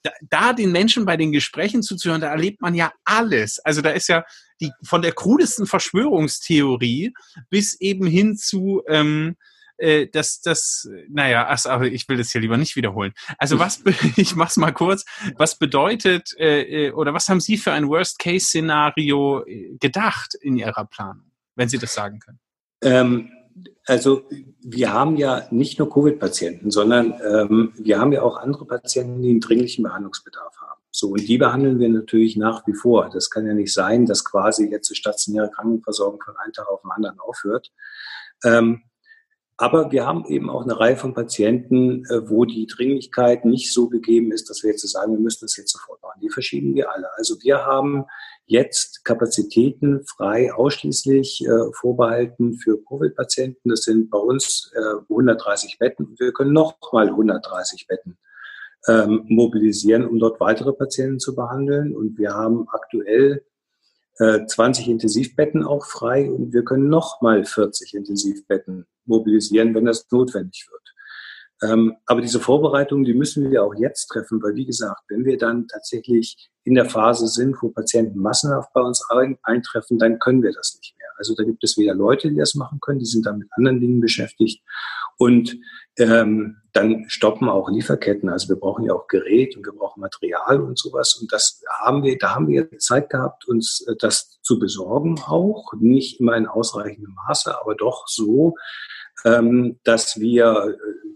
da, 0.02 0.10
da 0.22 0.52
den 0.52 0.72
Menschen 0.72 1.04
bei 1.04 1.16
den 1.16 1.32
Gesprächen 1.32 1.82
zuzuhören, 1.82 2.20
da 2.20 2.28
erlebt 2.28 2.60
man 2.60 2.74
ja 2.74 2.92
alles. 3.04 3.58
Also 3.60 3.82
da 3.82 3.90
ist 3.90 4.08
ja 4.08 4.24
die 4.60 4.72
von 4.82 5.02
der 5.02 5.12
krudesten 5.12 5.66
Verschwörungstheorie 5.66 7.12
bis 7.48 7.80
eben 7.80 8.06
hin 8.06 8.36
zu 8.36 8.82
ähm, 8.88 9.36
äh, 9.80 10.08
das, 10.08 10.40
das, 10.40 10.88
naja, 11.08 11.46
also 11.46 11.80
ich 11.82 12.08
will 12.08 12.18
das 12.18 12.30
hier 12.30 12.40
lieber 12.40 12.56
nicht 12.56 12.76
wiederholen. 12.76 13.12
Also 13.38 13.58
was, 13.58 13.82
ich 14.16 14.36
mach's 14.36 14.56
mal 14.56 14.72
kurz, 14.72 15.04
was 15.36 15.58
bedeutet 15.58 16.34
äh, 16.38 16.88
äh, 16.88 16.92
oder 16.92 17.14
was 17.14 17.28
haben 17.28 17.40
Sie 17.40 17.56
für 17.56 17.72
ein 17.72 17.88
Worst-Case-Szenario 17.88 19.44
äh, 19.46 19.76
gedacht 19.80 20.34
in 20.34 20.56
Ihrer 20.56 20.84
Planung, 20.84 21.32
wenn 21.56 21.68
Sie 21.68 21.78
das 21.78 21.94
sagen 21.94 22.20
können? 22.20 22.40
Ähm, 22.82 23.32
also 23.86 24.22
wir 24.62 24.92
haben 24.92 25.16
ja 25.16 25.46
nicht 25.50 25.78
nur 25.78 25.90
Covid-Patienten, 25.90 26.70
sondern 26.70 27.14
ähm, 27.24 27.72
wir 27.76 27.98
haben 27.98 28.12
ja 28.12 28.22
auch 28.22 28.36
andere 28.36 28.66
Patienten, 28.66 29.22
die 29.22 29.30
einen 29.30 29.40
dringlichen 29.40 29.82
Behandlungsbedarf 29.82 30.56
haben. 30.60 30.80
So, 30.90 31.10
und 31.10 31.26
die 31.26 31.38
behandeln 31.38 31.78
wir 31.78 31.88
natürlich 31.88 32.36
nach 32.36 32.66
wie 32.66 32.74
vor. 32.74 33.10
Das 33.12 33.30
kann 33.30 33.46
ja 33.46 33.54
nicht 33.54 33.72
sein, 33.72 34.06
dass 34.06 34.24
quasi 34.24 34.68
jetzt 34.70 34.90
die 34.90 34.96
stationäre 34.96 35.50
Krankenversorgung 35.50 36.20
von 36.20 36.36
einem 36.36 36.52
Tag 36.52 36.68
auf 36.68 36.82
den 36.82 36.90
anderen 36.90 37.18
aufhört. 37.20 37.72
Ähm, 38.44 38.82
aber 39.56 39.92
wir 39.92 40.06
haben 40.06 40.24
eben 40.26 40.48
auch 40.48 40.62
eine 40.62 40.80
Reihe 40.80 40.96
von 40.96 41.12
Patienten, 41.12 42.06
äh, 42.06 42.28
wo 42.30 42.46
die 42.46 42.66
Dringlichkeit 42.66 43.44
nicht 43.44 43.74
so 43.74 43.88
gegeben 43.88 44.32
ist, 44.32 44.48
dass 44.48 44.62
wir 44.62 44.70
jetzt 44.70 44.88
sagen, 44.88 45.12
wir 45.12 45.20
müssen 45.20 45.44
das 45.44 45.56
jetzt 45.56 45.72
sofort 45.72 46.00
machen. 46.02 46.20
Die 46.22 46.30
verschieben 46.30 46.74
wir 46.74 46.90
alle. 46.90 47.08
Also 47.16 47.36
wir 47.42 47.66
haben 47.66 48.06
jetzt 48.50 49.04
Kapazitäten 49.04 50.04
frei 50.04 50.52
ausschließlich 50.52 51.46
äh, 51.46 51.72
vorbehalten 51.72 52.54
für 52.54 52.82
Covid-Patienten. 52.84 53.68
Das 53.68 53.82
sind 53.82 54.10
bei 54.10 54.18
uns 54.18 54.72
äh, 54.74 55.02
130 55.08 55.78
Betten 55.78 56.06
und 56.06 56.20
wir 56.20 56.32
können 56.32 56.52
noch 56.52 56.76
mal 56.92 57.08
130 57.08 57.86
Betten 57.86 58.18
ähm, 58.88 59.24
mobilisieren, 59.28 60.04
um 60.04 60.18
dort 60.18 60.40
weitere 60.40 60.72
Patienten 60.72 61.20
zu 61.20 61.36
behandeln. 61.36 61.94
Und 61.94 62.18
wir 62.18 62.34
haben 62.34 62.66
aktuell 62.70 63.44
20 64.18 64.86
äh, 64.86 64.90
Intensivbetten 64.90 65.64
auch 65.64 65.86
frei 65.86 66.30
und 66.30 66.52
wir 66.52 66.64
können 66.64 66.88
nochmal 66.88 67.44
40 67.44 67.94
Intensivbetten 67.94 68.86
mobilisieren, 69.06 69.74
wenn 69.74 69.86
das 69.86 70.10
notwendig 70.10 70.66
wird. 70.70 70.79
Ähm, 71.62 71.96
aber 72.06 72.20
diese 72.20 72.40
Vorbereitungen, 72.40 73.04
die 73.04 73.14
müssen 73.14 73.50
wir 73.50 73.62
auch 73.62 73.74
jetzt 73.74 74.06
treffen, 74.06 74.42
weil 74.42 74.54
wie 74.54 74.66
gesagt, 74.66 75.02
wenn 75.08 75.24
wir 75.24 75.36
dann 75.36 75.68
tatsächlich 75.68 76.50
in 76.64 76.74
der 76.74 76.86
Phase 76.86 77.26
sind, 77.26 77.56
wo 77.60 77.70
Patienten 77.70 78.18
massenhaft 78.18 78.72
bei 78.72 78.80
uns 78.80 79.04
eintreffen, 79.42 79.98
dann 79.98 80.18
können 80.18 80.42
wir 80.42 80.52
das 80.52 80.76
nicht 80.76 80.96
mehr. 80.98 81.08
Also 81.18 81.34
da 81.34 81.44
gibt 81.44 81.62
es 81.64 81.76
weder 81.76 81.94
Leute, 81.94 82.30
die 82.30 82.36
das 82.36 82.54
machen 82.54 82.80
können, 82.80 82.98
die 82.98 83.04
sind 83.04 83.26
dann 83.26 83.38
mit 83.38 83.48
anderen 83.52 83.80
Dingen 83.80 84.00
beschäftigt 84.00 84.62
und 85.18 85.58
ähm, 85.98 86.56
dann 86.72 87.04
stoppen 87.08 87.48
auch 87.50 87.68
Lieferketten. 87.68 88.30
Also 88.30 88.48
wir 88.48 88.56
brauchen 88.56 88.84
ja 88.84 88.94
auch 88.94 89.06
Gerät 89.06 89.54
und 89.54 89.66
wir 89.66 89.72
brauchen 89.72 90.00
Material 90.00 90.62
und 90.62 90.78
sowas. 90.78 91.18
Und 91.20 91.30
das 91.32 91.62
haben 91.80 92.02
wir, 92.04 92.16
da 92.16 92.34
haben 92.34 92.48
wir 92.48 92.70
Zeit 92.78 93.10
gehabt, 93.10 93.46
uns 93.46 93.84
äh, 93.86 93.96
das 93.98 94.40
zu 94.40 94.58
besorgen 94.58 95.20
auch. 95.26 95.74
Nicht 95.78 96.20
immer 96.20 96.36
in 96.36 96.46
ausreichendem 96.46 97.14
Maße, 97.26 97.60
aber 97.60 97.74
doch 97.74 98.06
so, 98.06 98.54
ähm, 99.26 99.78
dass 99.84 100.18
wir 100.18 100.78
äh, 100.78 101.09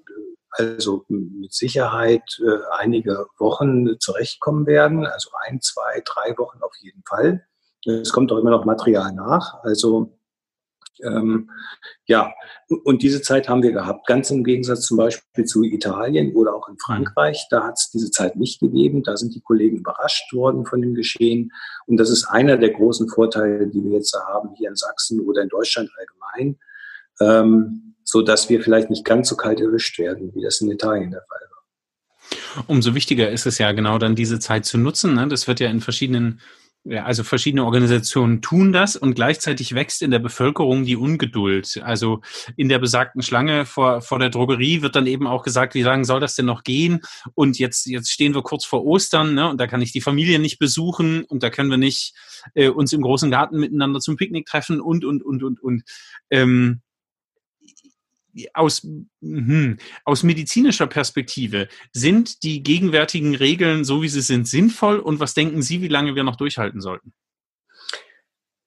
also 0.57 1.05
mit 1.09 1.53
Sicherheit 1.53 2.40
äh, 2.40 2.59
einige 2.79 3.27
Wochen 3.38 3.99
zurechtkommen 3.99 4.67
werden. 4.67 5.07
Also 5.07 5.31
ein, 5.47 5.61
zwei, 5.61 6.03
drei 6.05 6.37
Wochen 6.38 6.62
auf 6.62 6.75
jeden 6.81 7.03
Fall. 7.09 7.45
Es 7.87 8.12
kommt 8.12 8.33
auch 8.33 8.38
immer 8.38 8.51
noch 8.51 8.64
Material 8.64 9.12
nach. 9.12 9.62
Also 9.62 10.17
ähm, 11.03 11.51
ja, 12.07 12.33
und 12.85 13.03
diese 13.03 13.21
Zeit 13.21 13.49
haben 13.49 13.62
wir 13.62 13.73
gehabt, 13.73 14.07
ganz 14.07 14.31
im 14.31 14.45
Gegensatz 14.45 14.83
zum 14.83 14.97
Beispiel 14.97 15.45
zu 15.45 15.62
Italien 15.64 16.35
oder 16.35 16.55
auch 16.55 16.69
in 16.69 16.79
Frankreich. 16.79 17.47
Da 17.51 17.64
hat 17.64 17.75
es 17.75 17.90
diese 17.90 18.11
Zeit 18.11 18.37
nicht 18.37 18.61
gegeben. 18.61 19.03
Da 19.03 19.17
sind 19.17 19.35
die 19.35 19.40
Kollegen 19.40 19.79
überrascht 19.79 20.33
worden 20.33 20.67
von 20.67 20.81
dem 20.81 20.95
Geschehen. 20.95 21.51
Und 21.87 21.97
das 21.97 22.11
ist 22.11 22.27
einer 22.27 22.57
der 22.57 22.71
großen 22.71 23.09
Vorteile, 23.09 23.67
die 23.67 23.83
wir 23.83 23.93
jetzt 23.93 24.14
haben 24.14 24.55
hier 24.57 24.69
in 24.69 24.77
Sachsen 24.77 25.21
oder 25.21 25.43
in 25.43 25.49
Deutschland 25.49 25.90
allgemein, 25.99 26.59
ähm, 27.20 27.94
so 28.05 28.22
dass 28.22 28.48
wir 28.48 28.62
vielleicht 28.62 28.90
nicht 28.90 29.05
ganz 29.05 29.29
so 29.29 29.37
kalt 29.37 29.61
erwischt 29.61 29.98
werden, 29.98 30.35
wie 30.35 30.42
das 30.42 30.61
in 30.61 30.70
Italien 30.70 31.11
der 31.11 31.22
Fall 31.22 31.40
war. 31.50 32.64
Umso 32.68 32.94
wichtiger 32.94 33.31
ist 33.31 33.46
es 33.46 33.59
ja 33.59 33.72
genau 33.72 33.98
dann 33.98 34.14
diese 34.14 34.38
Zeit 34.38 34.64
zu 34.64 34.79
nutzen. 34.79 35.14
Ne? 35.14 35.29
Das 35.29 35.48
wird 35.48 35.61
ja 35.61 35.68
in 35.68 35.81
verschiedenen 35.81 36.40
ja, 36.87 37.05
also 37.05 37.24
verschiedene 37.24 37.64
Organisationen 37.64 38.42
tun 38.42 38.70
das 38.70 38.94
und 38.94 39.14
gleichzeitig 39.14 39.74
wächst 39.74 40.03
in 40.03 40.11
der 40.11 40.18
Bevölkerung 40.18 40.85
die 40.85 40.96
Ungeduld. 40.96 41.81
Also 41.83 42.20
in 42.57 42.68
der 42.68 42.79
besagten 42.79 43.22
Schlange 43.22 43.64
vor, 43.64 44.03
vor 44.03 44.18
der 44.18 44.29
Drogerie 44.29 44.83
wird 44.83 44.94
dann 44.94 45.07
eben 45.07 45.27
auch 45.27 45.42
gesagt, 45.42 45.74
wie 45.74 45.83
lange 45.83 46.05
soll 46.05 46.20
das 46.20 46.37
denn 46.37 46.44
noch 46.44 46.62
gehen? 46.62 47.00
Und 47.33 47.59
jetzt, 47.59 47.87
jetzt 47.87 48.11
stehen 48.11 48.35
wir 48.35 48.42
kurz 48.42 48.66
vor 48.66 48.85
Ostern, 48.85 49.33
ne? 49.33 49.48
Und 49.48 49.59
da 49.59 49.66
kann 49.66 49.81
ich 49.81 49.92
die 49.92 50.03
Familie 50.03 50.38
nicht 50.38 50.59
besuchen 50.59 51.24
und 51.24 51.43
da 51.43 51.49
können 51.49 51.70
wir 51.70 51.78
nicht 51.78 52.14
äh, 52.53 52.68
uns 52.68 52.93
im 52.93 53.01
großen 53.01 53.30
Garten 53.30 53.59
miteinander 53.59 54.01
zum 54.01 54.16
Picknick 54.16 54.45
treffen 54.45 54.78
und, 54.78 55.07
und, 55.07 55.24
und, 55.24 55.43
und, 55.43 55.62
und. 55.62 55.84
Ähm, 56.28 56.82
aus, 58.53 58.87
hm, 59.20 59.78
aus 60.05 60.22
medizinischer 60.22 60.87
Perspektive, 60.87 61.68
sind 61.93 62.43
die 62.43 62.62
gegenwärtigen 62.62 63.35
Regeln, 63.35 63.85
so 63.85 64.03
wie 64.03 64.09
sie 64.09 64.22
sind, 64.22 64.49
sinnvoll? 64.49 64.99
Und 64.99 65.20
was 65.20 65.35
denken 65.35 65.62
Sie, 65.62 65.82
wie 65.82 65.89
lange 65.89 66.14
wir 66.14 66.24
noch 66.24 66.37
durchhalten 66.37 66.80
sollten? 66.80 67.12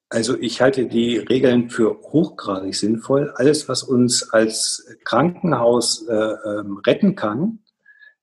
Also 0.10 0.38
ich 0.40 0.62
halte 0.62 0.86
die 0.88 1.18
Regeln 1.18 1.70
für 1.70 2.00
hochgradig 2.00 2.76
sinnvoll. 2.76 3.34
Alles, 3.36 3.68
was 3.68 3.84
uns 3.84 4.32
als 4.32 4.88
Krankenhaus 5.04 6.08
äh, 6.08 6.14
ähm, 6.14 6.78
retten 6.86 7.16
kann, 7.16 7.60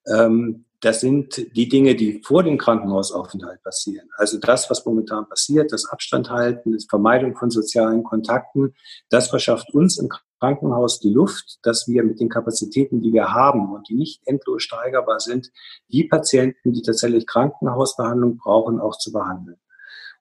ähm, 0.06 0.64
das 0.80 1.00
sind 1.00 1.46
die 1.56 1.68
Dinge, 1.68 1.94
die 1.94 2.20
vor 2.22 2.42
dem 2.42 2.58
Krankenhausaufenthalt 2.58 3.62
passieren. 3.62 4.08
Also 4.16 4.38
das, 4.38 4.68
was 4.68 4.84
momentan 4.84 5.26
passiert, 5.26 5.72
das 5.72 5.86
Abstand 5.86 6.28
halten, 6.28 6.76
die 6.76 6.86
Vermeidung 6.86 7.36
von 7.36 7.50
sozialen 7.50 8.02
Kontakten, 8.02 8.74
das 9.08 9.28
verschafft 9.30 9.72
uns 9.72 9.98
im 9.98 10.10
Krankenhaus 10.40 11.00
die 11.00 11.12
Luft, 11.12 11.58
dass 11.62 11.88
wir 11.88 12.02
mit 12.04 12.20
den 12.20 12.28
Kapazitäten, 12.28 13.00
die 13.00 13.12
wir 13.12 13.32
haben 13.32 13.72
und 13.72 13.88
die 13.88 13.94
nicht 13.94 14.20
endlos 14.26 14.62
steigerbar 14.62 15.20
sind, 15.20 15.50
die 15.88 16.04
Patienten, 16.04 16.72
die 16.72 16.82
tatsächlich 16.82 17.26
Krankenhausbehandlung 17.26 18.36
brauchen, 18.36 18.80
auch 18.80 18.98
zu 18.98 19.12
behandeln. 19.12 19.58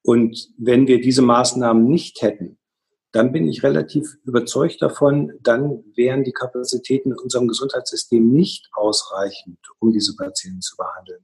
Und 0.04 0.50
wenn 0.58 0.88
wir 0.88 1.02
diese 1.02 1.22
Maßnahmen 1.22 1.86
nicht 1.86 2.22
hätten, 2.22 2.58
dann 3.12 3.32
bin 3.32 3.48
ich 3.48 3.64
relativ 3.64 4.18
überzeugt 4.24 4.82
davon, 4.82 5.34
dann 5.42 5.84
wären 5.96 6.24
die 6.24 6.32
Kapazitäten 6.32 7.12
in 7.12 7.20
unserem 7.20 7.48
Gesundheitssystem 7.48 8.32
nicht 8.32 8.70
ausreichend, 8.74 9.60
um 9.80 9.92
diese 9.92 10.16
Patienten 10.16 10.62
zu 10.62 10.76
behandeln 10.76 11.24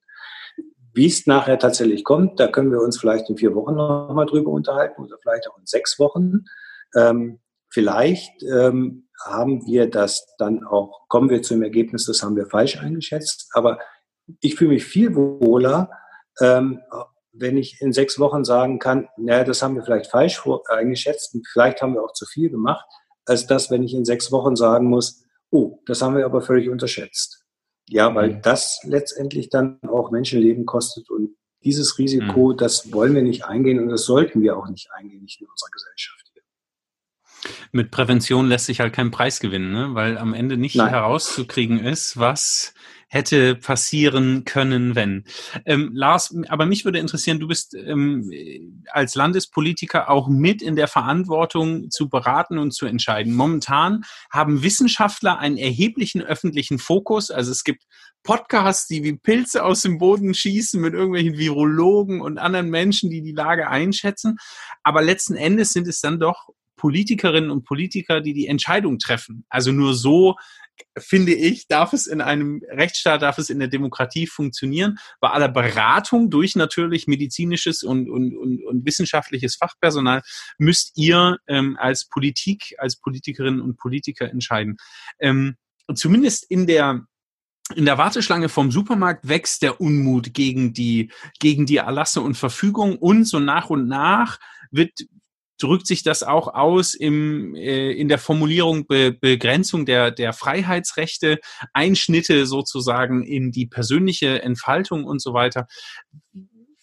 wie 0.94 1.06
es 1.06 1.28
nachher 1.28 1.60
tatsächlich 1.60 2.04
kommt, 2.04 2.40
da 2.40 2.48
können 2.48 2.72
wir 2.72 2.82
uns 2.82 3.00
vielleicht 3.00 3.30
in 3.30 3.38
vier 3.38 3.56
Wochen 3.56 3.76
nochmal 3.76 4.26
drüber 4.26 4.52
unterhalten 4.52 5.02
oder 5.02 5.18
vielleicht 5.22 5.50
auch 5.50 5.58
in 5.58 5.66
sechs 5.66 6.00
Wochen. 6.00 6.46
Ähm, 6.96 7.40
vielleicht 7.70 8.43
ähm, 8.43 9.07
haben 9.24 9.65
wir 9.65 9.89
das 9.89 10.26
dann 10.38 10.63
auch, 10.63 11.07
kommen 11.07 11.30
wir 11.30 11.41
zu 11.41 11.53
dem 11.53 11.63
Ergebnis, 11.63 12.05
das 12.05 12.24
haben 12.24 12.36
wir 12.36 12.47
falsch 12.47 12.78
eingeschätzt. 12.78 13.49
Aber 13.53 13.80
ich 14.41 14.55
fühle 14.55 14.72
mich 14.72 14.86
viel 14.86 15.15
wohler, 15.15 15.89
ähm, 16.39 16.82
wenn 17.32 17.57
ich 17.57 17.82
in 17.82 17.93
sechs 17.93 18.20
Wochen 18.20 18.43
sagen 18.43 18.80
kann, 18.80 19.07
naja, 19.17 19.43
das 19.43 19.61
haben 19.61 19.76
wir 19.76 19.84
vielleicht 19.84 20.09
falsch 20.09 20.41
eingeschätzt 20.67 21.34
und 21.36 21.47
vielleicht 21.47 21.82
haben 21.82 21.93
wir 21.93 22.03
auch 22.03 22.13
zu 22.13 22.26
viel 22.26 22.49
gemacht, 22.49 22.86
als 23.26 23.47
das, 23.47 23.70
wenn 23.70 23.84
ich 23.84 23.93
in 23.93 24.05
sechs 24.05 24.32
Wochen 24.32 24.55
sagen 24.55 24.88
muss, 24.88 25.26
oh, 25.51 25.80
das 25.86 26.01
haben 26.01 26.15
wir 26.15 26.26
aber 26.26 26.41
völlig 26.41 26.70
unterschätzt. 26.70 27.45
Ja, 27.88 28.13
weil 28.13 28.36
mhm. 28.36 28.41
das 28.41 28.80
letztendlich 28.84 29.49
dann 29.49 29.80
auch 29.88 30.11
Menschenleben 30.11 30.65
kostet 30.65 31.09
und 31.09 31.36
dieses 31.63 31.97
Risiko, 31.97 32.53
mhm. 32.53 32.57
das 32.57 32.91
wollen 32.93 33.15
wir 33.15 33.24
nicht 33.24 33.45
eingehen 33.45 33.80
und 33.80 33.89
das 33.89 34.05
sollten 34.05 34.41
wir 34.41 34.57
auch 34.57 34.67
nicht 34.70 34.89
eingehen, 34.93 35.24
nicht 35.24 35.41
in 35.41 35.47
unserer 35.47 35.72
Gesellschaft. 35.72 36.29
Mit 37.72 37.92
Prävention 37.92 38.48
lässt 38.48 38.66
sich 38.66 38.80
halt 38.80 38.94
kein 38.94 39.12
Preis 39.12 39.40
gewinnen, 39.40 39.72
ne? 39.72 39.90
weil 39.94 40.18
am 40.18 40.34
Ende 40.34 40.58
nicht 40.58 40.76
Nein. 40.76 40.90
herauszukriegen 40.90 41.80
ist, 41.80 42.18
was 42.18 42.74
hätte 43.10 43.56
passieren 43.56 44.46
können, 44.46 44.96
wenn. 44.96 45.24
Ähm, 45.66 45.92
Lars, 45.94 46.34
aber 46.48 46.68
mich 46.68 46.86
würde 46.86 47.00
interessieren, 47.00 47.40
du 47.40 47.48
bist 47.48 47.74
ähm, 47.74 48.32
als 48.92 49.16
Landespolitiker 49.16 50.10
auch 50.10 50.28
mit 50.28 50.62
in 50.62 50.76
der 50.76 50.88
Verantwortung 50.88 51.90
zu 51.90 52.08
beraten 52.08 52.60
und 52.60 52.72
zu 52.72 52.86
entscheiden. 52.86 53.34
Momentan 53.34 54.04
haben 54.32 54.62
Wissenschaftler 54.62 55.40
einen 55.40 55.58
erheblichen 55.58 56.22
öffentlichen 56.22 56.78
Fokus. 56.78 57.32
Also 57.32 57.52
es 57.52 57.64
gibt 57.64 57.84
Podcasts, 58.22 58.88
die 58.88 59.04
wie 59.04 59.18
Pilze 59.18 59.64
aus 59.64 59.82
dem 59.82 59.98
Boden 59.98 60.36
schießen 60.36 60.80
mit 60.80 60.94
irgendwelchen 60.94 61.38
Virologen 61.38 62.22
und 62.22 62.38
anderen 62.38 62.70
Menschen, 62.70 63.10
die 63.10 63.24
die 63.24 63.32
Lage 63.32 63.70
einschätzen. 63.70 64.38
Aber 64.84 65.02
letzten 65.02 65.36
Endes 65.36 65.74
sind 65.74 65.88
es 65.88 66.00
dann 66.00 66.20
doch 66.20 66.50
Politikerinnen 66.80 67.52
und 67.52 67.66
Politiker, 67.66 68.22
die 68.22 68.34
die 68.34 68.48
Entscheidung 68.48 68.98
treffen. 68.98 69.46
Also 69.50 69.72
nur 69.72 69.94
so 69.94 70.36
finde 70.98 71.34
ich, 71.34 71.68
darf 71.68 71.94
es 71.94 72.08
in 72.08 72.22
einem 72.22 72.62
Rechtsstaat, 72.70 73.22
darf 73.22 73.38
es 73.38 73.50
in 73.50 73.60
der 73.60 73.68
Demokratie 73.68 74.28
funktionieren. 74.28 74.98
Bei 75.20 75.30
aller 75.30 75.50
Beratung 75.50 76.30
durch 76.30 76.56
natürlich 76.56 77.06
medizinisches 77.06 77.84
und, 77.84 78.10
und, 78.10 78.36
und, 78.36 78.64
und 78.64 78.86
wissenschaftliches 78.86 79.56
Fachpersonal 79.56 80.22
müsst 80.58 80.94
ihr 80.96 81.38
ähm, 81.48 81.78
als 81.80 82.08
Politik, 82.08 82.76
als 82.78 82.98
Politikerinnen 82.98 83.62
und 83.62 83.78
Politiker 83.78 84.30
entscheiden. 84.30 84.78
Ähm, 85.20 85.56
zumindest 85.94 86.50
in 86.50 86.66
der 86.66 87.06
in 87.76 87.86
der 87.86 88.00
Warteschlange 88.00 88.50
vom 88.50 88.72
Supermarkt 88.72 89.28
wächst 89.28 89.62
der 89.62 89.80
Unmut 89.80 90.34
gegen 90.34 90.74
die, 90.74 91.12
gegen 91.40 91.68
die 91.68 91.78
Erlasse 91.78 92.20
und 92.22 92.36
Verfügung 92.36 92.98
und 92.98 93.26
so 93.26 93.40
nach 93.40 93.70
und 93.70 93.88
nach 93.88 94.40
wird, 94.72 95.06
drückt 95.60 95.86
sich 95.86 96.03
das 96.03 96.24
auch 96.24 96.47
aus 96.53 96.95
im, 96.95 97.53
äh, 97.55 97.91
in 97.91 98.07
der 98.07 98.18
Formulierung 98.18 98.88
Be 98.88 99.12
Begrenzung 99.12 99.86
der, 99.86 100.12
der 100.12 100.34
Freiheitsrechte, 100.34 101.39
Einschnitte 101.74 102.45
sozusagen 102.45 103.24
in 103.24 103.51
die 103.51 103.68
persönliche 103.68 104.41
Entfaltung 104.41 105.03
und 105.03 105.22
so 105.22 105.34
weiter. 105.34 105.68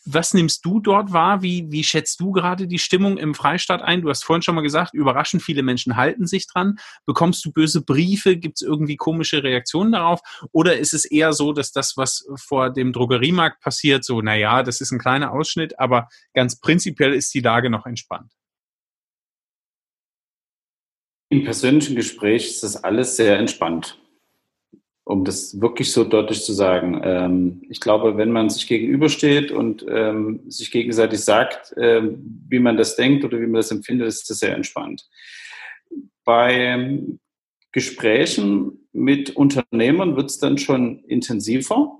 Was 0.08 0.34
nimmst 0.34 0.64
du 0.64 0.78
dort 0.78 1.12
wahr? 1.12 1.42
Wie, 1.42 1.66
wie 1.72 1.82
schätzt 1.82 2.20
du 2.20 2.30
gerade 2.30 2.68
die 2.68 2.78
Stimmung 2.78 3.18
im 3.18 3.34
Freistaat 3.34 3.82
ein? 3.82 4.02
Du 4.02 4.08
hast 4.08 4.24
vorhin 4.24 4.42
schon 4.42 4.54
mal 4.54 4.60
gesagt, 4.60 4.94
überraschend 4.94 5.42
viele 5.42 5.64
Menschen 5.64 5.96
halten 5.96 6.28
sich 6.28 6.46
dran. 6.46 6.76
Bekommst 7.06 7.44
du 7.44 7.50
böse 7.50 7.82
Briefe? 7.82 8.36
Gibt 8.36 8.58
es 8.58 8.62
irgendwie 8.62 8.94
komische 8.94 9.42
Reaktionen 9.42 9.90
darauf? 9.90 10.20
Oder 10.52 10.78
ist 10.78 10.94
es 10.94 11.06
eher 11.06 11.32
so, 11.32 11.52
dass 11.52 11.72
das, 11.72 11.96
was 11.96 12.24
vor 12.36 12.70
dem 12.70 12.92
Drogeriemarkt 12.92 13.60
passiert, 13.60 14.04
so, 14.04 14.22
naja, 14.22 14.62
das 14.62 14.80
ist 14.80 14.92
ein 14.92 15.00
kleiner 15.00 15.32
Ausschnitt, 15.32 15.80
aber 15.80 16.08
ganz 16.34 16.60
prinzipiell 16.60 17.12
ist 17.12 17.34
die 17.34 17.40
Lage 17.40 17.68
noch 17.68 17.84
entspannt? 17.84 18.30
Im 21.28 21.44
persönlichen 21.44 21.96
Gespräch 21.96 22.46
ist 22.46 22.62
das 22.62 22.84
alles 22.84 23.16
sehr 23.16 23.38
entspannt, 23.38 23.98
um 25.04 25.24
das 25.24 25.60
wirklich 25.60 25.90
so 25.90 26.04
deutlich 26.04 26.44
zu 26.44 26.52
sagen. 26.52 27.00
Ähm, 27.02 27.62
ich 27.68 27.80
glaube, 27.80 28.16
wenn 28.16 28.30
man 28.30 28.48
sich 28.48 28.68
gegenübersteht 28.68 29.50
und 29.50 29.84
ähm, 29.88 30.48
sich 30.48 30.70
gegenseitig 30.70 31.20
sagt, 31.20 31.74
ähm, 31.78 32.44
wie 32.48 32.60
man 32.60 32.76
das 32.76 32.94
denkt 32.94 33.24
oder 33.24 33.40
wie 33.40 33.46
man 33.46 33.54
das 33.54 33.72
empfindet, 33.72 34.06
ist 34.06 34.30
das 34.30 34.38
sehr 34.38 34.54
entspannt. 34.54 35.08
Bei 36.24 37.00
Gesprächen 37.72 38.88
mit 38.92 39.36
Unternehmern 39.36 40.16
wird 40.16 40.30
es 40.30 40.38
dann 40.38 40.58
schon 40.58 41.04
intensiver. 41.04 41.98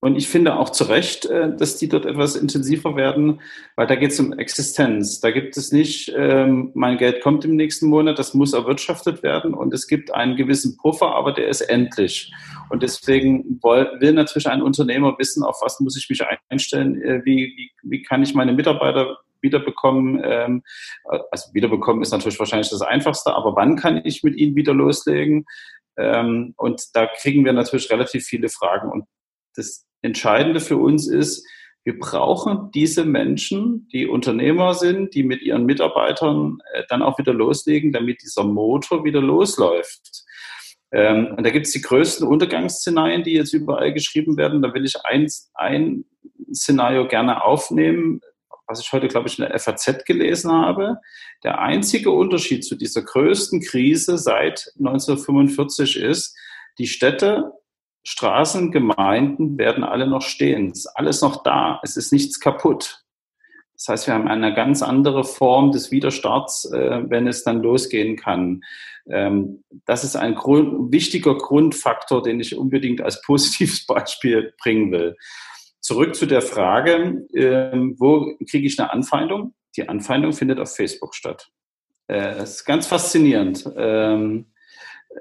Und 0.00 0.16
ich 0.16 0.28
finde 0.28 0.56
auch 0.56 0.70
zu 0.70 0.84
Recht, 0.84 1.26
äh, 1.26 1.56
dass 1.56 1.76
die 1.76 1.88
dort 1.88 2.06
etwas 2.06 2.36
intensiver 2.36 2.94
werden, 2.94 3.40
weil 3.74 3.88
da 3.88 3.96
geht 3.96 4.12
es 4.12 4.20
um 4.20 4.32
Existenz. 4.32 5.20
Da 5.20 5.32
gibt 5.32 5.56
es 5.56 5.72
nicht, 5.72 6.12
ähm, 6.16 6.70
mein 6.74 6.98
Geld 6.98 7.20
kommt 7.20 7.44
im 7.44 7.56
nächsten 7.56 7.88
Monat, 7.88 8.18
das 8.18 8.32
muss 8.32 8.52
erwirtschaftet 8.52 9.24
werden 9.24 9.54
und 9.54 9.74
es 9.74 9.88
gibt 9.88 10.14
einen 10.14 10.36
gewissen 10.36 10.76
Puffer, 10.76 11.16
aber 11.16 11.32
der 11.32 11.48
ist 11.48 11.62
endlich. 11.62 12.32
Und 12.70 12.84
deswegen 12.84 13.60
will 13.60 14.12
natürlich 14.12 14.48
ein 14.48 14.62
Unternehmer 14.62 15.18
wissen, 15.18 15.42
auf 15.42 15.60
was 15.62 15.80
muss 15.80 15.96
ich 15.96 16.08
mich 16.08 16.22
einstellen, 16.48 17.02
äh, 17.02 17.24
wie, 17.24 17.52
wie, 17.56 17.70
wie 17.82 18.02
kann 18.02 18.22
ich 18.22 18.34
meine 18.34 18.52
Mitarbeiter 18.52 19.18
wiederbekommen. 19.40 20.20
Ähm, 20.24 20.62
also 21.30 21.52
wiederbekommen 21.54 22.02
ist 22.02 22.12
natürlich 22.12 22.38
wahrscheinlich 22.38 22.70
das 22.70 22.82
Einfachste, 22.82 23.34
aber 23.34 23.56
wann 23.56 23.76
kann 23.76 24.00
ich 24.04 24.22
mit 24.22 24.36
ihnen 24.36 24.54
wieder 24.54 24.74
loslegen? 24.74 25.44
Ähm, 25.96 26.54
und 26.56 26.82
da 26.94 27.06
kriegen 27.06 27.44
wir 27.44 27.52
natürlich 27.52 27.90
relativ 27.90 28.24
viele 28.24 28.48
Fragen. 28.48 28.90
Und 28.90 29.04
das 29.58 29.86
Entscheidende 30.02 30.60
für 30.60 30.76
uns 30.76 31.08
ist, 31.08 31.46
wir 31.84 31.98
brauchen 31.98 32.70
diese 32.74 33.04
Menschen, 33.04 33.88
die 33.92 34.06
Unternehmer 34.06 34.74
sind, 34.74 35.14
die 35.14 35.22
mit 35.22 35.40
ihren 35.42 35.64
Mitarbeitern 35.64 36.58
äh, 36.72 36.82
dann 36.88 37.02
auch 37.02 37.18
wieder 37.18 37.32
loslegen, 37.32 37.92
damit 37.92 38.22
dieser 38.22 38.44
Motor 38.44 39.04
wieder 39.04 39.22
losläuft. 39.22 40.24
Ähm, 40.92 41.34
und 41.36 41.44
da 41.46 41.50
gibt 41.50 41.66
es 41.66 41.72
die 41.72 41.80
größten 41.80 42.26
Untergangsszenarien, 42.26 43.22
die 43.22 43.32
jetzt 43.32 43.54
überall 43.54 43.92
geschrieben 43.92 44.36
werden. 44.36 44.60
Da 44.60 44.74
will 44.74 44.84
ich 44.84 44.96
ein, 45.04 45.28
ein 45.54 46.04
Szenario 46.52 47.08
gerne 47.08 47.42
aufnehmen, 47.42 48.20
was 48.66 48.80
ich 48.80 48.92
heute, 48.92 49.08
glaube 49.08 49.28
ich, 49.28 49.38
in 49.38 49.46
der 49.46 49.58
FAZ 49.58 50.04
gelesen 50.04 50.52
habe. 50.52 50.98
Der 51.42 51.58
einzige 51.58 52.10
Unterschied 52.10 52.64
zu 52.64 52.76
dieser 52.76 53.02
größten 53.02 53.62
Krise 53.62 54.18
seit 54.18 54.72
1945 54.78 55.96
ist, 55.96 56.36
die 56.78 56.86
Städte 56.86 57.52
Straßen, 58.04 58.70
Gemeinden 58.70 59.58
werden 59.58 59.84
alle 59.84 60.06
noch 60.06 60.22
stehen. 60.22 60.70
Es 60.70 60.80
ist 60.80 60.86
alles 60.94 61.20
noch 61.20 61.42
da. 61.42 61.80
Es 61.82 61.96
ist 61.96 62.12
nichts 62.12 62.40
kaputt. 62.40 63.04
Das 63.74 63.88
heißt, 63.88 64.06
wir 64.08 64.14
haben 64.14 64.26
eine 64.26 64.54
ganz 64.54 64.82
andere 64.82 65.22
Form 65.22 65.70
des 65.70 65.92
Widerstarts, 65.92 66.64
äh, 66.72 67.02
wenn 67.08 67.28
es 67.28 67.44
dann 67.44 67.62
losgehen 67.62 68.16
kann. 68.16 68.62
Ähm, 69.08 69.62
das 69.84 70.02
ist 70.02 70.16
ein 70.16 70.34
Grund, 70.34 70.92
wichtiger 70.92 71.36
Grundfaktor, 71.36 72.22
den 72.22 72.40
ich 72.40 72.56
unbedingt 72.58 73.00
als 73.00 73.22
positives 73.26 73.86
Beispiel 73.86 74.52
bringen 74.60 74.90
will. 74.90 75.16
Zurück 75.80 76.16
zu 76.16 76.26
der 76.26 76.42
Frage, 76.42 77.26
ähm, 77.34 77.94
wo 77.98 78.34
kriege 78.50 78.66
ich 78.66 78.78
eine 78.80 78.92
Anfeindung? 78.92 79.54
Die 79.76 79.88
Anfeindung 79.88 80.32
findet 80.32 80.58
auf 80.58 80.74
Facebook 80.74 81.14
statt. 81.14 81.48
Äh, 82.08 82.34
das 82.34 82.56
ist 82.56 82.64
ganz 82.64 82.88
faszinierend. 82.88 83.64
Ähm, 83.76 84.46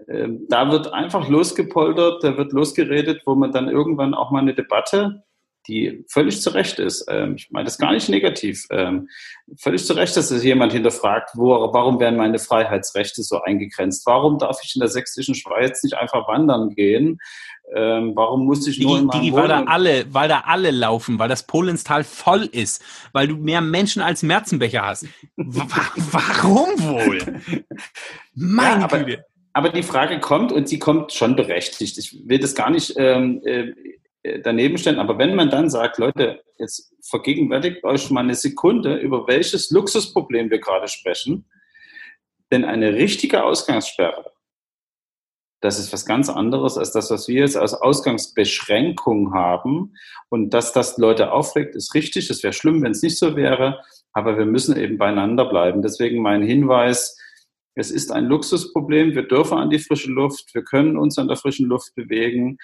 ähm, 0.08 0.46
da 0.50 0.72
wird 0.72 0.94
einfach 0.94 1.28
losgepoltert, 1.30 2.24
da 2.24 2.38
wird 2.38 2.52
losgeredet, 2.52 3.22
wo 3.26 3.36
man 3.36 3.52
dann 3.52 3.70
irgendwann 3.70 4.14
auch 4.14 4.32
mal 4.32 4.42
eine 4.42 4.54
Debatte, 4.54 5.24
die 5.68 6.06
völlig 6.08 6.42
zu 6.42 6.52
Recht 6.52 6.80
ist, 6.80 7.06
ähm, 7.10 7.36
ich 7.36 7.52
meine 7.52 7.66
das 7.66 7.78
gar 7.78 7.92
nicht 7.92 8.08
negativ, 8.08 8.66
ähm, 8.72 9.10
völlig 9.58 9.86
zu 9.86 9.94
Recht, 9.94 10.16
dass 10.16 10.30
sich 10.30 10.44
jemand 10.44 10.72
hinterfragt, 10.72 11.32
wo, 11.34 11.50
warum 11.74 12.00
werden 12.00 12.18
meine 12.18 12.40
Freiheitsrechte 12.40 13.22
so 13.24 13.42
eingegrenzt? 13.42 14.06
Warum 14.06 14.38
darf 14.38 14.60
ich 14.64 14.76
in 14.76 14.80
der 14.80 14.90
sächsischen 14.90 15.36
Schweiz 15.36 15.84
nicht 15.84 15.96
einfach 15.96 16.28
wandern 16.28 16.70
gehen? 16.70 17.20
warum 17.70 18.46
muss 18.46 18.66
ich 18.66 18.80
nur 18.80 19.12
die, 19.12 19.20
die, 19.20 19.34
weil 19.34 19.50
da 19.50 19.64
alle, 19.64 20.06
weil 20.14 20.30
da 20.30 20.44
alle 20.46 20.72
laufen, 20.72 21.20
weil 21.20 21.28
das 21.28 21.46
Polenstal 21.46 22.06
voll 22.06 22.44
ist, 22.44 22.82
weil 23.12 23.28
du 23.28 23.36
mehr 23.36 23.60
Menschen 23.60 24.02
als 24.02 24.24
Merzenbecher 24.24 24.86
hast. 24.86 25.06
warum 25.36 26.70
wohl? 26.80 27.42
Meine 28.34 28.84
ja, 28.84 28.88
Güte 28.88 29.26
aber 29.58 29.70
die 29.70 29.82
Frage 29.82 30.20
kommt 30.20 30.52
und 30.52 30.70
sie 30.70 30.78
kommt 30.78 31.12
schon 31.12 31.36
berechtigt. 31.36 31.98
Ich 31.98 32.28
will 32.30 32.38
das 32.38 32.54
gar 32.54 32.70
nicht 32.70 32.94
ähm, 32.96 33.42
äh, 33.44 33.74
daneben 34.44 34.78
stellen, 34.78 35.00
aber 35.00 35.18
wenn 35.18 35.34
man 35.34 35.50
dann 35.50 35.72
sagt, 35.72 35.98
Leute, 35.98 36.44
jetzt 36.60 36.94
vergegenwärtigt 37.02 37.84
euch 37.84 38.12
mal 38.12 38.20
eine 38.20 38.36
Sekunde, 38.36 38.98
über 38.98 39.28
welches 39.28 39.72
Luxusproblem 39.72 40.52
wir 40.52 40.60
gerade 40.60 40.88
sprechen, 40.88 41.50
denn 42.52 42.66
eine 42.66 42.94
richtige 42.94 43.44
Ausgangssperre, 43.44 44.32
das 45.62 45.80
ist 45.80 45.92
was 45.92 46.06
ganz 46.06 46.30
anderes 46.30 46.78
als 46.78 46.92
das, 46.92 47.10
was 47.10 47.28
wir 47.28 47.42
jetzt 47.42 47.58
als 47.58 47.74
Ausgangsbeschränkung 47.74 49.34
haben. 49.34 49.96
Und 50.30 50.52
dass 50.52 50.72
das 50.72 51.00
Leute 51.00 51.32
aufregt, 51.32 51.74
ist 51.76 51.96
richtig. 51.96 52.30
Es 52.30 52.44
wäre 52.44 52.54
schlimm, 52.54 52.84
wenn 52.84 52.92
es 52.92 53.02
nicht 53.02 53.18
so 53.18 53.36
wäre. 53.36 53.82
Aber 54.14 54.38
wir 54.38 54.46
müssen 54.46 54.78
eben 54.78 55.00
beieinander 55.00 55.46
bleiben. 55.46 55.82
Deswegen 55.82 56.22
mein 56.22 56.44
Hinweis, 56.44 57.18
es 57.78 57.92
ist 57.92 58.12
ein 58.12 58.26
Luxusproblem. 58.26 59.14
Wir 59.14 59.22
dürfen 59.22 59.60
an 59.60 59.70
die 59.70 59.78
frische 59.78 60.12
Luft. 60.12 60.56
Wir 60.56 60.64
können 60.64 60.98
uns 60.98 61.20
an 61.20 61.28
der 61.28 61.38
frischen 61.38 61.68
Luft 61.68 61.94
bewegen. 61.94 62.58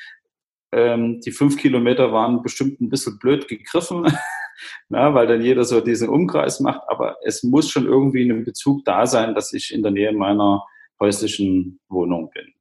Ähm, 0.72 1.22
die 1.22 1.32
fünf 1.32 1.58
Kilometer 1.58 2.12
waren 2.12 2.42
bestimmt 2.42 2.82
ein 2.82 2.90
bisschen 2.90 3.20
blöd 3.20 3.48
gegriffen, 3.48 4.12
na, 4.90 5.14
weil 5.14 5.28
dann 5.28 5.44
jeder 5.44 5.66
so 5.66 5.82
diesen 5.82 6.10
Umkreis 6.10 6.60
macht. 6.60 6.82
Aber 6.88 7.18
es 7.24 7.44
muss 7.44 7.70
schon 7.70 7.86
irgendwie 7.86 8.28
ein 8.28 8.44
Bezug 8.44 8.84
da 8.86 9.06
sein, 9.06 9.36
dass 9.36 9.54
ich 9.54 9.72
in 9.72 9.84
der 9.84 9.92
Nähe 9.92 10.14
meiner 10.14 10.66
häuslichen 11.00 11.80
Wohnung 11.90 12.32
bin. 12.32 12.52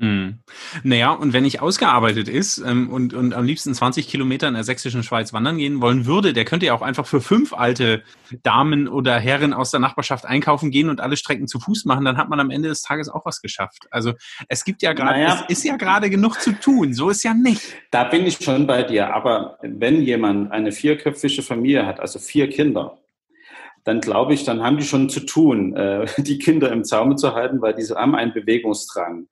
Hm. 0.00 0.38
Naja, 0.82 1.10
und 1.10 1.34
wenn 1.34 1.44
ich 1.44 1.60
ausgearbeitet 1.60 2.26
ist 2.26 2.56
ähm, 2.56 2.88
und, 2.88 3.12
und 3.12 3.34
am 3.34 3.44
liebsten 3.44 3.74
20 3.74 4.08
Kilometer 4.08 4.48
in 4.48 4.54
der 4.54 4.64
sächsischen 4.64 5.02
Schweiz 5.02 5.34
wandern 5.34 5.58
gehen 5.58 5.82
wollen 5.82 6.06
würde, 6.06 6.32
der 6.32 6.46
könnte 6.46 6.64
ja 6.64 6.72
auch 6.72 6.80
einfach 6.80 7.06
für 7.06 7.20
fünf 7.20 7.52
alte 7.52 8.02
Damen 8.42 8.88
oder 8.88 9.18
Herren 9.18 9.52
aus 9.52 9.70
der 9.70 9.80
Nachbarschaft 9.80 10.24
einkaufen 10.24 10.70
gehen 10.70 10.88
und 10.88 11.02
alle 11.02 11.18
Strecken 11.18 11.48
zu 11.48 11.60
Fuß 11.60 11.84
machen, 11.84 12.06
dann 12.06 12.16
hat 12.16 12.30
man 12.30 12.40
am 12.40 12.48
Ende 12.48 12.70
des 12.70 12.80
Tages 12.80 13.10
auch 13.10 13.26
was 13.26 13.42
geschafft. 13.42 13.88
Also 13.90 14.14
es 14.48 14.64
gibt 14.64 14.80
ja 14.80 14.94
gerade, 14.94 15.20
naja. 15.20 15.44
es 15.48 15.58
ist 15.58 15.64
ja 15.64 15.76
gerade 15.76 16.08
genug 16.08 16.40
zu 16.40 16.52
tun, 16.52 16.94
so 16.94 17.10
ist 17.10 17.22
ja 17.22 17.34
nicht. 17.34 17.60
Da 17.90 18.04
bin 18.04 18.24
ich 18.24 18.38
schon 18.42 18.66
bei 18.66 18.82
dir, 18.82 19.14
aber 19.14 19.58
wenn 19.60 20.00
jemand 20.00 20.50
eine 20.50 20.72
vierköpfige 20.72 21.42
Familie 21.42 21.84
hat, 21.84 22.00
also 22.00 22.18
vier 22.18 22.48
Kinder, 22.48 22.99
dann 23.84 24.00
glaube 24.00 24.34
ich, 24.34 24.44
dann 24.44 24.62
haben 24.62 24.76
die 24.76 24.84
schon 24.84 25.08
zu 25.08 25.20
tun, 25.20 25.74
äh, 25.74 26.06
die 26.18 26.38
Kinder 26.38 26.70
im 26.72 26.84
Zaume 26.84 27.16
zu 27.16 27.34
halten, 27.34 27.60
weil 27.60 27.74
diese 27.74 27.96
haben 27.96 28.14
einen 28.14 28.32
Bewegungsdrang. 28.32 29.28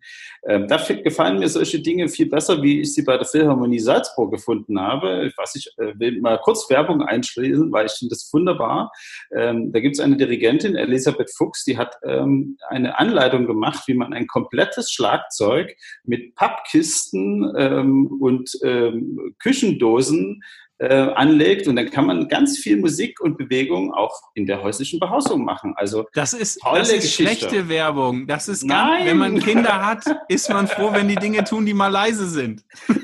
Ähm, 0.46 0.68
da 0.68 0.76
gefallen 0.76 1.38
mir 1.38 1.48
solche 1.48 1.80
Dinge 1.80 2.08
viel 2.08 2.28
besser, 2.28 2.62
wie 2.62 2.80
ich 2.80 2.94
sie 2.94 3.02
bei 3.02 3.16
der 3.16 3.26
Philharmonie 3.26 3.80
Salzburg 3.80 4.30
gefunden 4.30 4.80
habe. 4.80 5.30
Ich 5.54 5.66
äh, 5.78 5.98
will 5.98 6.20
mal 6.20 6.38
kurz 6.38 6.68
Werbung 6.70 7.02
einschließen, 7.02 7.72
weil 7.72 7.86
ich 7.86 7.92
finde 7.92 8.14
das 8.14 8.30
wunderbar. 8.32 8.92
Ähm, 9.34 9.72
da 9.72 9.80
gibt 9.80 9.96
es 9.96 10.00
eine 10.00 10.16
Dirigentin, 10.16 10.76
Elisabeth 10.76 11.30
Fuchs, 11.36 11.64
die 11.64 11.76
hat 11.76 11.96
ähm, 12.04 12.56
eine 12.68 12.98
Anleitung 12.98 13.46
gemacht, 13.46 13.84
wie 13.86 13.94
man 13.94 14.12
ein 14.12 14.26
komplettes 14.26 14.92
Schlagzeug 14.92 15.76
mit 16.04 16.34
Pappkisten 16.34 17.52
ähm, 17.56 18.06
und 18.20 18.50
ähm, 18.62 19.34
Küchendosen 19.38 20.42
äh, 20.78 20.94
anlegt 20.94 21.66
und 21.66 21.76
dann 21.76 21.90
kann 21.90 22.06
man 22.06 22.28
ganz 22.28 22.58
viel 22.58 22.76
Musik 22.76 23.20
und 23.20 23.36
Bewegung 23.36 23.92
auch 23.92 24.14
in 24.34 24.46
der 24.46 24.62
häuslichen 24.62 25.00
Behausung 25.00 25.44
machen. 25.44 25.74
Also 25.76 26.06
das 26.14 26.32
ist, 26.32 26.60
das 26.72 26.90
ist 26.90 27.12
schlechte 27.12 27.68
Werbung. 27.68 28.26
Das 28.26 28.48
ist 28.48 28.68
gar, 28.68 28.90
Nein. 28.90 29.06
wenn 29.06 29.18
man 29.18 29.38
Kinder 29.44 29.84
hat, 29.84 30.04
ist 30.28 30.48
man 30.50 30.68
froh, 30.68 30.90
wenn 30.92 31.08
die 31.08 31.16
Dinge 31.16 31.44
tun, 31.44 31.66
die 31.66 31.74
mal 31.74 31.88
leise 31.88 32.28
sind. 32.28 32.62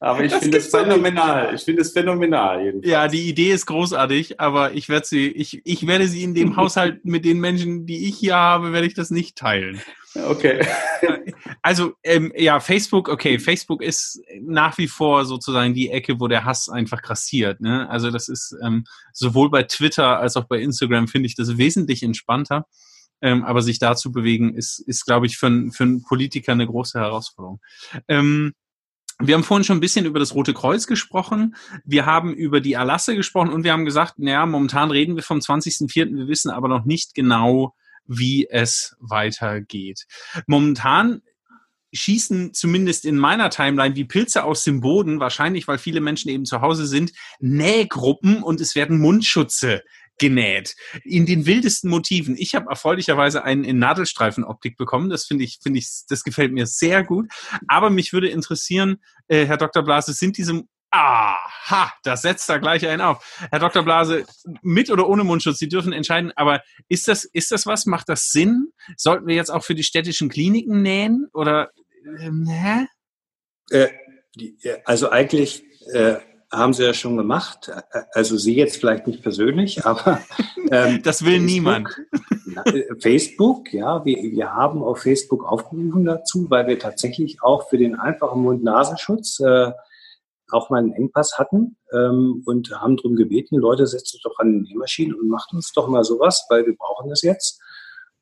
aber 0.00 0.24
ich 0.24 0.32
finde 0.32 0.58
es 0.58 0.68
phänomenal. 0.68 1.54
Ich 1.54 1.62
finde 1.62 1.82
es 1.82 1.92
phänomenal. 1.92 2.62
Jedenfalls. 2.64 2.90
Ja, 2.90 3.08
die 3.08 3.28
Idee 3.28 3.52
ist 3.52 3.66
großartig, 3.66 4.40
aber 4.40 4.72
ich 4.72 4.88
werde 4.88 5.06
sie, 5.06 5.28
ich, 5.28 5.60
ich 5.64 5.86
werde 5.86 6.08
sie 6.08 6.22
in 6.22 6.34
dem 6.34 6.56
Haushalt 6.58 7.04
mit 7.04 7.24
den 7.24 7.40
Menschen, 7.40 7.86
die 7.86 8.08
ich 8.08 8.16
hier 8.16 8.36
habe, 8.36 8.72
werde 8.72 8.86
ich 8.86 8.94
das 8.94 9.10
nicht 9.10 9.36
teilen. 9.36 9.80
Okay. 10.28 10.64
Also 11.64 11.94
ähm, 12.02 12.30
ja, 12.36 12.60
Facebook, 12.60 13.08
okay, 13.08 13.38
Facebook 13.38 13.82
ist 13.82 14.20
nach 14.42 14.76
wie 14.76 14.86
vor 14.86 15.24
sozusagen 15.24 15.72
die 15.72 15.88
Ecke, 15.88 16.20
wo 16.20 16.28
der 16.28 16.44
Hass 16.44 16.68
einfach 16.68 17.00
grassiert. 17.00 17.62
Ne? 17.62 17.88
Also 17.88 18.10
das 18.10 18.28
ist 18.28 18.54
ähm, 18.62 18.84
sowohl 19.14 19.48
bei 19.48 19.62
Twitter 19.62 20.18
als 20.18 20.36
auch 20.36 20.44
bei 20.44 20.60
Instagram 20.60 21.08
finde 21.08 21.26
ich 21.26 21.36
das 21.36 21.56
wesentlich 21.56 22.02
entspannter. 22.02 22.66
Ähm, 23.22 23.44
aber 23.44 23.62
sich 23.62 23.78
da 23.78 23.96
zu 23.96 24.12
bewegen, 24.12 24.54
ist, 24.54 24.78
ist 24.78 25.06
glaube 25.06 25.24
ich, 25.24 25.38
für, 25.38 25.70
für 25.72 25.84
einen 25.84 26.02
Politiker 26.02 26.52
eine 26.52 26.66
große 26.66 27.00
Herausforderung. 27.00 27.62
Ähm, 28.08 28.52
wir 29.18 29.34
haben 29.34 29.44
vorhin 29.44 29.64
schon 29.64 29.78
ein 29.78 29.80
bisschen 29.80 30.04
über 30.04 30.18
das 30.18 30.34
Rote 30.34 30.52
Kreuz 30.52 30.86
gesprochen. 30.86 31.56
Wir 31.86 32.04
haben 32.04 32.34
über 32.34 32.60
die 32.60 32.74
Erlasse 32.74 33.16
gesprochen 33.16 33.48
und 33.48 33.64
wir 33.64 33.72
haben 33.72 33.86
gesagt, 33.86 34.18
naja, 34.18 34.44
momentan 34.44 34.90
reden 34.90 35.16
wir 35.16 35.22
vom 35.22 35.38
20.04. 35.38 36.14
Wir 36.14 36.28
wissen 36.28 36.50
aber 36.50 36.68
noch 36.68 36.84
nicht 36.84 37.14
genau, 37.14 37.74
wie 38.06 38.46
es 38.50 38.96
weitergeht. 39.00 40.04
Momentan 40.46 41.22
schießen 41.94 42.54
zumindest 42.54 43.04
in 43.04 43.16
meiner 43.16 43.50
Timeline 43.50 43.96
wie 43.96 44.04
Pilze 44.04 44.44
aus 44.44 44.64
dem 44.64 44.80
Boden, 44.80 45.20
wahrscheinlich 45.20 45.68
weil 45.68 45.78
viele 45.78 46.00
Menschen 46.00 46.28
eben 46.28 46.44
zu 46.44 46.60
Hause 46.60 46.86
sind, 46.86 47.12
Nähgruppen 47.40 48.42
und 48.42 48.60
es 48.60 48.74
werden 48.74 48.98
Mundschutze 48.98 49.82
genäht 50.18 50.76
in 51.02 51.26
den 51.26 51.46
wildesten 51.46 51.90
Motiven. 51.90 52.36
Ich 52.36 52.54
habe 52.54 52.70
erfreulicherweise 52.70 53.44
einen 53.44 53.64
in 53.64 53.78
Nadelstreifenoptik 53.78 54.76
bekommen. 54.76 55.10
Das 55.10 55.24
finde 55.24 55.44
ich, 55.44 55.58
finde 55.62 55.80
ich, 55.80 55.88
das 56.08 56.22
gefällt 56.22 56.52
mir 56.52 56.66
sehr 56.66 57.02
gut. 57.02 57.30
Aber 57.66 57.90
mich 57.90 58.12
würde 58.12 58.28
interessieren, 58.28 58.98
äh, 59.28 59.46
Herr 59.46 59.56
Dr. 59.56 59.82
Blase, 59.82 60.12
sind 60.12 60.38
diese 60.38 60.62
Aha, 60.96 61.92
das 62.04 62.22
setzt 62.22 62.48
da 62.48 62.58
gleich 62.58 62.86
einen 62.86 63.00
auf. 63.00 63.40
Herr 63.50 63.58
Dr. 63.58 63.82
Blase, 63.82 64.24
mit 64.62 64.90
oder 64.90 65.08
ohne 65.08 65.24
Mundschutz, 65.24 65.58
Sie 65.58 65.68
dürfen 65.68 65.92
entscheiden, 65.92 66.30
aber 66.36 66.62
ist 66.88 67.08
das, 67.08 67.24
ist 67.24 67.50
das 67.50 67.66
was? 67.66 67.84
Macht 67.86 68.08
das 68.08 68.30
Sinn? 68.30 68.68
Sollten 68.96 69.26
wir 69.26 69.34
jetzt 69.34 69.50
auch 69.50 69.64
für 69.64 69.74
die 69.74 69.82
städtischen 69.82 70.28
Kliniken 70.28 70.82
nähen? 70.82 71.26
Oder, 71.32 71.72
ähm, 72.20 72.46
hä? 72.46 72.86
Äh, 73.70 73.88
die, 74.36 74.58
also 74.84 75.10
eigentlich 75.10 75.64
äh, 75.92 76.16
haben 76.50 76.72
sie 76.72 76.84
ja 76.84 76.94
schon 76.94 77.16
gemacht. 77.16 77.70
Also 78.12 78.36
Sie 78.36 78.54
jetzt 78.54 78.76
vielleicht 78.76 79.06
nicht 79.06 79.22
persönlich, 79.22 79.84
aber 79.86 80.20
ähm, 80.70 81.02
das 81.02 81.24
will 81.24 81.32
Facebook, 81.32 81.46
niemand. 81.46 81.88
Äh, 82.66 82.94
Facebook, 83.00 83.72
ja, 83.72 84.04
wir, 84.04 84.16
wir 84.16 84.54
haben 84.54 84.82
auf 84.82 85.00
Facebook 85.00 85.44
aufgerufen 85.44 86.04
dazu, 86.04 86.46
weil 86.50 86.66
wir 86.66 86.78
tatsächlich 86.78 87.42
auch 87.42 87.68
für 87.68 87.78
den 87.78 87.96
einfachen 87.96 88.42
Mund-Nasenschutz 88.42 89.40
äh, 89.40 89.72
auch 90.50 90.70
mal 90.70 90.78
einen 90.78 90.92
Engpass 90.92 91.38
hatten 91.38 91.76
ähm, 91.92 92.42
und 92.44 92.70
haben 92.70 92.96
darum 92.96 93.16
gebeten, 93.16 93.56
Leute, 93.56 93.86
setzt 93.86 94.14
euch 94.14 94.22
doch 94.22 94.38
an 94.38 94.52
die 94.52 94.72
Nähmaschine 94.72 95.16
und 95.16 95.28
macht 95.28 95.52
uns 95.52 95.72
doch 95.72 95.88
mal 95.88 96.04
sowas, 96.04 96.46
weil 96.48 96.66
wir 96.66 96.76
brauchen 96.76 97.10
das 97.10 97.22
jetzt. 97.22 97.60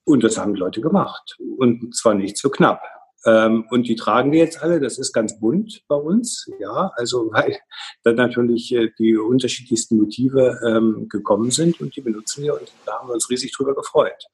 Und 0.04 0.24
das 0.24 0.38
haben 0.38 0.54
die 0.54 0.60
Leute 0.60 0.80
gemacht. 0.80 1.36
Und 1.58 1.94
zwar 1.94 2.14
nicht 2.14 2.36
so 2.36 2.50
knapp. 2.50 2.82
Ähm, 3.24 3.66
und 3.70 3.86
die 3.86 3.96
tragen 3.96 4.32
wir 4.32 4.40
jetzt 4.40 4.62
alle. 4.62 4.80
Das 4.80 4.98
ist 4.98 5.12
ganz 5.12 5.38
bunt 5.38 5.82
bei 5.88 5.96
uns. 5.96 6.48
Ja, 6.58 6.92
also 6.96 7.28
weil 7.32 7.58
dann 8.02 8.16
natürlich 8.16 8.74
äh, 8.74 8.90
die 8.98 9.16
unterschiedlichsten 9.16 9.96
Motive 9.96 10.60
ähm, 10.66 11.08
gekommen 11.08 11.50
sind 11.50 11.80
und 11.80 11.94
die 11.96 12.00
benutzen 12.00 12.42
wir 12.42 12.54
und 12.54 12.72
da 12.86 12.98
haben 12.98 13.08
wir 13.08 13.14
uns 13.14 13.30
riesig 13.30 13.52
drüber 13.52 13.74
gefreut, 13.74 14.26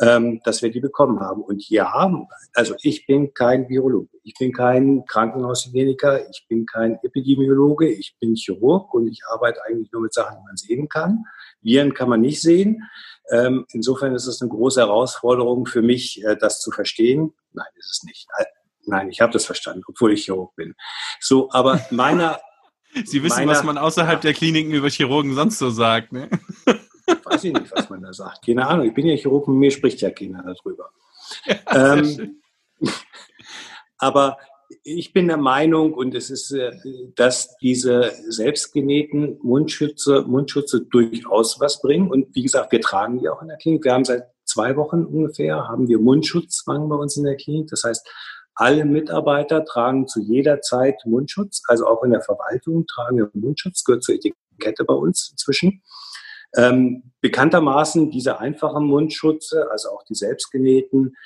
ähm, 0.00 0.40
dass 0.44 0.62
wir 0.62 0.70
die 0.70 0.80
bekommen 0.80 1.20
haben. 1.20 1.42
Und 1.42 1.68
ja, 1.68 2.10
also 2.54 2.74
ich 2.82 3.06
bin 3.06 3.34
kein 3.34 3.68
Virologe, 3.68 4.16
ich 4.22 4.34
bin 4.38 4.52
kein 4.52 5.04
Krankenhaushygieniker, 5.06 6.28
ich 6.30 6.46
bin 6.48 6.64
kein 6.64 6.98
Epidemiologe, 7.02 7.88
ich 7.88 8.16
bin 8.18 8.34
Chirurg 8.34 8.92
und 8.94 9.08
ich 9.08 9.20
arbeite 9.30 9.60
eigentlich 9.64 9.92
nur 9.92 10.02
mit 10.02 10.14
Sachen, 10.14 10.36
die 10.38 10.44
man 10.46 10.56
sehen 10.56 10.88
kann. 10.88 11.24
Viren 11.60 11.94
kann 11.94 12.08
man 12.08 12.20
nicht 12.20 12.40
sehen. 12.40 12.82
Ähm, 13.30 13.66
insofern 13.72 14.14
ist 14.14 14.26
es 14.26 14.40
eine 14.40 14.50
große 14.50 14.80
Herausforderung 14.80 15.66
für 15.66 15.82
mich, 15.82 16.24
äh, 16.24 16.36
das 16.36 16.60
zu 16.60 16.70
verstehen. 16.70 17.34
Nein, 17.52 17.66
ist 17.76 17.90
es 17.90 18.02
nicht. 18.04 18.26
Äh, 18.38 18.44
nein, 18.84 19.08
ich 19.10 19.20
habe 19.20 19.32
das 19.32 19.44
verstanden, 19.44 19.82
obwohl 19.86 20.12
ich 20.12 20.24
Chirurg 20.24 20.54
bin. 20.56 20.74
So, 21.20 21.50
aber 21.50 21.80
meiner. 21.90 22.40
Sie 23.04 23.22
wissen, 23.22 23.40
meiner, 23.40 23.52
was 23.52 23.64
man 23.64 23.78
außerhalb 23.78 24.20
der 24.20 24.32
Kliniken 24.32 24.72
über 24.72 24.88
Chirurgen 24.88 25.34
sonst 25.34 25.58
so 25.58 25.70
sagt, 25.70 26.12
ne? 26.12 26.30
Weiß 27.24 27.44
ich 27.44 27.52
nicht, 27.52 27.70
was 27.72 27.90
man 27.90 28.02
da 28.02 28.12
sagt. 28.12 28.46
Keine 28.46 28.66
Ahnung. 28.66 28.86
Ich 28.86 28.94
bin 28.94 29.06
ja 29.06 29.14
Chirurg 29.16 29.46
und 29.48 29.58
mir 29.58 29.70
spricht 29.70 30.00
ja 30.00 30.10
keiner 30.10 30.42
darüber. 30.42 30.90
Ja, 31.44 31.96
ähm, 31.96 32.40
aber 33.98 34.38
ich 34.82 35.12
bin 35.12 35.28
der 35.28 35.36
Meinung, 35.36 35.94
und 35.94 36.14
es 36.14 36.30
ist, 36.30 36.52
äh, 36.52 36.72
dass 37.14 37.56
diese 37.58 38.12
selbstgenähten 38.28 39.38
Mundschütze, 39.42 40.22
Mundschütze 40.22 40.82
durchaus 40.82 41.60
was 41.60 41.80
bringen. 41.80 42.10
Und 42.10 42.34
wie 42.34 42.42
gesagt, 42.42 42.72
wir 42.72 42.80
tragen 42.80 43.18
die 43.18 43.28
auch 43.28 43.42
in 43.42 43.48
der 43.48 43.56
Klinik. 43.58 43.84
Wir 43.84 43.92
haben 43.92 44.04
seit 44.04 44.24
zwei 44.44 44.76
Wochen 44.76 45.04
ungefähr, 45.04 45.68
haben 45.68 45.88
wir 45.88 45.98
Mundschutzzwang 45.98 46.88
bei 46.88 46.96
uns 46.96 47.16
in 47.16 47.24
der 47.24 47.36
Klinik. 47.36 47.68
Das 47.68 47.84
heißt, 47.84 48.08
alle 48.54 48.84
Mitarbeiter 48.84 49.64
tragen 49.64 50.08
zu 50.08 50.20
jeder 50.20 50.62
Zeit 50.62 50.96
Mundschutz, 51.04 51.62
also 51.66 51.86
auch 51.86 52.02
in 52.02 52.10
der 52.10 52.22
Verwaltung 52.22 52.86
tragen 52.86 53.18
wir 53.18 53.30
Mundschutz, 53.34 53.84
gehört 53.84 54.02
zur 54.02 54.14
Etikette 54.14 54.84
bei 54.84 54.94
uns 54.94 55.28
inzwischen. 55.30 55.82
Ähm, 56.56 57.12
bekanntermaßen 57.20 58.10
diese 58.10 58.38
einfachen 58.38 58.86
Mundschutze, 58.86 59.70
also 59.70 59.90
auch 59.90 60.04
die 60.04 60.14
selbstgenähten, 60.14 61.16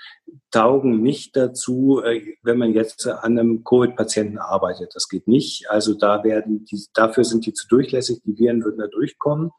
taugen 0.50 1.02
nicht 1.02 1.36
dazu, 1.36 2.02
äh, 2.02 2.36
wenn 2.42 2.58
man 2.58 2.72
jetzt 2.72 3.06
an 3.06 3.38
einem 3.38 3.64
Covid-Patienten 3.64 4.38
arbeitet. 4.38 4.92
Das 4.94 5.08
geht 5.08 5.28
nicht. 5.28 5.70
Also 5.70 5.94
da 5.94 6.24
werden 6.24 6.64
die, 6.64 6.82
dafür 6.94 7.24
sind 7.24 7.46
die 7.46 7.52
zu 7.52 7.68
durchlässig. 7.68 8.22
Die 8.24 8.38
Viren 8.38 8.64
würden 8.64 8.78
da 8.78 8.86
durchkommen. 8.86 9.50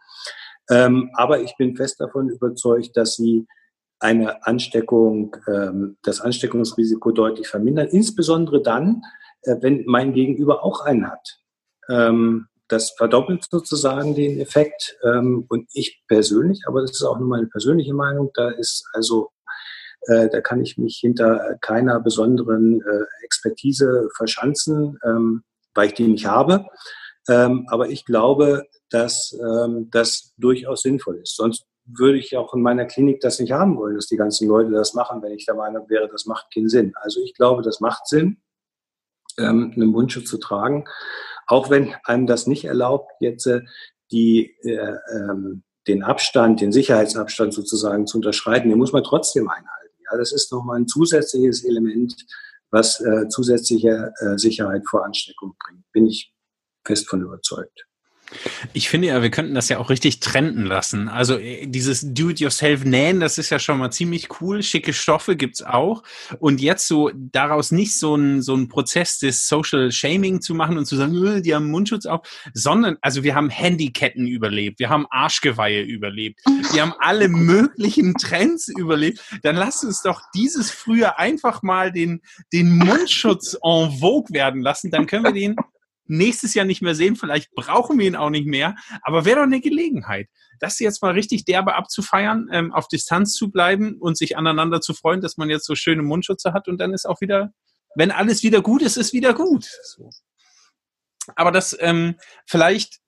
Ähm, 0.69 1.11
aber 1.13 1.41
ich 1.41 1.55
bin 1.57 1.75
fest 1.75 1.99
davon 1.99 2.29
überzeugt, 2.29 2.95
dass 2.95 3.15
sie 3.15 3.45
eine 3.99 4.45
Ansteckung, 4.45 5.35
ähm, 5.47 5.97
das 6.01 6.21
Ansteckungsrisiko 6.21 7.11
deutlich 7.11 7.47
vermindern. 7.47 7.87
Insbesondere 7.87 8.61
dann, 8.61 9.03
äh, 9.43 9.57
wenn 9.61 9.83
mein 9.85 10.13
Gegenüber 10.13 10.63
auch 10.63 10.81
einen 10.81 11.07
hat. 11.09 11.39
Ähm, 11.89 12.47
das 12.71 12.91
verdoppelt 12.91 13.45
sozusagen 13.49 14.15
den 14.15 14.39
Effekt. 14.39 14.97
Ähm, 15.03 15.45
und 15.49 15.67
ich 15.73 16.03
persönlich, 16.07 16.63
aber 16.67 16.81
das 16.81 16.91
ist 16.91 17.03
auch 17.03 17.19
nur 17.19 17.27
meine 17.27 17.47
persönliche 17.47 17.93
Meinung, 17.93 18.31
da 18.33 18.49
ist 18.49 18.87
also, 18.93 19.31
äh, 20.07 20.29
da 20.29 20.41
kann 20.41 20.61
ich 20.61 20.77
mich 20.77 20.97
hinter 20.99 21.57
keiner 21.61 21.99
besonderen 21.99 22.81
äh, 22.81 23.25
Expertise 23.25 24.09
verschanzen, 24.15 24.97
ähm, 25.03 25.43
weil 25.73 25.87
ich 25.87 25.93
die 25.93 26.07
nicht 26.07 26.25
habe. 26.25 26.65
Ähm, 27.29 27.67
aber 27.69 27.89
ich 27.89 28.05
glaube, 28.05 28.65
dass 28.89 29.37
das 29.91 30.33
durchaus 30.37 30.81
sinnvoll 30.81 31.19
ist. 31.19 31.37
Sonst 31.37 31.63
würde 31.85 32.17
ich 32.17 32.35
auch 32.35 32.53
in 32.53 32.61
meiner 32.61 32.85
Klinik 32.85 33.21
das 33.21 33.39
nicht 33.39 33.53
haben 33.53 33.77
wollen, 33.77 33.95
dass 33.95 34.07
die 34.07 34.17
ganzen 34.17 34.49
Leute 34.49 34.71
das 34.71 34.93
machen, 34.93 35.21
wenn 35.21 35.31
ich 35.31 35.45
der 35.45 35.55
Meinung 35.55 35.89
wäre, 35.89 36.09
das 36.09 36.25
macht 36.25 36.53
keinen 36.53 36.67
Sinn. 36.67 36.91
Also 36.95 37.21
ich 37.21 37.33
glaube, 37.33 37.61
das 37.61 37.79
macht 37.79 38.07
Sinn. 38.07 38.41
ähm, 39.37 39.71
einen 39.75 39.87
Mundschutz 39.87 40.29
zu 40.29 40.37
tragen. 40.37 40.85
Auch 41.51 41.69
wenn 41.69 41.93
einem 42.05 42.27
das 42.27 42.47
nicht 42.47 42.63
erlaubt, 42.63 43.11
jetzt 43.19 43.45
äh, 43.45 43.59
die, 44.09 44.55
äh, 44.63 44.95
ähm, 45.13 45.63
den 45.85 46.01
Abstand, 46.01 46.61
den 46.61 46.71
Sicherheitsabstand 46.71 47.53
sozusagen 47.53 48.07
zu 48.07 48.19
unterschreiten, 48.19 48.69
den 48.69 48.77
muss 48.77 48.93
man 48.93 49.03
trotzdem 49.03 49.49
einhalten. 49.49 49.95
Ja, 50.09 50.17
das 50.17 50.31
ist 50.31 50.49
nochmal 50.53 50.79
ein 50.79 50.87
zusätzliches 50.87 51.65
Element, 51.65 52.15
was 52.69 53.01
äh, 53.01 53.27
zusätzliche 53.27 54.13
äh, 54.21 54.37
Sicherheit 54.37 54.83
vor 54.89 55.03
Ansteckung 55.03 55.53
bringt. 55.59 55.83
Bin 55.91 56.07
ich 56.07 56.33
fest 56.85 57.09
von 57.09 57.21
überzeugt. 57.21 57.85
Ich 58.73 58.89
finde 58.89 59.09
ja, 59.09 59.21
wir 59.21 59.31
könnten 59.31 59.53
das 59.53 59.69
ja 59.69 59.77
auch 59.77 59.89
richtig 59.89 60.19
trenden 60.19 60.65
lassen. 60.65 61.09
Also 61.09 61.37
äh, 61.37 61.67
dieses 61.67 62.13
Do-it-yourself 62.13 62.85
nähen, 62.85 63.19
das 63.19 63.37
ist 63.37 63.49
ja 63.49 63.59
schon 63.59 63.77
mal 63.77 63.91
ziemlich 63.91 64.41
cool. 64.41 64.63
Schicke 64.63 64.93
Stoffe 64.93 65.35
gibt's 65.35 65.61
auch. 65.61 66.03
Und 66.39 66.61
jetzt 66.61 66.87
so 66.87 67.11
daraus 67.15 67.71
nicht 67.71 67.97
so 67.97 68.15
ein, 68.15 68.41
so 68.41 68.55
ein 68.55 68.67
Prozess 68.67 69.19
des 69.19 69.47
Social 69.47 69.91
Shaming 69.91 70.41
zu 70.41 70.55
machen 70.55 70.77
und 70.77 70.85
zu 70.85 70.95
sagen, 70.95 71.25
äh, 71.25 71.41
die 71.41 71.53
haben 71.53 71.69
Mundschutz 71.69 72.05
auf, 72.05 72.21
sondern, 72.53 72.97
also 73.01 73.23
wir 73.23 73.35
haben 73.35 73.49
Handyketten 73.49 74.27
überlebt, 74.27 74.79
wir 74.79 74.89
haben 74.89 75.05
Arschgeweihe 75.09 75.81
überlebt, 75.81 76.39
wir 76.73 76.81
haben 76.81 76.93
alle 76.99 77.27
möglichen 77.27 78.13
Trends 78.15 78.67
überlebt. 78.67 79.19
Dann 79.43 79.55
lasst 79.55 79.83
uns 79.83 80.01
doch 80.01 80.21
dieses 80.33 80.71
früher 80.71 81.19
einfach 81.19 81.61
mal 81.63 81.91
den, 81.91 82.21
den 82.53 82.77
Mundschutz 82.77 83.57
en 83.63 83.91
vogue 83.99 84.33
werden 84.33 84.61
lassen. 84.61 84.91
Dann 84.91 85.07
können 85.07 85.23
wir 85.23 85.33
den 85.33 85.55
nächstes 86.05 86.53
Jahr 86.53 86.65
nicht 86.65 86.81
mehr 86.81 86.95
sehen. 86.95 87.15
Vielleicht 87.15 87.51
brauchen 87.53 87.97
wir 87.99 88.07
ihn 88.07 88.15
auch 88.15 88.29
nicht 88.29 88.47
mehr. 88.47 88.75
Aber 89.01 89.25
wäre 89.25 89.37
doch 89.37 89.43
eine 89.43 89.61
Gelegenheit, 89.61 90.27
das 90.59 90.79
jetzt 90.79 91.01
mal 91.01 91.13
richtig 91.13 91.45
derbe 91.45 91.75
abzufeiern, 91.75 92.49
ähm, 92.51 92.73
auf 92.73 92.87
Distanz 92.87 93.33
zu 93.33 93.51
bleiben 93.51 93.97
und 93.99 94.17
sich 94.17 94.37
aneinander 94.37 94.81
zu 94.81 94.93
freuen, 94.93 95.21
dass 95.21 95.37
man 95.37 95.49
jetzt 95.49 95.65
so 95.65 95.75
schöne 95.75 96.03
Mundschutze 96.03 96.53
hat 96.53 96.67
und 96.67 96.79
dann 96.79 96.93
ist 96.93 97.07
auch 97.07 97.21
wieder, 97.21 97.51
wenn 97.95 98.11
alles 98.11 98.43
wieder 98.43 98.61
gut 98.61 98.81
ist, 98.81 98.97
ist 98.97 99.13
wieder 99.13 99.33
gut. 99.33 99.69
So. 99.83 100.09
Aber 101.35 101.51
das 101.51 101.77
ähm, 101.79 102.15
vielleicht, 102.47 102.99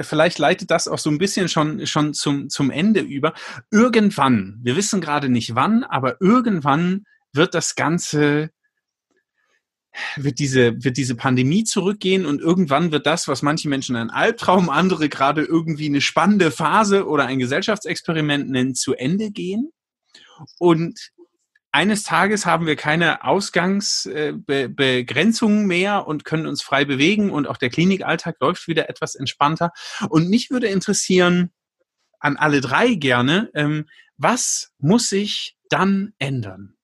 vielleicht 0.00 0.38
leitet 0.38 0.70
das 0.70 0.88
auch 0.88 0.98
so 0.98 1.10
ein 1.10 1.18
bisschen 1.18 1.48
schon, 1.48 1.86
schon 1.86 2.14
zum, 2.14 2.48
zum 2.48 2.70
Ende 2.70 3.00
über. 3.00 3.34
Irgendwann, 3.70 4.60
wir 4.62 4.76
wissen 4.76 5.00
gerade 5.00 5.28
nicht 5.28 5.54
wann, 5.54 5.84
aber 5.84 6.20
irgendwann 6.20 7.04
wird 7.32 7.54
das 7.54 7.74
Ganze 7.74 8.50
wird 10.16 10.38
diese, 10.38 10.84
wird 10.84 10.96
diese 10.96 11.14
Pandemie 11.14 11.64
zurückgehen 11.64 12.24
und 12.26 12.40
irgendwann 12.40 12.92
wird 12.92 13.06
das, 13.06 13.28
was 13.28 13.42
manche 13.42 13.68
Menschen 13.68 13.96
ein 13.96 14.10
Albtraum, 14.10 14.70
andere 14.70 15.08
gerade 15.08 15.42
irgendwie 15.42 15.86
eine 15.86 16.00
spannende 16.00 16.50
Phase 16.50 17.06
oder 17.06 17.26
ein 17.26 17.38
Gesellschaftsexperiment 17.38 18.50
nennen, 18.50 18.74
zu 18.74 18.94
Ende 18.94 19.30
gehen. 19.30 19.70
Und 20.58 21.12
eines 21.72 22.02
Tages 22.04 22.46
haben 22.46 22.66
wir 22.66 22.76
keine 22.76 23.24
Ausgangsbegrenzungen 23.24 25.64
äh, 25.64 25.66
mehr 25.66 26.06
und 26.06 26.24
können 26.24 26.46
uns 26.46 26.62
frei 26.62 26.86
bewegen 26.86 27.30
und 27.30 27.46
auch 27.46 27.58
der 27.58 27.68
Klinikalltag 27.68 28.36
läuft 28.40 28.66
wieder 28.66 28.88
etwas 28.88 29.14
entspannter. 29.14 29.72
Und 30.08 30.30
mich 30.30 30.50
würde 30.50 30.68
interessieren, 30.68 31.50
an 32.18 32.36
alle 32.36 32.62
drei 32.62 32.94
gerne, 32.94 33.50
ähm, 33.54 33.84
was 34.16 34.72
muss 34.78 35.10
sich 35.10 35.58
dann 35.68 36.14
ändern? 36.18 36.75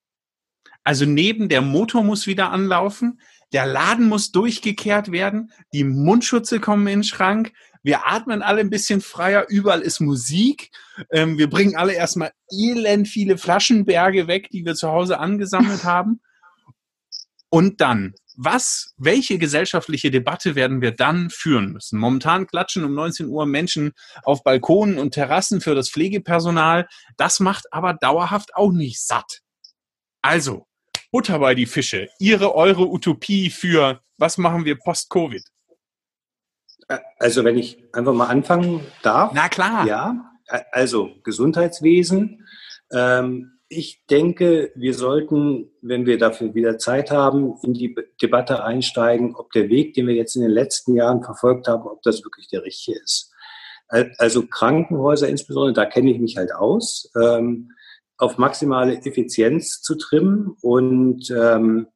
Also 0.84 1.04
neben 1.04 1.48
der 1.48 1.60
Motor 1.60 2.02
muss 2.02 2.26
wieder 2.26 2.50
anlaufen, 2.50 3.20
der 3.52 3.66
Laden 3.66 4.08
muss 4.08 4.32
durchgekehrt 4.32 5.12
werden, 5.12 5.52
die 5.72 5.84
Mundschutze 5.84 6.58
kommen 6.58 6.86
in 6.86 7.00
den 7.00 7.04
Schrank, 7.04 7.52
wir 7.82 8.06
atmen 8.06 8.42
alle 8.42 8.60
ein 8.60 8.70
bisschen 8.70 9.00
freier, 9.00 9.46
überall 9.48 9.80
ist 9.80 10.00
Musik, 10.00 10.70
ähm, 11.10 11.36
wir 11.36 11.50
bringen 11.50 11.76
alle 11.76 11.94
erstmal 11.94 12.32
elend 12.50 13.08
viele 13.08 13.36
Flaschenberge 13.38 14.28
weg, 14.28 14.48
die 14.50 14.64
wir 14.64 14.74
zu 14.74 14.88
Hause 14.88 15.18
angesammelt 15.18 15.84
haben. 15.84 16.20
Und 17.50 17.80
dann, 17.80 18.14
was, 18.34 18.94
welche 18.96 19.36
gesellschaftliche 19.36 20.10
Debatte 20.10 20.54
werden 20.54 20.80
wir 20.80 20.92
dann 20.92 21.28
führen 21.28 21.72
müssen? 21.72 21.98
Momentan 21.98 22.46
klatschen 22.46 22.84
um 22.84 22.94
19 22.94 23.26
Uhr 23.26 23.44
Menschen 23.44 23.92
auf 24.22 24.42
Balkonen 24.42 24.98
und 24.98 25.12
Terrassen 25.12 25.60
für 25.60 25.74
das 25.74 25.90
Pflegepersonal. 25.90 26.88
Das 27.18 27.40
macht 27.40 27.66
aber 27.72 27.94
dauerhaft 27.94 28.54
auch 28.54 28.72
nicht 28.72 29.04
satt. 29.04 29.40
Also, 30.22 30.66
Butter 31.12 31.38
bei 31.38 31.54
die 31.54 31.66
Fische. 31.66 32.08
Ihre, 32.18 32.54
eure 32.54 32.88
Utopie 32.88 33.50
für, 33.50 34.00
was 34.18 34.38
machen 34.38 34.64
wir 34.64 34.76
post-Covid? 34.76 35.44
Also 37.18 37.44
wenn 37.44 37.56
ich 37.56 37.84
einfach 37.92 38.14
mal 38.14 38.26
anfangen 38.26 38.80
darf. 39.02 39.32
Na 39.34 39.48
klar. 39.48 39.86
Ja, 39.86 40.32
also 40.72 41.10
Gesundheitswesen. 41.22 42.46
Ähm, 42.92 43.52
ich 43.68 44.04
denke, 44.06 44.72
wir 44.74 44.94
sollten, 44.94 45.70
wenn 45.80 46.04
wir 46.04 46.18
dafür 46.18 46.54
wieder 46.54 46.78
Zeit 46.78 47.10
haben, 47.10 47.54
in 47.62 47.72
die 47.72 47.94
Debatte 48.20 48.64
einsteigen, 48.64 49.34
ob 49.34 49.50
der 49.52 49.68
Weg, 49.68 49.94
den 49.94 50.06
wir 50.06 50.14
jetzt 50.14 50.36
in 50.36 50.42
den 50.42 50.50
letzten 50.50 50.94
Jahren 50.94 51.22
verfolgt 51.22 51.68
haben, 51.68 51.86
ob 51.86 52.02
das 52.02 52.24
wirklich 52.24 52.48
der 52.48 52.64
richtige 52.64 52.98
ist. 52.98 53.32
Also 54.18 54.46
Krankenhäuser 54.46 55.28
insbesondere, 55.28 55.74
da 55.74 55.86
kenne 55.86 56.10
ich 56.10 56.18
mich 56.18 56.36
halt 56.36 56.54
aus. 56.54 57.10
Ähm, 57.22 57.72
auf 58.22 58.38
maximale 58.38 58.98
Effizienz 59.04 59.82
zu 59.82 59.96
trimmen 59.96 60.56
und 60.60 61.28
ähm, 61.30 61.88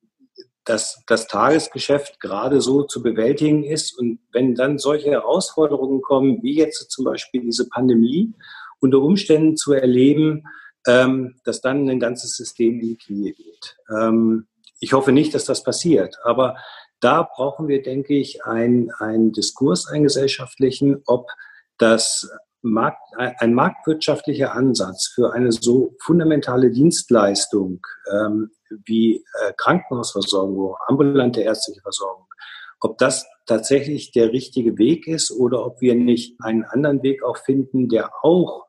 dass 0.64 1.00
das 1.06 1.28
Tagesgeschäft 1.28 2.18
gerade 2.18 2.60
so 2.60 2.82
zu 2.82 3.00
bewältigen 3.00 3.62
ist. 3.62 3.96
Und 3.96 4.18
wenn 4.32 4.56
dann 4.56 4.78
solche 4.78 5.08
Herausforderungen 5.08 6.02
kommen, 6.02 6.42
wie 6.42 6.56
jetzt 6.56 6.90
zum 6.90 7.04
Beispiel 7.04 7.42
diese 7.42 7.68
Pandemie, 7.68 8.34
unter 8.80 8.98
Umständen 8.98 9.56
zu 9.56 9.72
erleben, 9.72 10.42
ähm, 10.88 11.36
dass 11.44 11.60
dann 11.60 11.88
ein 11.88 12.00
ganzes 12.00 12.34
System 12.36 12.80
in 12.80 12.88
die 12.88 12.98
Knie 12.98 13.32
geht. 13.32 13.76
Ähm, 13.88 14.48
ich 14.80 14.94
hoffe 14.94 15.12
nicht, 15.12 15.32
dass 15.32 15.44
das 15.44 15.62
passiert, 15.62 16.16
aber 16.24 16.56
da 16.98 17.22
brauchen 17.22 17.68
wir, 17.68 17.82
denke 17.82 18.14
ich, 18.14 18.44
einen 18.44 19.30
Diskurs, 19.30 19.86
einen 19.86 20.02
gesellschaftlichen, 20.02 21.02
ob 21.06 21.28
das 21.78 22.28
Markt, 22.70 23.00
ein 23.16 23.54
marktwirtschaftlicher 23.54 24.54
Ansatz 24.54 25.12
für 25.14 25.32
eine 25.32 25.52
so 25.52 25.94
fundamentale 26.02 26.70
Dienstleistung 26.70 27.80
ähm, 28.12 28.50
wie 28.84 29.16
äh, 29.16 29.52
Krankenhausversorgung, 29.56 30.74
ambulante 30.86 31.40
ärztliche 31.40 31.80
Versorgung, 31.80 32.26
ob 32.80 32.98
das 32.98 33.26
tatsächlich 33.46 34.12
der 34.12 34.32
richtige 34.32 34.76
Weg 34.78 35.06
ist 35.06 35.30
oder 35.30 35.64
ob 35.64 35.80
wir 35.80 35.94
nicht 35.94 36.36
einen 36.42 36.64
anderen 36.64 37.02
Weg 37.02 37.22
auch 37.22 37.38
finden, 37.38 37.88
der 37.88 38.10
auch 38.22 38.66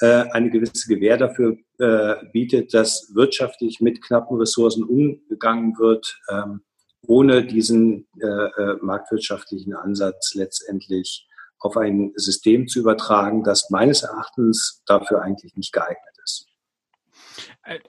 äh, 0.00 0.24
eine 0.30 0.50
gewisse 0.50 0.88
Gewähr 0.88 1.16
dafür 1.16 1.56
äh, 1.78 2.14
bietet, 2.32 2.74
dass 2.74 3.12
wirtschaftlich 3.14 3.80
mit 3.80 4.02
knappen 4.02 4.38
Ressourcen 4.38 4.84
umgegangen 4.84 5.78
wird, 5.78 6.20
ähm, 6.30 6.62
ohne 7.06 7.44
diesen 7.44 8.06
äh, 8.20 8.26
äh 8.26 8.76
marktwirtschaftlichen 8.80 9.74
Ansatz 9.74 10.34
letztendlich 10.34 11.28
auf 11.58 11.76
ein 11.76 12.12
System 12.16 12.68
zu 12.68 12.80
übertragen, 12.80 13.42
das 13.42 13.70
meines 13.70 14.02
Erachtens 14.02 14.82
dafür 14.86 15.22
eigentlich 15.22 15.56
nicht 15.56 15.72
geeignet 15.72 15.98
ist. 16.22 16.46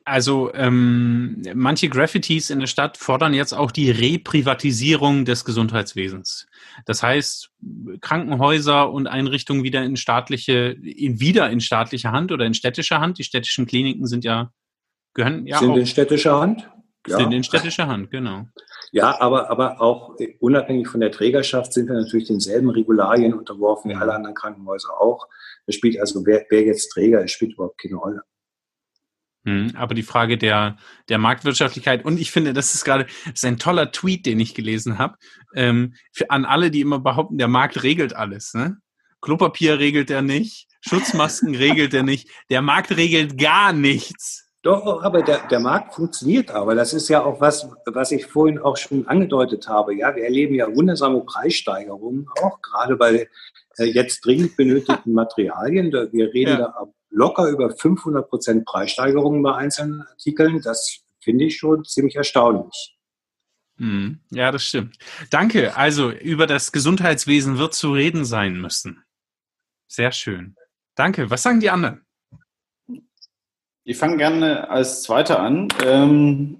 Also 0.05 0.53
ähm, 0.53 1.41
manche 1.53 1.89
Graffitis 1.89 2.49
in 2.49 2.59
der 2.59 2.67
Stadt 2.67 2.97
fordern 2.97 3.33
jetzt 3.33 3.53
auch 3.53 3.71
die 3.71 3.91
Reprivatisierung 3.91 5.25
des 5.25 5.43
Gesundheitswesens. 5.43 6.47
Das 6.85 7.03
heißt, 7.03 7.51
Krankenhäuser 7.99 8.89
und 8.89 9.07
Einrichtungen 9.07 9.63
wieder 9.63 9.83
in 9.83 9.97
staatliche, 9.97 10.77
in, 10.81 11.19
wieder 11.19 11.49
in 11.49 11.59
staatliche 11.59 12.11
Hand 12.11 12.31
oder 12.31 12.45
in 12.45 12.53
städtischer 12.53 13.01
Hand. 13.01 13.17
Die 13.17 13.25
städtischen 13.25 13.65
Kliniken 13.65 14.07
sind 14.07 14.23
ja 14.23 14.51
gehören 15.13 15.45
ja 15.45 15.59
sind 15.59 15.71
auch, 15.71 15.77
in 15.77 15.85
städtischer 15.87 16.39
Hand. 16.39 16.69
Ja. 17.07 17.17
Sind 17.17 17.33
in 17.33 17.43
städtischer 17.43 17.87
Hand, 17.87 18.09
genau. 18.11 18.47
Ja, 18.91 19.19
aber, 19.19 19.49
aber 19.49 19.81
auch 19.81 20.15
unabhängig 20.39 20.87
von 20.87 21.01
der 21.01 21.11
Trägerschaft 21.11 21.73
sind 21.73 21.87
wir 21.87 21.95
natürlich 21.95 22.27
denselben 22.27 22.69
Regularien 22.69 23.33
unterworfen 23.33 23.91
wie 23.91 23.95
alle 23.95 24.13
anderen 24.13 24.35
Krankenhäuser 24.35 24.99
auch. 24.99 25.27
Das 25.65 25.75
spielt 25.75 25.99
also, 25.99 26.25
wer, 26.25 26.45
wer 26.49 26.63
jetzt 26.63 26.89
Träger 26.91 27.23
ist, 27.23 27.31
spielt 27.31 27.53
überhaupt 27.53 27.79
keine 27.79 27.95
Rolle. 27.95 28.21
Hm, 29.45 29.73
aber 29.75 29.93
die 29.93 30.03
Frage 30.03 30.37
der, 30.37 30.77
der 31.07 31.19
Marktwirtschaftlichkeit, 31.19 32.03
und 32.03 32.19
ich 32.19 32.31
finde, 32.31 32.53
das 32.53 32.73
ist 32.73 32.83
gerade, 32.83 33.05
das 33.25 33.35
ist 33.35 33.45
ein 33.45 33.59
toller 33.59 33.91
Tweet, 33.91 34.25
den 34.25 34.39
ich 34.39 34.55
gelesen 34.55 34.97
habe, 34.97 35.17
ähm, 35.53 35.93
für, 36.11 36.31
an 36.31 36.45
alle, 36.45 36.71
die 36.71 36.81
immer 36.81 36.99
behaupten, 36.99 37.37
der 37.37 37.47
Markt 37.47 37.83
regelt 37.83 38.15
alles. 38.15 38.55
Ne? 38.55 38.77
Klopapier 39.21 39.77
regelt 39.77 40.09
er 40.09 40.23
nicht, 40.23 40.67
Schutzmasken 40.81 41.53
regelt 41.55 41.93
er 41.93 42.03
nicht, 42.03 42.29
der 42.49 42.63
Markt 42.63 42.97
regelt 42.97 43.37
gar 43.37 43.71
nichts. 43.71 44.44
Doch, 44.65 45.03
aber 45.03 45.21
der, 45.21 45.47
der 45.47 45.59
Markt 45.59 45.93
funktioniert 45.93 46.49
aber. 46.49 46.73
Das 46.73 46.91
ist 46.91 47.07
ja 47.07 47.23
auch 47.23 47.39
was, 47.39 47.69
was 47.85 48.11
ich 48.11 48.25
vorhin 48.25 48.57
auch 48.57 48.77
schon 48.77 49.07
angedeutet 49.07 49.67
habe. 49.67 49.93
Ja, 49.93 50.15
wir 50.15 50.23
erleben 50.23 50.55
ja 50.55 50.75
wundersame 50.75 51.21
Preissteigerungen, 51.21 52.27
auch 52.41 52.59
gerade 52.63 52.95
bei 52.95 53.29
äh, 53.77 53.83
jetzt 53.83 54.25
dringend 54.25 54.57
benötigten 54.57 55.13
Materialien. 55.13 55.91
Wir 55.91 56.33
reden 56.33 56.53
ja. 56.53 56.57
da 56.57 56.87
locker 57.11 57.47
über 57.49 57.69
500 57.69 58.27
Prozent 58.27 58.65
Preissteigerungen 58.65 59.43
bei 59.43 59.53
einzelnen 59.53 60.01
Artikeln. 60.01 60.59
Das 60.63 60.99
finde 61.21 61.45
ich 61.45 61.57
schon 61.57 61.85
ziemlich 61.85 62.15
erstaunlich. 62.15 62.97
Hm. 63.77 64.19
Ja, 64.31 64.51
das 64.51 64.63
stimmt. 64.63 64.97
Danke. 65.29 65.77
Also 65.77 66.09
über 66.09 66.47
das 66.47 66.71
Gesundheitswesen 66.71 67.59
wird 67.59 67.75
zu 67.75 67.93
reden 67.93 68.25
sein 68.25 68.59
müssen. 68.59 69.03
Sehr 69.87 70.11
schön. 70.11 70.55
Danke. 70.95 71.29
Was 71.29 71.43
sagen 71.43 71.59
die 71.59 71.69
anderen? 71.69 72.04
Ich 73.87 73.97
fange 73.97 74.17
gerne 74.17 74.67
als 74.71 75.03
Zweiter 75.03 75.39
an. 75.39 75.67
Ähm, 75.85 76.57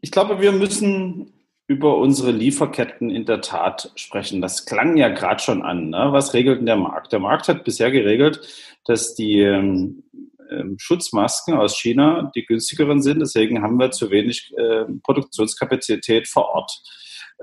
ich 0.00 0.10
glaube, 0.10 0.40
wir 0.40 0.50
müssen 0.50 1.32
über 1.68 1.98
unsere 1.98 2.32
Lieferketten 2.32 3.10
in 3.10 3.26
der 3.26 3.40
Tat 3.42 3.92
sprechen. 3.94 4.40
Das 4.40 4.66
klang 4.66 4.96
ja 4.96 5.08
gerade 5.08 5.40
schon 5.40 5.62
an. 5.62 5.90
Ne? 5.90 6.08
Was 6.10 6.34
regelt 6.34 6.58
denn 6.58 6.66
der 6.66 6.76
Markt? 6.76 7.12
Der 7.12 7.20
Markt 7.20 7.46
hat 7.46 7.62
bisher 7.62 7.92
geregelt, 7.92 8.40
dass 8.86 9.14
die 9.14 9.40
ähm, 9.40 10.02
ähm, 10.50 10.76
Schutzmasken 10.80 11.54
aus 11.54 11.78
China 11.78 12.32
die 12.34 12.44
günstigeren 12.44 13.02
sind. 13.02 13.20
Deswegen 13.20 13.62
haben 13.62 13.78
wir 13.78 13.92
zu 13.92 14.10
wenig 14.10 14.52
äh, 14.56 14.84
Produktionskapazität 15.04 16.26
vor 16.26 16.48
Ort. 16.48 16.82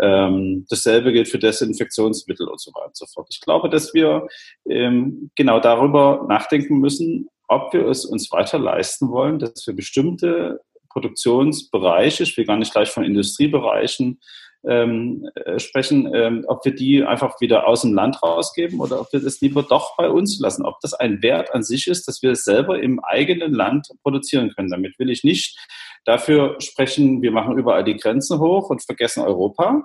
Ähm, 0.01 0.65
dasselbe 0.69 1.13
gilt 1.13 1.29
für 1.29 1.39
Desinfektionsmittel 1.39 2.49
und 2.49 2.59
so 2.59 2.71
weiter 2.71 2.87
und 2.87 2.97
so 2.97 3.05
fort. 3.05 3.27
Ich 3.31 3.39
glaube, 3.39 3.69
dass 3.69 3.93
wir 3.93 4.27
ähm, 4.67 5.31
genau 5.35 5.61
darüber 5.61 6.25
nachdenken 6.27 6.79
müssen, 6.79 7.29
ob 7.53 7.73
wir 7.73 7.87
es 7.87 8.05
uns 8.05 8.31
weiter 8.31 8.59
leisten 8.59 9.09
wollen, 9.09 9.39
dass 9.39 9.65
wir 9.67 9.75
bestimmte 9.75 10.61
Produktionsbereiche, 10.89 12.23
ich 12.23 12.37
will 12.37 12.45
gar 12.45 12.57
nicht 12.57 12.71
gleich 12.71 12.89
von 12.89 13.03
Industriebereichen 13.03 14.19
ähm, 14.65 15.27
äh, 15.35 15.59
sprechen, 15.59 16.09
ähm, 16.13 16.45
ob 16.47 16.63
wir 16.63 16.73
die 16.73 17.03
einfach 17.03 17.41
wieder 17.41 17.67
aus 17.67 17.81
dem 17.81 17.93
Land 17.93 18.23
rausgeben 18.23 18.79
oder 18.79 19.01
ob 19.01 19.11
wir 19.11 19.19
das 19.19 19.41
lieber 19.41 19.63
doch 19.63 19.97
bei 19.97 20.09
uns 20.09 20.39
lassen. 20.39 20.65
Ob 20.65 20.79
das 20.81 20.93
ein 20.93 21.21
Wert 21.21 21.53
an 21.53 21.63
sich 21.63 21.87
ist, 21.87 22.07
dass 22.07 22.21
wir 22.21 22.31
es 22.31 22.43
selber 22.45 22.81
im 22.81 23.03
eigenen 23.03 23.53
Land 23.53 23.89
produzieren 24.03 24.53
können. 24.55 24.69
Damit 24.69 24.97
will 24.99 25.09
ich 25.09 25.23
nicht 25.23 25.57
dafür 26.05 26.55
sprechen, 26.59 27.21
wir 27.21 27.31
machen 27.31 27.57
überall 27.57 27.83
die 27.83 27.97
Grenzen 27.97 28.39
hoch 28.39 28.69
und 28.69 28.83
vergessen 28.83 29.23
Europa. 29.23 29.83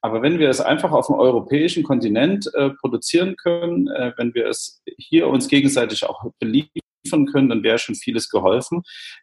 Aber 0.00 0.22
wenn 0.22 0.38
wir 0.38 0.50
es 0.50 0.60
einfach 0.60 0.92
auf 0.92 1.06
dem 1.06 1.16
europäischen 1.16 1.82
Kontinent 1.82 2.50
äh, 2.54 2.70
produzieren 2.70 3.36
können, 3.36 3.88
äh, 3.88 4.12
wenn 4.16 4.34
wir 4.34 4.46
es 4.46 4.82
hier 4.98 5.28
uns 5.28 5.48
gegenseitig 5.48 6.04
auch 6.04 6.24
beliefern 6.38 6.80
liefern 7.04 7.26
können, 7.26 7.48
dann 7.48 7.62
wäre 7.62 7.78
schon 7.78 7.94
vieles 7.94 8.28
geholfen. 8.28 8.82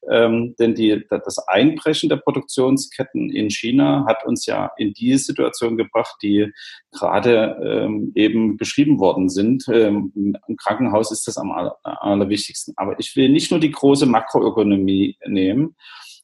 Ähm, 0.10 0.56
denn 0.60 0.76
die, 0.76 1.04
das 1.10 1.38
Einbrechen 1.48 2.10
der 2.10 2.18
Produktionsketten 2.18 3.30
in 3.30 3.50
China 3.50 4.06
hat 4.08 4.26
uns 4.26 4.46
ja 4.46 4.72
in 4.78 4.94
die 4.94 5.18
Situation 5.18 5.78
gebracht, 5.78 6.16
die 6.22 6.52
gerade 6.92 7.58
ähm, 7.64 8.12
eben 8.16 8.58
beschrieben 8.58 9.00
worden 9.00 9.30
sind. 9.30 9.66
Ähm, 9.68 10.12
Im 10.48 10.58
Krankenhaus 10.58 11.12
ist 11.12 11.28
das 11.28 11.38
am 11.38 11.52
aller, 11.52 11.78
allerwichtigsten. 11.84 12.74
Aber 12.78 13.00
ich 13.00 13.16
will 13.16 13.30
nicht 13.30 13.52
nur 13.52 13.60
die 13.60 13.72
große 13.72 14.06
Makroökonomie 14.06 15.18
nehmen, 15.26 15.76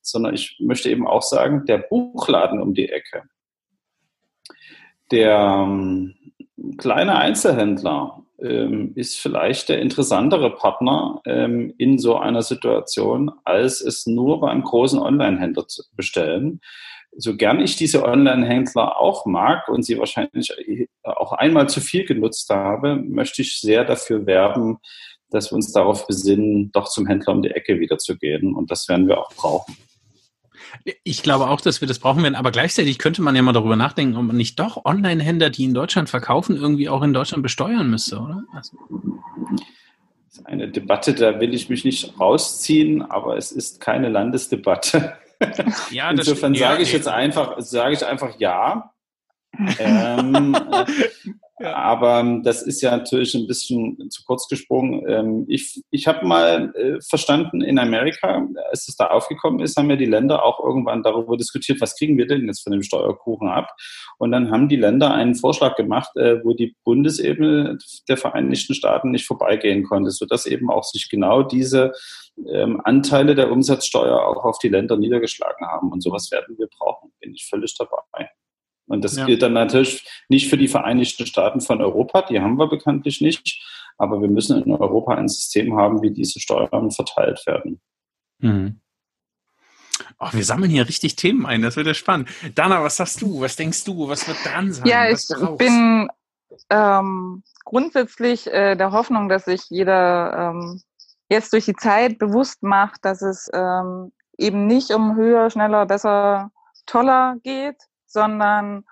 sondern 0.01 0.34
ich 0.34 0.58
möchte 0.60 0.89
eben 0.89 1.08
auch 1.08 1.24
sagen, 1.24 1.66
der 1.66 1.80
Buchladen 1.80 2.62
um 2.62 2.74
die 2.74 2.89
Ecke, 2.89 3.24
der 5.12 5.66
ähm, 5.66 6.16
kleine 6.78 7.18
Einzelhändler, 7.18 8.24
ähm, 8.42 8.92
ist 8.96 9.20
vielleicht 9.20 9.70
der 9.70 9.82
interessantere 9.82 10.56
Partner 10.56 11.22
ähm, 11.26 11.74
in 11.78 11.98
so 11.98 12.18
einer 12.18 12.42
Situation, 12.44 13.32
als 13.44 13.82
es 13.82 14.06
nur 14.06 14.40
beim 14.40 14.64
großen 14.64 15.00
Online-Händler 15.00 15.68
zu 15.68 15.84
bestellen. 15.96 16.62
So 17.16 17.36
gern 17.36 17.60
ich 17.60 17.78
diese 17.78 18.04
Online-Händler 18.04 19.00
auch 19.00 19.26
mag 19.26 19.68
und 19.70 19.84
sie 19.84 19.98
wahrscheinlich 19.98 20.54
auch 21.04 21.32
einmal 21.32 21.68
zu 21.68 21.82
viel 21.82 22.06
genutzt 22.06 22.50
habe, 22.50 22.96
möchte 22.96 23.42
ich 23.42 23.60
sehr 23.60 23.86
dafür 23.86 24.26
werben, 24.26 24.78
dass 25.32 25.52
wir 25.52 25.56
uns 25.56 25.72
darauf 25.72 26.06
besinnen, 26.06 26.72
doch 26.72 26.90
zum 26.90 27.08
Händler 27.08 27.34
um 27.34 27.42
die 27.42 27.52
Ecke 27.52 27.80
wieder 27.80 27.98
zu 27.98 28.18
gehen. 28.18 28.54
Und 28.56 28.70
das 28.70 28.88
werden 28.88 29.08
wir 29.08 29.20
auch 29.20 29.34
brauchen. 29.34 29.76
Ich 31.03 31.24
glaube 31.24 31.49
auch, 31.49 31.61
dass 31.61 31.82
wir 31.82 31.88
das 31.88 31.99
brauchen 31.99 32.24
werden, 32.24 32.36
aber 32.36 32.51
gleichzeitig 32.51 32.99
könnte 32.99 33.22
man 33.22 33.36
ja 33.36 33.41
mal 33.41 33.53
darüber 33.53 33.76
nachdenken, 33.76 34.18
ob 34.18 34.24
man 34.24 34.38
nicht 34.38 34.59
doch 34.59 34.86
Online-Händler, 34.86 35.49
die 35.49 35.65
in 35.65 35.74
Deutschland 35.74 36.09
verkaufen, 36.09 36.55
irgendwie 36.55 36.89
auch 36.89 37.01
in 37.01 37.13
Deutschland 37.13 37.43
besteuern 37.43 37.89
müsste, 37.89 38.20
oder? 38.20 38.43
Also. 38.53 38.78
Das 40.26 40.39
ist 40.39 40.45
eine 40.45 40.70
Debatte, 40.70 41.13
da 41.13 41.39
will 41.39 41.53
ich 41.53 41.70
mich 41.70 41.84
nicht 41.84 42.20
rausziehen, 42.20 43.01
aber 43.01 43.38
es 43.38 43.51
ist 43.51 43.80
keine 43.80 44.09
Landesdebatte. 44.09 45.18
Ja, 45.89 46.11
Insofern 46.11 46.55
sage 46.55 46.84
ich 46.84 46.91
jetzt 46.91 47.07
einfach, 47.07 47.59
sage 47.59 47.93
ich 47.93 48.05
einfach 48.05 48.39
ja. 48.39 48.91
ähm, 49.80 50.55
Ja. 51.60 51.74
Aber 51.76 52.20
ähm, 52.20 52.43
das 52.43 52.62
ist 52.62 52.82
ja 52.82 52.95
natürlich 52.95 53.34
ein 53.34 53.47
bisschen 53.47 54.12
zu 54.12 54.24
kurz 54.26 54.47
gesprungen. 54.47 55.03
Ähm, 55.08 55.45
ich 55.47 55.82
ich 55.89 56.08
habe 56.08 56.24
mal 56.24 56.72
äh, 56.76 57.01
verstanden, 57.01 57.62
in 57.62 57.80
Amerika, 57.80 58.47
als 58.70 58.88
es 58.88 58.95
da 58.95 59.08
aufgekommen 59.08 59.60
ist, 59.62 59.76
haben 59.76 59.89
ja 59.89 59.95
die 59.95 60.05
Länder 60.05 60.45
auch 60.45 60.64
irgendwann 60.64 61.01
darüber 61.01 61.36
diskutiert, 61.36 61.82
was 61.82 61.95
kriegen 61.95 62.16
wir 62.16 62.28
denn 62.28 62.45
jetzt 62.45 62.62
von 62.62 62.74
dem 62.74 62.84
Steuerkuchen 62.84 63.47
ab? 63.47 63.72
Und 64.20 64.32
dann 64.32 64.51
haben 64.51 64.70
die 64.70 64.76
Länder 64.76 65.12
einen 65.12 65.34
Vorschlag 65.34 65.76
gemacht, 65.76 66.16
äh, 66.16 66.43
wo 66.43 66.53
die 66.53 66.76
Bundesebene 66.84 67.80
der 68.08 68.18
Vereinigten 68.18 68.76
Staaten 68.76 69.10
nicht 69.10 69.26
vorbeigehen 69.26 69.84
konnte, 69.84 70.12
sodass 70.12 70.45
eben 70.45 70.70
auch 70.70 70.84
sich 70.84 71.10
genau 71.10 71.41
diese 71.41 71.91
ähm, 72.47 72.82
Anteile 72.84 73.34
der 73.34 73.51
Umsatzsteuer 73.51 74.28
auch 74.28 74.45
auf 74.45 74.60
die 74.60 74.70
Länder 74.70 74.95
niedergeschlagen 74.95 75.66
haben. 75.66 75.91
Und 75.91 76.03
sowas 76.03 76.30
werden 76.32 76.55
wir 76.60 76.68
brauchen, 76.68 77.12
bin 77.20 77.34
ich 77.34 77.47
völlig 77.49 77.76
dabei. 77.76 78.30
Und 78.88 79.04
das 79.04 79.18
ja. 79.18 79.26
gilt 79.26 79.42
dann 79.42 79.54
natürlich 79.54 80.08
nicht 80.30 80.50
für 80.50 80.58
die 80.58 80.68
Vereinigten 80.68 81.26
Staaten 81.26 81.62
von 81.62 81.82
Europa, 81.82 82.24
die 82.24 82.40
haben 82.40 82.58
wir 82.58 82.68
bekanntlich 82.68 83.22
nicht, 83.22 83.62
aber 83.98 84.22
wir 84.22 84.30
müssen 84.30 84.64
in 84.64 84.72
Europa 84.72 85.16
ein 85.16 85.28
System 85.28 85.76
haben, 85.78 86.02
wie 86.02 86.12
diese 86.12 86.40
Steuern 86.40 86.92
verteilt 86.92 87.46
werden. 87.46 87.82
Mhm. 88.40 88.80
Oh, 90.20 90.30
wir 90.32 90.44
sammeln 90.44 90.72
hier 90.72 90.88
richtig 90.88 91.16
Themen 91.16 91.46
ein, 91.46 91.62
das 91.62 91.76
wird 91.76 91.88
ja 91.88 91.94
spannend. 91.94 92.30
Dana, 92.56 92.84
was 92.84 92.96
sagst 92.96 93.22
du? 93.22 93.42
Was 93.42 93.56
denkst 93.56 93.84
du? 93.84 94.08
Was 94.08 94.28
wird 94.28 94.38
dran 94.44 94.72
sein? 94.72 94.88
Ja, 94.88 95.10
ich 95.10 95.28
bin 95.58 96.10
ähm, 96.70 97.44
grundsätzlich 97.66 98.48
äh, 98.48 98.76
der 98.76 98.92
Hoffnung, 98.92 99.30
dass 99.30 99.46
sich 99.46 99.62
jeder 99.70 100.54
ähm, 100.54 100.82
jetzt 101.30 101.54
durch 101.54 101.66
die 101.66 101.76
Zeit 101.76 102.18
bewusst 102.20 102.64
macht, 102.64 103.04
dass 103.06 103.22
es 103.22 103.50
ähm, 103.54 104.12
eben 104.38 104.68
nicht 104.68 104.92
um 104.92 105.16
höher, 105.16 105.50
schneller, 105.50 105.86
besser, 105.86 106.52
toller 106.86 107.36
geht, 107.44 107.76
sondern 108.08 108.84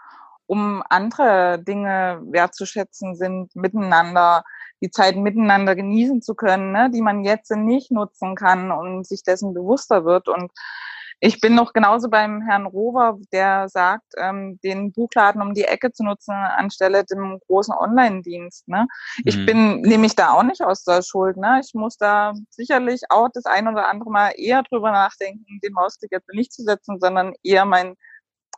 um 0.47 0.83
andere 0.89 1.59
Dinge 1.63 2.21
wertzuschätzen 2.25 3.15
sind, 3.15 3.55
miteinander, 3.55 4.43
die 4.81 4.91
Zeit 4.91 5.15
miteinander 5.15 5.75
genießen 5.75 6.21
zu 6.21 6.35
können, 6.35 6.71
ne, 6.71 6.91
die 6.93 7.01
man 7.01 7.23
jetzt 7.23 7.51
nicht 7.51 7.91
nutzen 7.91 8.35
kann 8.35 8.71
und 8.71 9.07
sich 9.07 9.23
dessen 9.23 9.53
bewusster 9.53 10.05
wird. 10.05 10.27
Und 10.27 10.51
ich 11.21 11.39
bin 11.39 11.55
noch 11.55 11.73
genauso 11.73 12.09
beim 12.09 12.41
Herrn 12.41 12.65
Rover, 12.65 13.17
der 13.31 13.69
sagt, 13.69 14.05
ähm, 14.17 14.59
den 14.63 14.91
Buchladen 14.91 15.41
um 15.41 15.53
die 15.53 15.63
Ecke 15.63 15.91
zu 15.91 16.03
nutzen 16.03 16.33
anstelle 16.33 17.05
dem 17.05 17.39
großen 17.47 17.73
Online-Dienst. 17.73 18.67
Ne? 18.67 18.85
Ich 19.23 19.37
mhm. 19.37 19.45
bin 19.45 19.81
nämlich 19.81 20.15
da 20.15 20.33
auch 20.33 20.43
nicht 20.43 20.61
aus 20.61 20.83
der 20.83 21.01
Schuld. 21.01 21.37
Ne? 21.37 21.61
Ich 21.63 21.73
muss 21.73 21.97
da 21.97 22.33
sicherlich 22.49 23.01
auch 23.09 23.29
das 23.33 23.45
ein 23.45 23.67
oder 23.67 23.87
andere 23.87 24.11
Mal 24.11 24.33
eher 24.35 24.63
drüber 24.63 24.91
nachdenken, 24.91 25.59
den 25.63 25.73
Mausklick 25.73 26.11
jetzt 26.11 26.29
nicht 26.33 26.51
zu 26.51 26.63
setzen, 26.63 26.99
sondern 26.99 27.33
eher 27.43 27.65
mein 27.65 27.95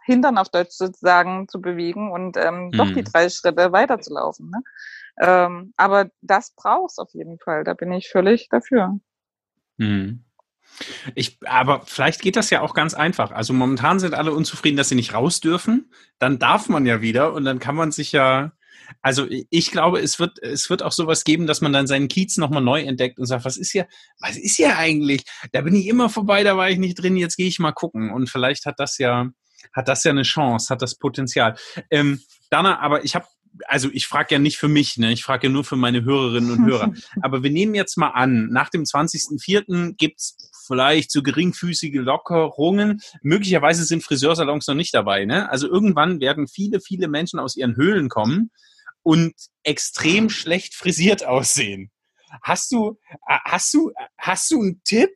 Hintern 0.08 0.38
auf 0.38 0.50
Deutsch 0.50 0.72
sozusagen 0.72 1.48
zu 1.50 1.62
bewegen 1.62 2.12
und 2.12 2.38
ähm, 2.38 2.68
mhm. 2.68 2.72
doch 2.72 2.88
die 2.88 3.02
mhm. 3.02 3.06
drei 3.12 3.30
Schritte 3.30 3.72
weiterzulaufen. 3.74 4.50
Ne? 4.50 4.64
Ähm, 5.20 5.74
aber 5.76 6.10
das 6.22 6.54
brauchst 6.56 6.98
auf 7.00 7.14
jeden 7.14 7.38
Fall. 7.40 7.64
Da 7.64 7.74
bin 7.74 7.92
ich 7.92 8.10
völlig 8.10 8.48
dafür. 8.50 9.00
Mhm. 9.78 10.24
Ich, 11.16 11.40
aber 11.46 11.82
vielleicht 11.86 12.22
geht 12.22 12.36
das 12.38 12.50
ja 12.50 12.62
auch 12.62 12.74
ganz 12.74 12.94
einfach. 12.94 13.32
Also 13.32 13.54
momentan 13.54 14.00
sind 14.00 14.14
alle 14.14 14.32
unzufrieden, 14.32 14.78
dass 14.78 14.90
sie 14.90 14.96
nicht 14.96 15.14
raus 15.14 15.42
dürfen. 15.42 15.92
Dann 16.20 16.40
darf 16.40 16.70
man 16.70 16.86
ja 16.86 17.02
wieder 17.02 17.34
und 17.34 17.44
dann 17.46 17.60
kann 17.60 17.76
man 17.76 17.92
sich 17.92 18.12
ja, 18.12 18.54
also 19.02 19.26
ich 19.30 19.72
glaube, 19.72 20.00
es 20.00 20.20
wird, 20.20 20.42
es 20.42 20.70
wird 20.70 20.84
auch 20.84 20.92
sowas 20.94 21.26
geben, 21.26 21.48
dass 21.48 21.62
man 21.62 21.74
dann 21.74 21.88
seinen 21.88 22.08
Kiez 22.08 22.38
nochmal 22.38 22.62
neu 22.62 22.82
entdeckt 22.82 23.20
und 23.20 23.26
sagt, 23.26 23.44
was 23.44 23.58
ist 23.58 23.72
hier, 23.72 23.88
was 24.20 24.38
ist 24.38 24.56
hier 24.56 24.78
eigentlich? 24.78 25.24
Da 25.52 25.62
bin 25.62 25.76
ich 25.76 25.88
immer 25.88 26.10
vorbei, 26.10 26.44
da 26.44 26.56
war 26.56 26.70
ich 26.70 26.78
nicht 26.78 26.96
drin, 26.96 27.18
jetzt 27.18 27.36
gehe 27.36 27.48
ich 27.48 27.60
mal 27.60 27.74
gucken. 27.74 28.12
Und 28.12 28.30
vielleicht 28.30 28.66
hat 28.66 28.80
das 28.80 28.98
ja, 28.98 29.30
hat 29.74 29.88
das 29.88 30.04
ja 30.04 30.12
eine 30.12 30.24
Chance, 30.24 30.70
hat 30.70 30.82
das 30.82 30.96
Potenzial. 30.96 31.56
Ähm, 31.90 32.22
Dana, 32.50 32.80
aber 32.80 33.04
ich 33.04 33.16
habe 33.16 33.28
also 33.68 33.90
ich 33.92 34.08
frage 34.08 34.36
ja 34.36 34.40
nicht 34.40 34.58
für 34.58 34.68
mich, 34.68 34.98
ne? 34.98 35.12
ich 35.12 35.24
frage 35.24 35.48
ja 35.48 35.54
nur 35.54 35.64
für 35.64 35.76
meine 35.76 36.04
Hörerinnen 36.04 36.52
und 36.52 36.66
Hörer. 36.66 36.94
Aber 37.22 37.44
wir 37.44 37.50
nehmen 37.50 37.76
jetzt 37.76 37.98
mal 37.98 38.10
an, 38.10 38.50
nach 38.52 38.70
dem 38.70 38.84
20.04. 38.84 39.96
gibt's 39.96 40.52
vielleicht 40.66 41.12
so 41.12 41.24
geringfüßige 41.24 41.96
Lockerungen. 41.96 43.02
Möglicherweise 43.22 43.84
sind 43.86 44.04
Friseursalons 44.04 44.68
noch 44.68 44.76
nicht 44.76 44.94
dabei. 44.94 45.26
Ne? 45.26 45.50
Also 45.50 45.68
irgendwann 45.68 46.20
werden 46.20 46.48
viele, 46.48 46.82
viele 46.82 47.08
Menschen 47.08 47.40
aus 47.40 47.56
ihren 47.56 47.76
Höhlen 47.76 48.10
kommen 48.10 48.52
und 49.02 49.34
extrem 49.64 50.30
schlecht 50.30 50.76
frisiert 50.76 51.26
aussehen. 51.26 51.92
Hast 52.42 52.72
du, 52.72 53.00
hast 53.26 53.74
du, 53.74 53.92
hast 54.18 54.52
du 54.52 54.62
einen 54.62 54.82
Tipp? 54.84 55.10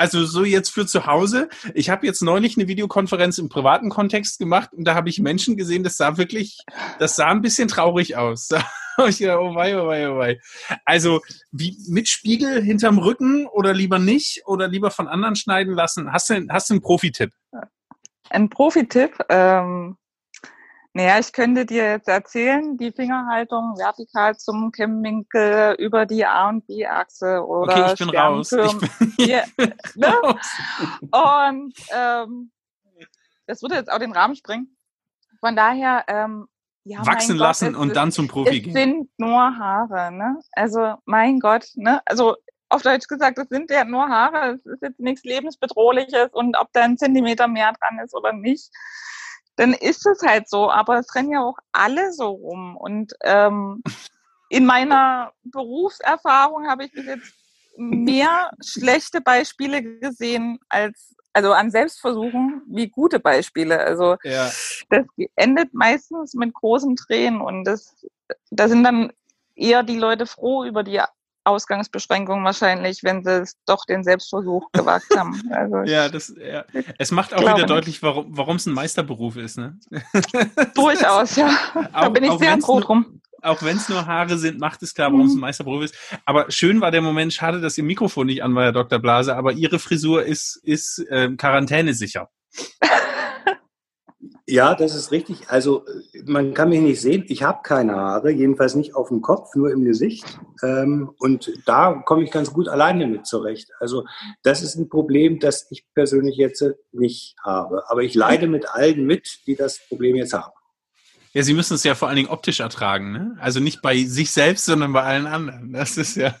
Also 0.00 0.24
so 0.24 0.44
jetzt 0.44 0.70
für 0.70 0.86
zu 0.86 1.04
Hause. 1.04 1.50
Ich 1.74 1.90
habe 1.90 2.06
jetzt 2.06 2.22
neulich 2.22 2.56
eine 2.56 2.68
Videokonferenz 2.68 3.36
im 3.36 3.50
privaten 3.50 3.90
Kontext 3.90 4.38
gemacht 4.38 4.72
und 4.72 4.84
da 4.84 4.94
habe 4.94 5.10
ich 5.10 5.20
Menschen 5.20 5.58
gesehen, 5.58 5.84
das 5.84 5.98
sah 5.98 6.16
wirklich, 6.16 6.56
das 6.98 7.16
sah 7.16 7.26
ein 7.26 7.42
bisschen 7.42 7.68
traurig 7.68 8.16
aus. 8.16 8.48
ich 9.08 9.18
gedacht, 9.18 9.40
oh 9.42 9.54
wei, 9.54 9.78
oh 9.78 9.86
wei, 9.86 10.08
oh 10.08 10.16
wei. 10.16 10.40
Also 10.86 11.20
wie 11.52 11.76
mit 11.86 12.08
Spiegel 12.08 12.62
hinterm 12.62 12.96
Rücken 12.96 13.46
oder 13.46 13.74
lieber 13.74 13.98
nicht 13.98 14.40
oder 14.46 14.68
lieber 14.68 14.90
von 14.90 15.06
anderen 15.06 15.36
schneiden 15.36 15.74
lassen? 15.74 16.10
Hast 16.10 16.30
du, 16.30 16.46
hast 16.48 16.70
du 16.70 16.74
einen 16.74 16.80
Profi-Tipp? 16.80 17.32
Ein 18.30 18.48
Profi-Tipp? 18.48 19.18
Ähm, 19.28 19.98
naja, 20.92 21.20
ich 21.20 21.32
könnte 21.32 21.66
dir 21.66 21.84
jetzt 21.84 22.08
erzählen, 22.08 22.76
die 22.76 22.90
Fingerhaltung 22.90 23.76
vertikal 23.78 24.36
zum 24.36 24.72
Kemmwinkel 24.72 25.76
über 25.78 26.04
die 26.04 26.26
A- 26.26 26.48
und 26.48 26.66
B-Achse 26.66 27.46
oder 27.46 27.72
Okay, 27.72 27.92
ich 27.92 27.98
bin 27.98 28.10
raus. 28.10 28.52
Ich 28.52 28.78
bin 28.78 29.14
ja, 29.18 29.42
ne? 29.94 30.14
Und 31.12 31.74
ähm, 31.94 32.50
das 33.46 33.62
würde 33.62 33.76
jetzt 33.76 33.90
auch 33.90 33.98
den 33.98 34.12
Rahmen 34.12 34.34
springen. 34.34 34.76
von 35.38 35.54
daher, 35.54 36.04
ähm, 36.08 36.48
ja, 36.84 37.06
wachsen 37.06 37.36
mein 37.36 37.38
lassen 37.38 37.72
Gott, 37.74 37.82
und 37.82 37.88
es, 37.88 37.94
dann 37.94 38.10
zum 38.10 38.26
Profi 38.26 38.58
es 38.58 38.64
gehen. 38.64 38.72
sind 38.72 39.10
nur 39.18 39.40
Haare, 39.40 40.10
ne? 40.10 40.40
Also 40.52 40.94
mein 41.04 41.38
Gott, 41.38 41.66
ne? 41.76 42.00
Also 42.04 42.36
auf 42.68 42.82
Deutsch 42.82 43.06
gesagt, 43.06 43.38
es 43.38 43.48
sind 43.48 43.70
ja 43.70 43.84
nur 43.84 44.08
Haare. 44.08 44.54
Es 44.54 44.66
ist 44.66 44.82
jetzt 44.82 44.98
nichts 44.98 45.24
lebensbedrohliches 45.24 46.30
und 46.32 46.56
ob 46.56 46.72
da 46.72 46.82
ein 46.82 46.96
Zentimeter 46.96 47.46
mehr 47.48 47.72
dran 47.72 47.98
ist 48.04 48.14
oder 48.14 48.32
nicht, 48.32 48.70
dann 49.56 49.72
ist 49.72 50.06
es 50.06 50.22
halt 50.22 50.48
so. 50.48 50.70
Aber 50.70 50.98
es 50.98 51.14
rennen 51.14 51.32
ja 51.32 51.42
auch 51.42 51.58
alle 51.72 52.12
so 52.12 52.28
rum. 52.28 52.76
Und 52.76 53.12
ähm, 53.22 53.82
in 54.48 54.66
meiner 54.66 55.32
Berufserfahrung 55.44 56.68
habe 56.68 56.84
ich 56.84 56.92
bis 56.92 57.06
jetzt 57.06 57.32
mehr 57.76 58.50
schlechte 58.64 59.20
Beispiele 59.20 59.82
gesehen 59.82 60.58
als 60.68 61.14
also 61.32 61.52
an 61.52 61.70
Selbstversuchen 61.70 62.62
wie 62.66 62.88
gute 62.88 63.20
Beispiele. 63.20 63.78
Also 63.78 64.16
Ja. 64.24 64.50
das 64.88 65.06
endet 65.36 65.72
meistens 65.72 66.34
mit 66.34 66.52
großen 66.54 66.96
Tränen 66.96 67.40
und 67.40 67.64
das, 67.64 68.04
da 68.50 68.68
sind 68.68 68.82
dann 68.82 69.12
eher 69.54 69.82
die 69.84 69.98
Leute 69.98 70.26
froh 70.26 70.64
über 70.64 70.82
die 70.82 71.00
Ausgangsbeschränkungen 71.44 72.44
wahrscheinlich, 72.44 73.02
wenn 73.02 73.24
sie 73.24 73.42
es 73.42 73.56
doch 73.66 73.84
den 73.86 74.04
Selbstversuch 74.04 74.70
gewagt 74.72 75.06
haben. 75.16 75.40
Also 75.50 75.76
Ja, 75.90 76.08
das, 76.08 76.32
ja. 76.38 76.64
Es 76.98 77.10
macht 77.10 77.34
auch 77.34 77.40
wieder 77.40 77.54
nicht. 77.54 77.70
deutlich, 77.70 78.02
warum 78.02 78.26
warum 78.36 78.56
es 78.56 78.66
ein 78.66 78.74
Meisterberuf 78.74 79.36
ist. 79.36 79.58
Ne? 79.58 79.78
durchaus, 80.74 81.36
ja. 81.36 81.50
Da 81.74 81.88
Auch- 82.06 82.12
bin 82.12 82.24
ich 82.24 82.32
sehr 82.38 82.58
froh 82.58 82.80
drum. 82.80 83.20
Auch 83.42 83.62
wenn 83.62 83.78
es 83.78 83.88
nur 83.88 84.04
Haare 84.04 84.36
sind, 84.36 84.60
macht 84.60 84.82
es 84.82 84.94
klar, 84.94 85.10
warum 85.10 85.24
es 85.24 85.32
ein 85.32 85.36
Mhm. 85.36 85.40
Meisterberuf 85.40 85.84
ist. 85.84 85.94
Aber 86.26 86.50
schön 86.50 86.82
war 86.82 86.90
der 86.90 87.00
Moment, 87.00 87.32
schade, 87.32 87.62
dass 87.62 87.78
Ihr 87.78 87.84
Mikrofon 87.84 88.26
nicht 88.26 88.42
an 88.42 88.54
war, 88.54 88.64
Herr 88.64 88.72
Dr. 88.72 88.98
Blase, 88.98 89.34
aber 89.34 89.52
Ihre 89.52 89.78
Frisur 89.78 90.24
ist, 90.24 90.56
ist 90.62 91.02
ähm, 91.10 91.38
quarantänesicher. 91.38 92.28
Ja, 94.50 94.74
das 94.74 94.96
ist 94.96 95.12
richtig. 95.12 95.48
Also 95.48 95.84
man 96.24 96.54
kann 96.54 96.70
mich 96.70 96.80
nicht 96.80 97.00
sehen. 97.00 97.24
Ich 97.28 97.44
habe 97.44 97.60
keine 97.62 97.94
Haare, 97.94 98.32
jedenfalls 98.32 98.74
nicht 98.74 98.96
auf 98.96 99.08
dem 99.08 99.22
Kopf, 99.22 99.54
nur 99.54 99.70
im 99.70 99.84
Gesicht. 99.84 100.24
Ähm, 100.64 101.12
und 101.18 101.52
da 101.66 101.94
komme 102.04 102.24
ich 102.24 102.32
ganz 102.32 102.52
gut 102.52 102.68
alleine 102.68 103.06
mit 103.06 103.26
zurecht. 103.26 103.70
Also 103.78 104.04
das 104.42 104.62
ist 104.62 104.74
ein 104.74 104.88
Problem, 104.88 105.38
das 105.38 105.68
ich 105.70 105.86
persönlich 105.94 106.36
jetzt 106.36 106.64
nicht 106.90 107.36
habe. 107.44 107.88
Aber 107.88 108.02
ich 108.02 108.14
leide 108.14 108.48
mit 108.48 108.68
allen 108.68 109.06
mit, 109.06 109.40
die 109.46 109.54
das 109.54 109.78
Problem 109.88 110.16
jetzt 110.16 110.32
haben. 110.32 110.52
Ja, 111.32 111.44
Sie 111.44 111.54
müssen 111.54 111.74
es 111.74 111.84
ja 111.84 111.94
vor 111.94 112.08
allen 112.08 112.16
Dingen 112.16 112.28
optisch 112.28 112.58
ertragen, 112.58 113.12
ne? 113.12 113.36
Also 113.38 113.60
nicht 113.60 113.82
bei 113.82 114.02
sich 114.02 114.32
selbst, 114.32 114.64
sondern 114.64 114.92
bei 114.92 115.04
allen 115.04 115.28
anderen. 115.28 115.72
Das 115.72 115.96
ist 115.96 116.16
ja 116.16 116.34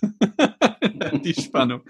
die 1.24 1.34
Spannung. 1.34 1.82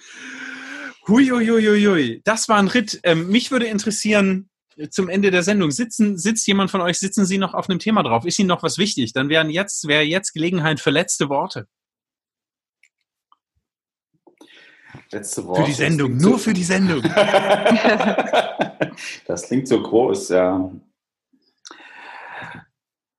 Huiuiuiui. 1.09 2.21
Das 2.25 2.51
war 2.51 2.59
ein 2.59 2.69
Ritt. 2.69 3.01
Ähm, 3.05 3.29
mich 3.29 3.51
würde 3.51 3.65
interessieren, 3.65 4.50
zum 4.91 5.09
Ende 5.09 5.31
der 5.31 5.43
Sendung, 5.43 5.71
sitzen, 5.71 6.17
sitzt 6.17 6.47
jemand 6.47 6.71
von 6.71 6.81
euch, 6.81 6.99
sitzen 6.99 7.27
Sie 7.27 7.39
noch 7.39 7.55
auf 7.55 7.69
einem 7.69 7.79
Thema 7.79 8.03
drauf? 8.03 8.25
Ist 8.25 8.39
Ihnen 8.39 8.49
noch 8.49 8.63
was 8.63 8.79
wichtig? 8.79 9.13
Dann 9.13 9.29
wären 9.29 9.51
jetzt, 9.51 9.87
wäre 9.89 10.03
jetzt 10.03 10.33
Gelegenheit 10.33 10.81
für 10.81 10.91
letzte 10.91 11.29
Worte. 11.29 11.67
Letzte 15.13 15.47
Wort. 15.47 15.59
Für 15.59 15.65
die 15.65 15.73
Sendung, 15.73 16.17
nur 16.17 16.39
für 16.39 16.55
die 16.55 16.63
Sendung. 16.63 17.03
das 19.27 19.47
klingt 19.47 19.67
so 19.69 19.83
groß, 19.83 20.29
ja. 20.31 20.71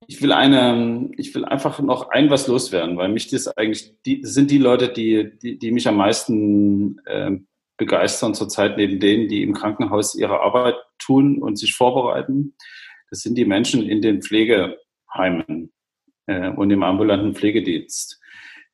Ich 0.08 0.22
will 0.22 0.32
eine, 0.32 1.10
ich 1.18 1.34
will 1.36 1.46
einfach 1.46 1.80
noch 1.80 2.10
ein 2.10 2.30
was 2.30 2.48
loswerden, 2.48 2.98
weil 2.98 3.10
mich 3.10 3.30
das 3.30 3.48
eigentlich, 3.48 3.96
die 4.06 4.22
sind 4.24 4.52
die 4.52 4.58
Leute, 4.58 4.90
die, 4.90 5.38
die, 5.42 5.58
die 5.58 5.72
mich 5.72 5.88
am 5.88 5.96
meisten 5.96 7.00
äh, 7.06 7.38
begeistern 7.82 8.36
zurzeit 8.36 8.78
neben 8.78 9.00
denen, 9.00 9.28
die 9.28 9.42
im 9.42 9.56
Krankenhaus 9.56 10.14
ihre 10.14 10.42
Arbeit 10.42 10.76
tun 11.00 11.42
und 11.42 11.58
sich 11.58 11.74
vorbereiten. 11.74 12.54
Das 13.10 13.22
sind 13.22 13.34
die 13.40 13.46
Menschen 13.46 13.82
in 13.90 14.04
den 14.04 14.22
Pflegeheimen 14.22 15.74
äh, 16.28 16.50
und 16.50 16.70
im 16.70 16.84
ambulanten 16.84 17.34
Pflegedienst, 17.34 18.22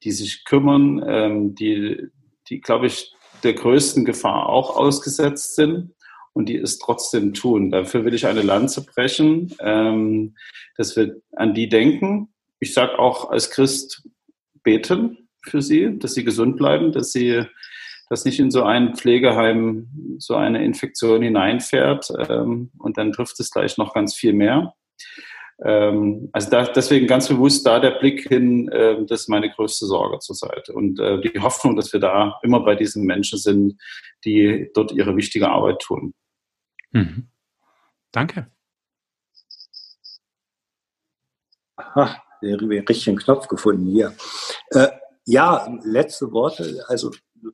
die 0.04 0.12
sich 0.12 0.44
kümmern, 0.44 1.02
ähm, 1.08 1.56
die, 1.56 2.10
die, 2.50 2.60
glaube 2.60 2.88
ich, 2.88 3.14
der 3.44 3.54
größten 3.54 4.04
Gefahr 4.04 4.50
auch 4.50 4.76
ausgesetzt 4.76 5.56
sind 5.56 5.94
und 6.34 6.50
die 6.50 6.58
es 6.58 6.78
trotzdem 6.78 7.34
tun. 7.34 7.72
Dafür 7.72 8.04
will 8.04 8.14
ich 8.14 8.28
eine 8.28 8.42
Lanze 8.42 8.84
brechen, 8.84 9.56
ähm, 9.62 10.36
dass 10.76 10.98
wir 10.98 11.16
an 11.32 11.54
die 11.54 11.70
denken. 11.70 12.34
Ich 12.60 12.74
sage 12.74 13.00
auch 13.00 13.30
als 13.30 13.52
Christ 13.52 14.04
beten 14.64 15.30
für 15.44 15.62
sie, 15.62 15.98
dass 15.98 16.14
sie 16.14 16.26
gesund 16.26 16.58
bleiben, 16.58 16.92
dass 16.92 17.14
sie 17.14 17.46
dass 18.10 18.26
nicht 18.26 18.40
in 18.40 18.52
so 18.52 18.64
ein 18.64 18.96
Pflegeheim 18.96 19.88
so 20.18 20.36
eine 20.36 20.64
Infektion 20.64 21.22
hineinfährt 21.22 22.12
ähm, 22.30 22.72
und 22.78 22.98
dann 22.98 23.12
trifft 23.12 23.40
es 23.40 23.52
gleich 23.52 23.78
noch 23.78 23.94
ganz 23.94 24.16
viel 24.16 24.34
mehr. 24.34 24.74
Ähm, 25.64 26.30
also 26.34 26.50
da, 26.50 26.64
deswegen 26.66 27.08
ganz 27.08 27.28
bewusst 27.28 27.66
da 27.66 27.80
der 27.80 27.92
Blick 27.92 28.28
hin, 28.28 28.70
äh, 28.70 29.04
das 29.06 29.22
ist 29.22 29.30
meine 29.30 29.50
größte 29.50 29.86
Sorge 29.86 30.20
zurzeit. 30.20 30.70
Und 30.70 31.00
äh, 31.00 31.20
die 31.20 31.40
Hoffnung, 31.40 31.76
dass 31.76 31.92
wir 31.94 32.00
da 32.00 32.40
immer 32.44 32.60
bei 32.60 32.76
diesen 32.76 33.06
Menschen 33.06 33.40
sind, 33.40 33.80
die 34.24 34.70
dort 34.74 34.92
ihre 34.92 35.16
wichtige 35.16 35.50
Arbeit 35.50 35.80
tun. 35.80 36.14
Mhm. 36.92 37.28
Danke. 38.12 38.52
Aha, 41.76 42.22
der 42.42 42.60
richtigen 42.62 43.18
Knopf 43.18 43.48
gefunden 43.48 43.88
hier. 43.88 44.16
Äh, 44.72 44.90
ja, 45.26 45.68
letzte 45.84 46.32
Worte. 46.32 46.84
Also 46.88 47.12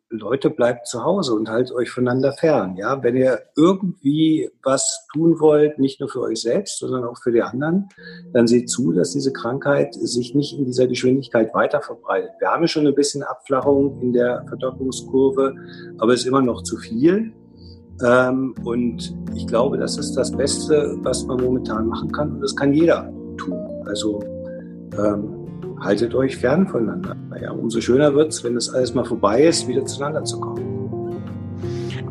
Leute, 0.10 0.50
bleibt 0.50 0.88
zu 0.88 1.04
Hause 1.04 1.34
und 1.34 1.50
haltet 1.50 1.76
euch 1.76 1.90
voneinander 1.90 2.34
fern. 2.34 2.76
Ja, 2.78 3.02
wenn 3.04 3.16
ihr 3.16 3.40
irgendwie 3.56 4.50
was 4.64 5.08
tun 5.12 5.40
wollt, 5.40 5.80
nicht 5.80 6.00
nur 6.00 6.10
für 6.10 6.22
euch 6.22 6.42
selbst, 6.42 6.80
sondern 6.80 7.04
auch 7.04 7.18
für 7.18 7.32
die 7.32 7.42
anderen, 7.42 7.90
dann 8.32 8.48
seht 8.48 8.70
zu, 8.70 8.92
dass 8.92 9.12
diese 9.12 9.34
Krankheit 9.34 9.94
sich 9.94 10.36
nicht 10.36 10.58
in 10.58 10.66
dieser 10.66 10.88
Geschwindigkeit 10.88 11.54
weiter 11.54 11.82
verbreitet. 11.82 12.32
Wir 12.40 12.50
haben 12.50 12.68
schon 12.68 12.88
ein 12.88 12.96
bisschen 12.96 13.24
Abflachung 13.24 14.02
in 14.02 14.14
der 14.14 14.46
Verdopplungskurve, 14.48 15.56
aber 15.98 16.14
es 16.14 16.22
ist 16.22 16.28
immer 16.28 16.42
noch 16.42 16.64
zu 16.64 16.78
viel. 16.78 17.34
Ähm, 18.04 18.56
und 18.64 19.16
ich 19.36 19.48
glaube, 19.48 19.78
das 19.78 19.98
ist 19.98 20.14
das 20.14 20.32
Beste, 20.32 20.96
was 21.02 21.26
man 21.26 21.42
momentan 21.42 21.88
machen 21.88 22.12
kann. 22.12 22.34
Und 22.34 22.42
das 22.42 22.56
kann 22.56 22.74
jeder 22.74 23.12
tun. 23.38 23.60
Also 23.86 24.20
ähm, 24.98 25.43
haltet 25.80 26.14
euch 26.16 26.38
fern 26.38 26.68
voneinander. 26.68 27.16
Ja, 27.42 27.52
umso 27.52 27.82
schöner 27.82 28.14
wird 28.14 28.32
es, 28.32 28.44
wenn 28.44 28.56
das 28.56 28.74
alles 28.74 28.94
mal 28.94 29.06
vorbei 29.06 29.44
ist, 29.44 29.68
wieder 29.68 29.86
zueinander 29.86 30.24
zu 30.24 30.40
kommen. 30.40 30.74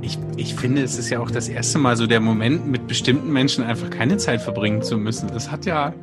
Ich, 0.00 0.18
ich 0.36 0.54
finde, 0.54 0.82
es 0.82 0.98
ist 0.98 1.10
ja 1.10 1.20
auch 1.20 1.30
das 1.30 1.48
erste 1.48 1.78
Mal 1.78 1.96
so 1.96 2.06
der 2.06 2.20
Moment, 2.20 2.66
mit 2.66 2.86
bestimmten 2.86 3.32
Menschen 3.32 3.64
einfach 3.64 3.90
keine 3.90 4.16
Zeit 4.16 4.40
verbringen 4.40 4.82
zu 4.82 4.98
müssen. 4.98 5.28
Das 5.28 5.50
hat 5.50 5.64
ja, 5.64 5.94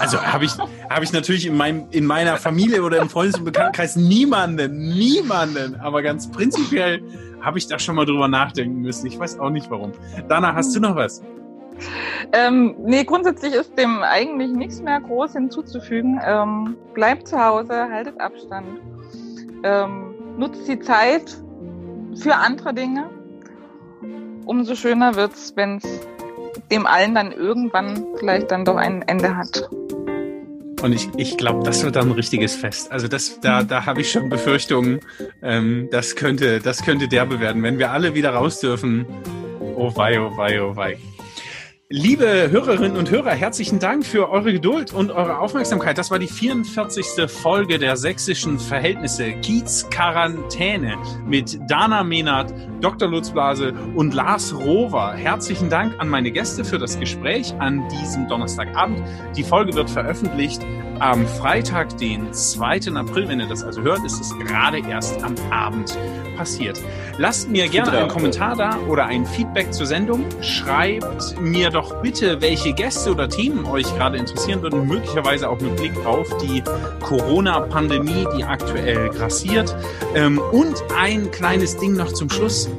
also 0.00 0.20
habe 0.20 0.44
ich, 0.44 0.52
habe 0.88 1.04
ich 1.04 1.12
natürlich 1.12 1.46
in, 1.46 1.56
meinem, 1.56 1.86
in 1.90 2.06
meiner 2.06 2.36
Familie 2.38 2.82
oder 2.82 3.00
im 3.00 3.08
Freundes- 3.08 3.38
und 3.38 3.44
Bekanntenkreis 3.44 3.96
niemanden, 3.96 4.88
niemanden, 4.94 5.76
aber 5.76 6.02
ganz 6.02 6.30
prinzipiell 6.30 7.02
habe 7.42 7.58
ich 7.58 7.66
da 7.66 7.78
schon 7.78 7.96
mal 7.96 8.06
drüber 8.06 8.28
nachdenken 8.28 8.80
müssen. 8.80 9.06
Ich 9.06 9.18
weiß 9.18 9.38
auch 9.38 9.50
nicht 9.50 9.70
warum. 9.70 9.92
Dana, 10.28 10.54
hast 10.54 10.74
du 10.74 10.80
noch 10.80 10.96
was? 10.96 11.22
Ähm, 12.32 12.74
nee, 12.84 13.04
grundsätzlich 13.04 13.54
ist 13.54 13.78
dem 13.78 14.02
eigentlich 14.02 14.52
nichts 14.52 14.80
mehr 14.80 15.00
groß 15.00 15.32
hinzuzufügen. 15.32 16.20
Ähm, 16.24 16.76
bleibt 16.94 17.28
zu 17.28 17.42
Hause, 17.42 17.88
haltet 17.90 18.20
Abstand. 18.20 18.80
Ähm, 19.64 20.14
nutzt 20.38 20.66
die 20.68 20.80
Zeit 20.80 21.36
für 22.14 22.34
andere 22.34 22.74
Dinge. 22.74 23.10
Umso 24.44 24.74
schöner 24.74 25.14
wird's, 25.14 25.52
wenn 25.56 25.76
es 25.76 26.00
dem 26.70 26.86
allen 26.86 27.14
dann 27.14 27.32
irgendwann 27.32 28.04
vielleicht 28.18 28.50
dann 28.50 28.64
doch 28.64 28.76
ein 28.76 29.02
Ende 29.02 29.36
hat. 29.36 29.68
Und 30.82 30.92
ich, 30.92 31.08
ich 31.16 31.36
glaube, 31.36 31.62
das 31.62 31.84
wird 31.84 31.94
dann 31.94 32.08
ein 32.08 32.12
richtiges 32.12 32.56
Fest. 32.56 32.90
Also 32.90 33.06
das, 33.06 33.38
da, 33.40 33.62
da 33.62 33.86
habe 33.86 34.00
ich 34.00 34.10
schon 34.10 34.28
Befürchtungen. 34.28 34.98
Ähm, 35.40 35.88
das 35.92 36.16
könnte, 36.16 36.58
das 36.58 36.82
könnte 36.82 37.06
derbe 37.06 37.38
werden, 37.38 37.62
wenn 37.62 37.78
wir 37.78 37.92
alle 37.92 38.14
wieder 38.14 38.30
raus 38.30 38.58
dürfen. 38.58 39.06
Oh 39.76 39.94
wei, 39.94 40.20
oh 40.20 40.36
wei, 40.36 40.60
oh 40.60 40.74
wei. 40.74 40.98
Liebe 41.94 42.50
Hörerinnen 42.50 42.96
und 42.96 43.10
Hörer, 43.10 43.32
herzlichen 43.32 43.78
Dank 43.78 44.06
für 44.06 44.30
eure 44.30 44.54
Geduld 44.54 44.94
und 44.94 45.10
eure 45.10 45.36
Aufmerksamkeit. 45.40 45.98
Das 45.98 46.10
war 46.10 46.18
die 46.18 46.26
44. 46.26 47.30
Folge 47.30 47.78
der 47.78 47.98
sächsischen 47.98 48.58
Verhältnisse 48.58 49.32
Kiez 49.42 49.90
Quarantäne 49.90 50.96
mit 51.26 51.60
Dana 51.68 52.02
Mehnert, 52.02 52.54
Dr. 52.80 53.10
Lutz 53.10 53.28
Blase 53.30 53.74
und 53.94 54.14
Lars 54.14 54.54
Rover. 54.54 55.12
Herzlichen 55.12 55.68
Dank 55.68 55.92
an 55.98 56.08
meine 56.08 56.30
Gäste 56.30 56.64
für 56.64 56.78
das 56.78 56.98
Gespräch 56.98 57.52
an 57.58 57.86
diesem 57.90 58.26
Donnerstagabend. 58.26 59.02
Die 59.36 59.44
Folge 59.44 59.74
wird 59.74 59.90
veröffentlicht 59.90 60.62
am 61.02 61.26
Freitag, 61.26 61.98
den 61.98 62.32
2. 62.32 62.94
April. 62.94 63.28
Wenn 63.28 63.40
ihr 63.40 63.48
das 63.48 63.64
also 63.64 63.82
hört, 63.82 64.04
ist 64.04 64.20
es 64.20 64.30
gerade 64.38 64.78
erst 64.78 65.22
am 65.24 65.34
Abend 65.50 65.98
passiert. 66.36 66.80
Lasst 67.18 67.50
mir 67.50 67.68
gerne 67.68 67.90
einen 67.90 68.08
Kommentar 68.08 68.54
da 68.54 68.78
oder 68.88 69.06
ein 69.06 69.26
Feedback 69.26 69.74
zur 69.74 69.86
Sendung. 69.86 70.24
Schreibt 70.42 71.40
mir 71.40 71.70
doch 71.70 72.00
bitte, 72.02 72.40
welche 72.40 72.72
Gäste 72.72 73.10
oder 73.10 73.28
Themen 73.28 73.66
euch 73.66 73.84
gerade 73.96 74.16
interessieren 74.16 74.62
würden, 74.62 74.86
möglicherweise 74.86 75.50
auch 75.50 75.60
mit 75.60 75.76
Blick 75.76 76.06
auf 76.06 76.28
die 76.38 76.62
Corona-Pandemie, 77.00 78.26
die 78.36 78.44
aktuell 78.44 79.08
grassiert. 79.08 79.74
Ähm, 80.14 80.38
und 80.52 80.76
ein 80.96 81.32
kleines 81.32 81.76
Ding 81.78 81.94
noch 81.94 82.12
zum 82.12 82.30
Schluss 82.30 82.70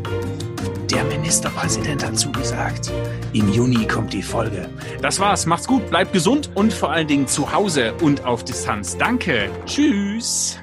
Der 0.94 1.04
Ministerpräsident 1.06 2.06
hat 2.06 2.18
zugesagt. 2.18 2.91
Im 3.34 3.52
Juni 3.52 3.88
kommt 3.88 4.14
die 4.14 4.22
Folge. 4.22 4.70
Das 5.02 5.20
war's. 5.20 5.48
Macht's 5.48 5.68
gut, 5.68 5.89
bleibt 5.89 6.14
gesund 6.14 6.52
und 6.54 6.72
vor 6.72 6.91
allen 6.91 7.08
Dingen 7.08 7.28
zu 7.28 7.52
Hause 7.52 7.94
und 8.02 8.26
auf 8.26 8.44
Distanz. 8.44 8.96
Danke. 8.98 9.50
Tschüss. 9.66 10.62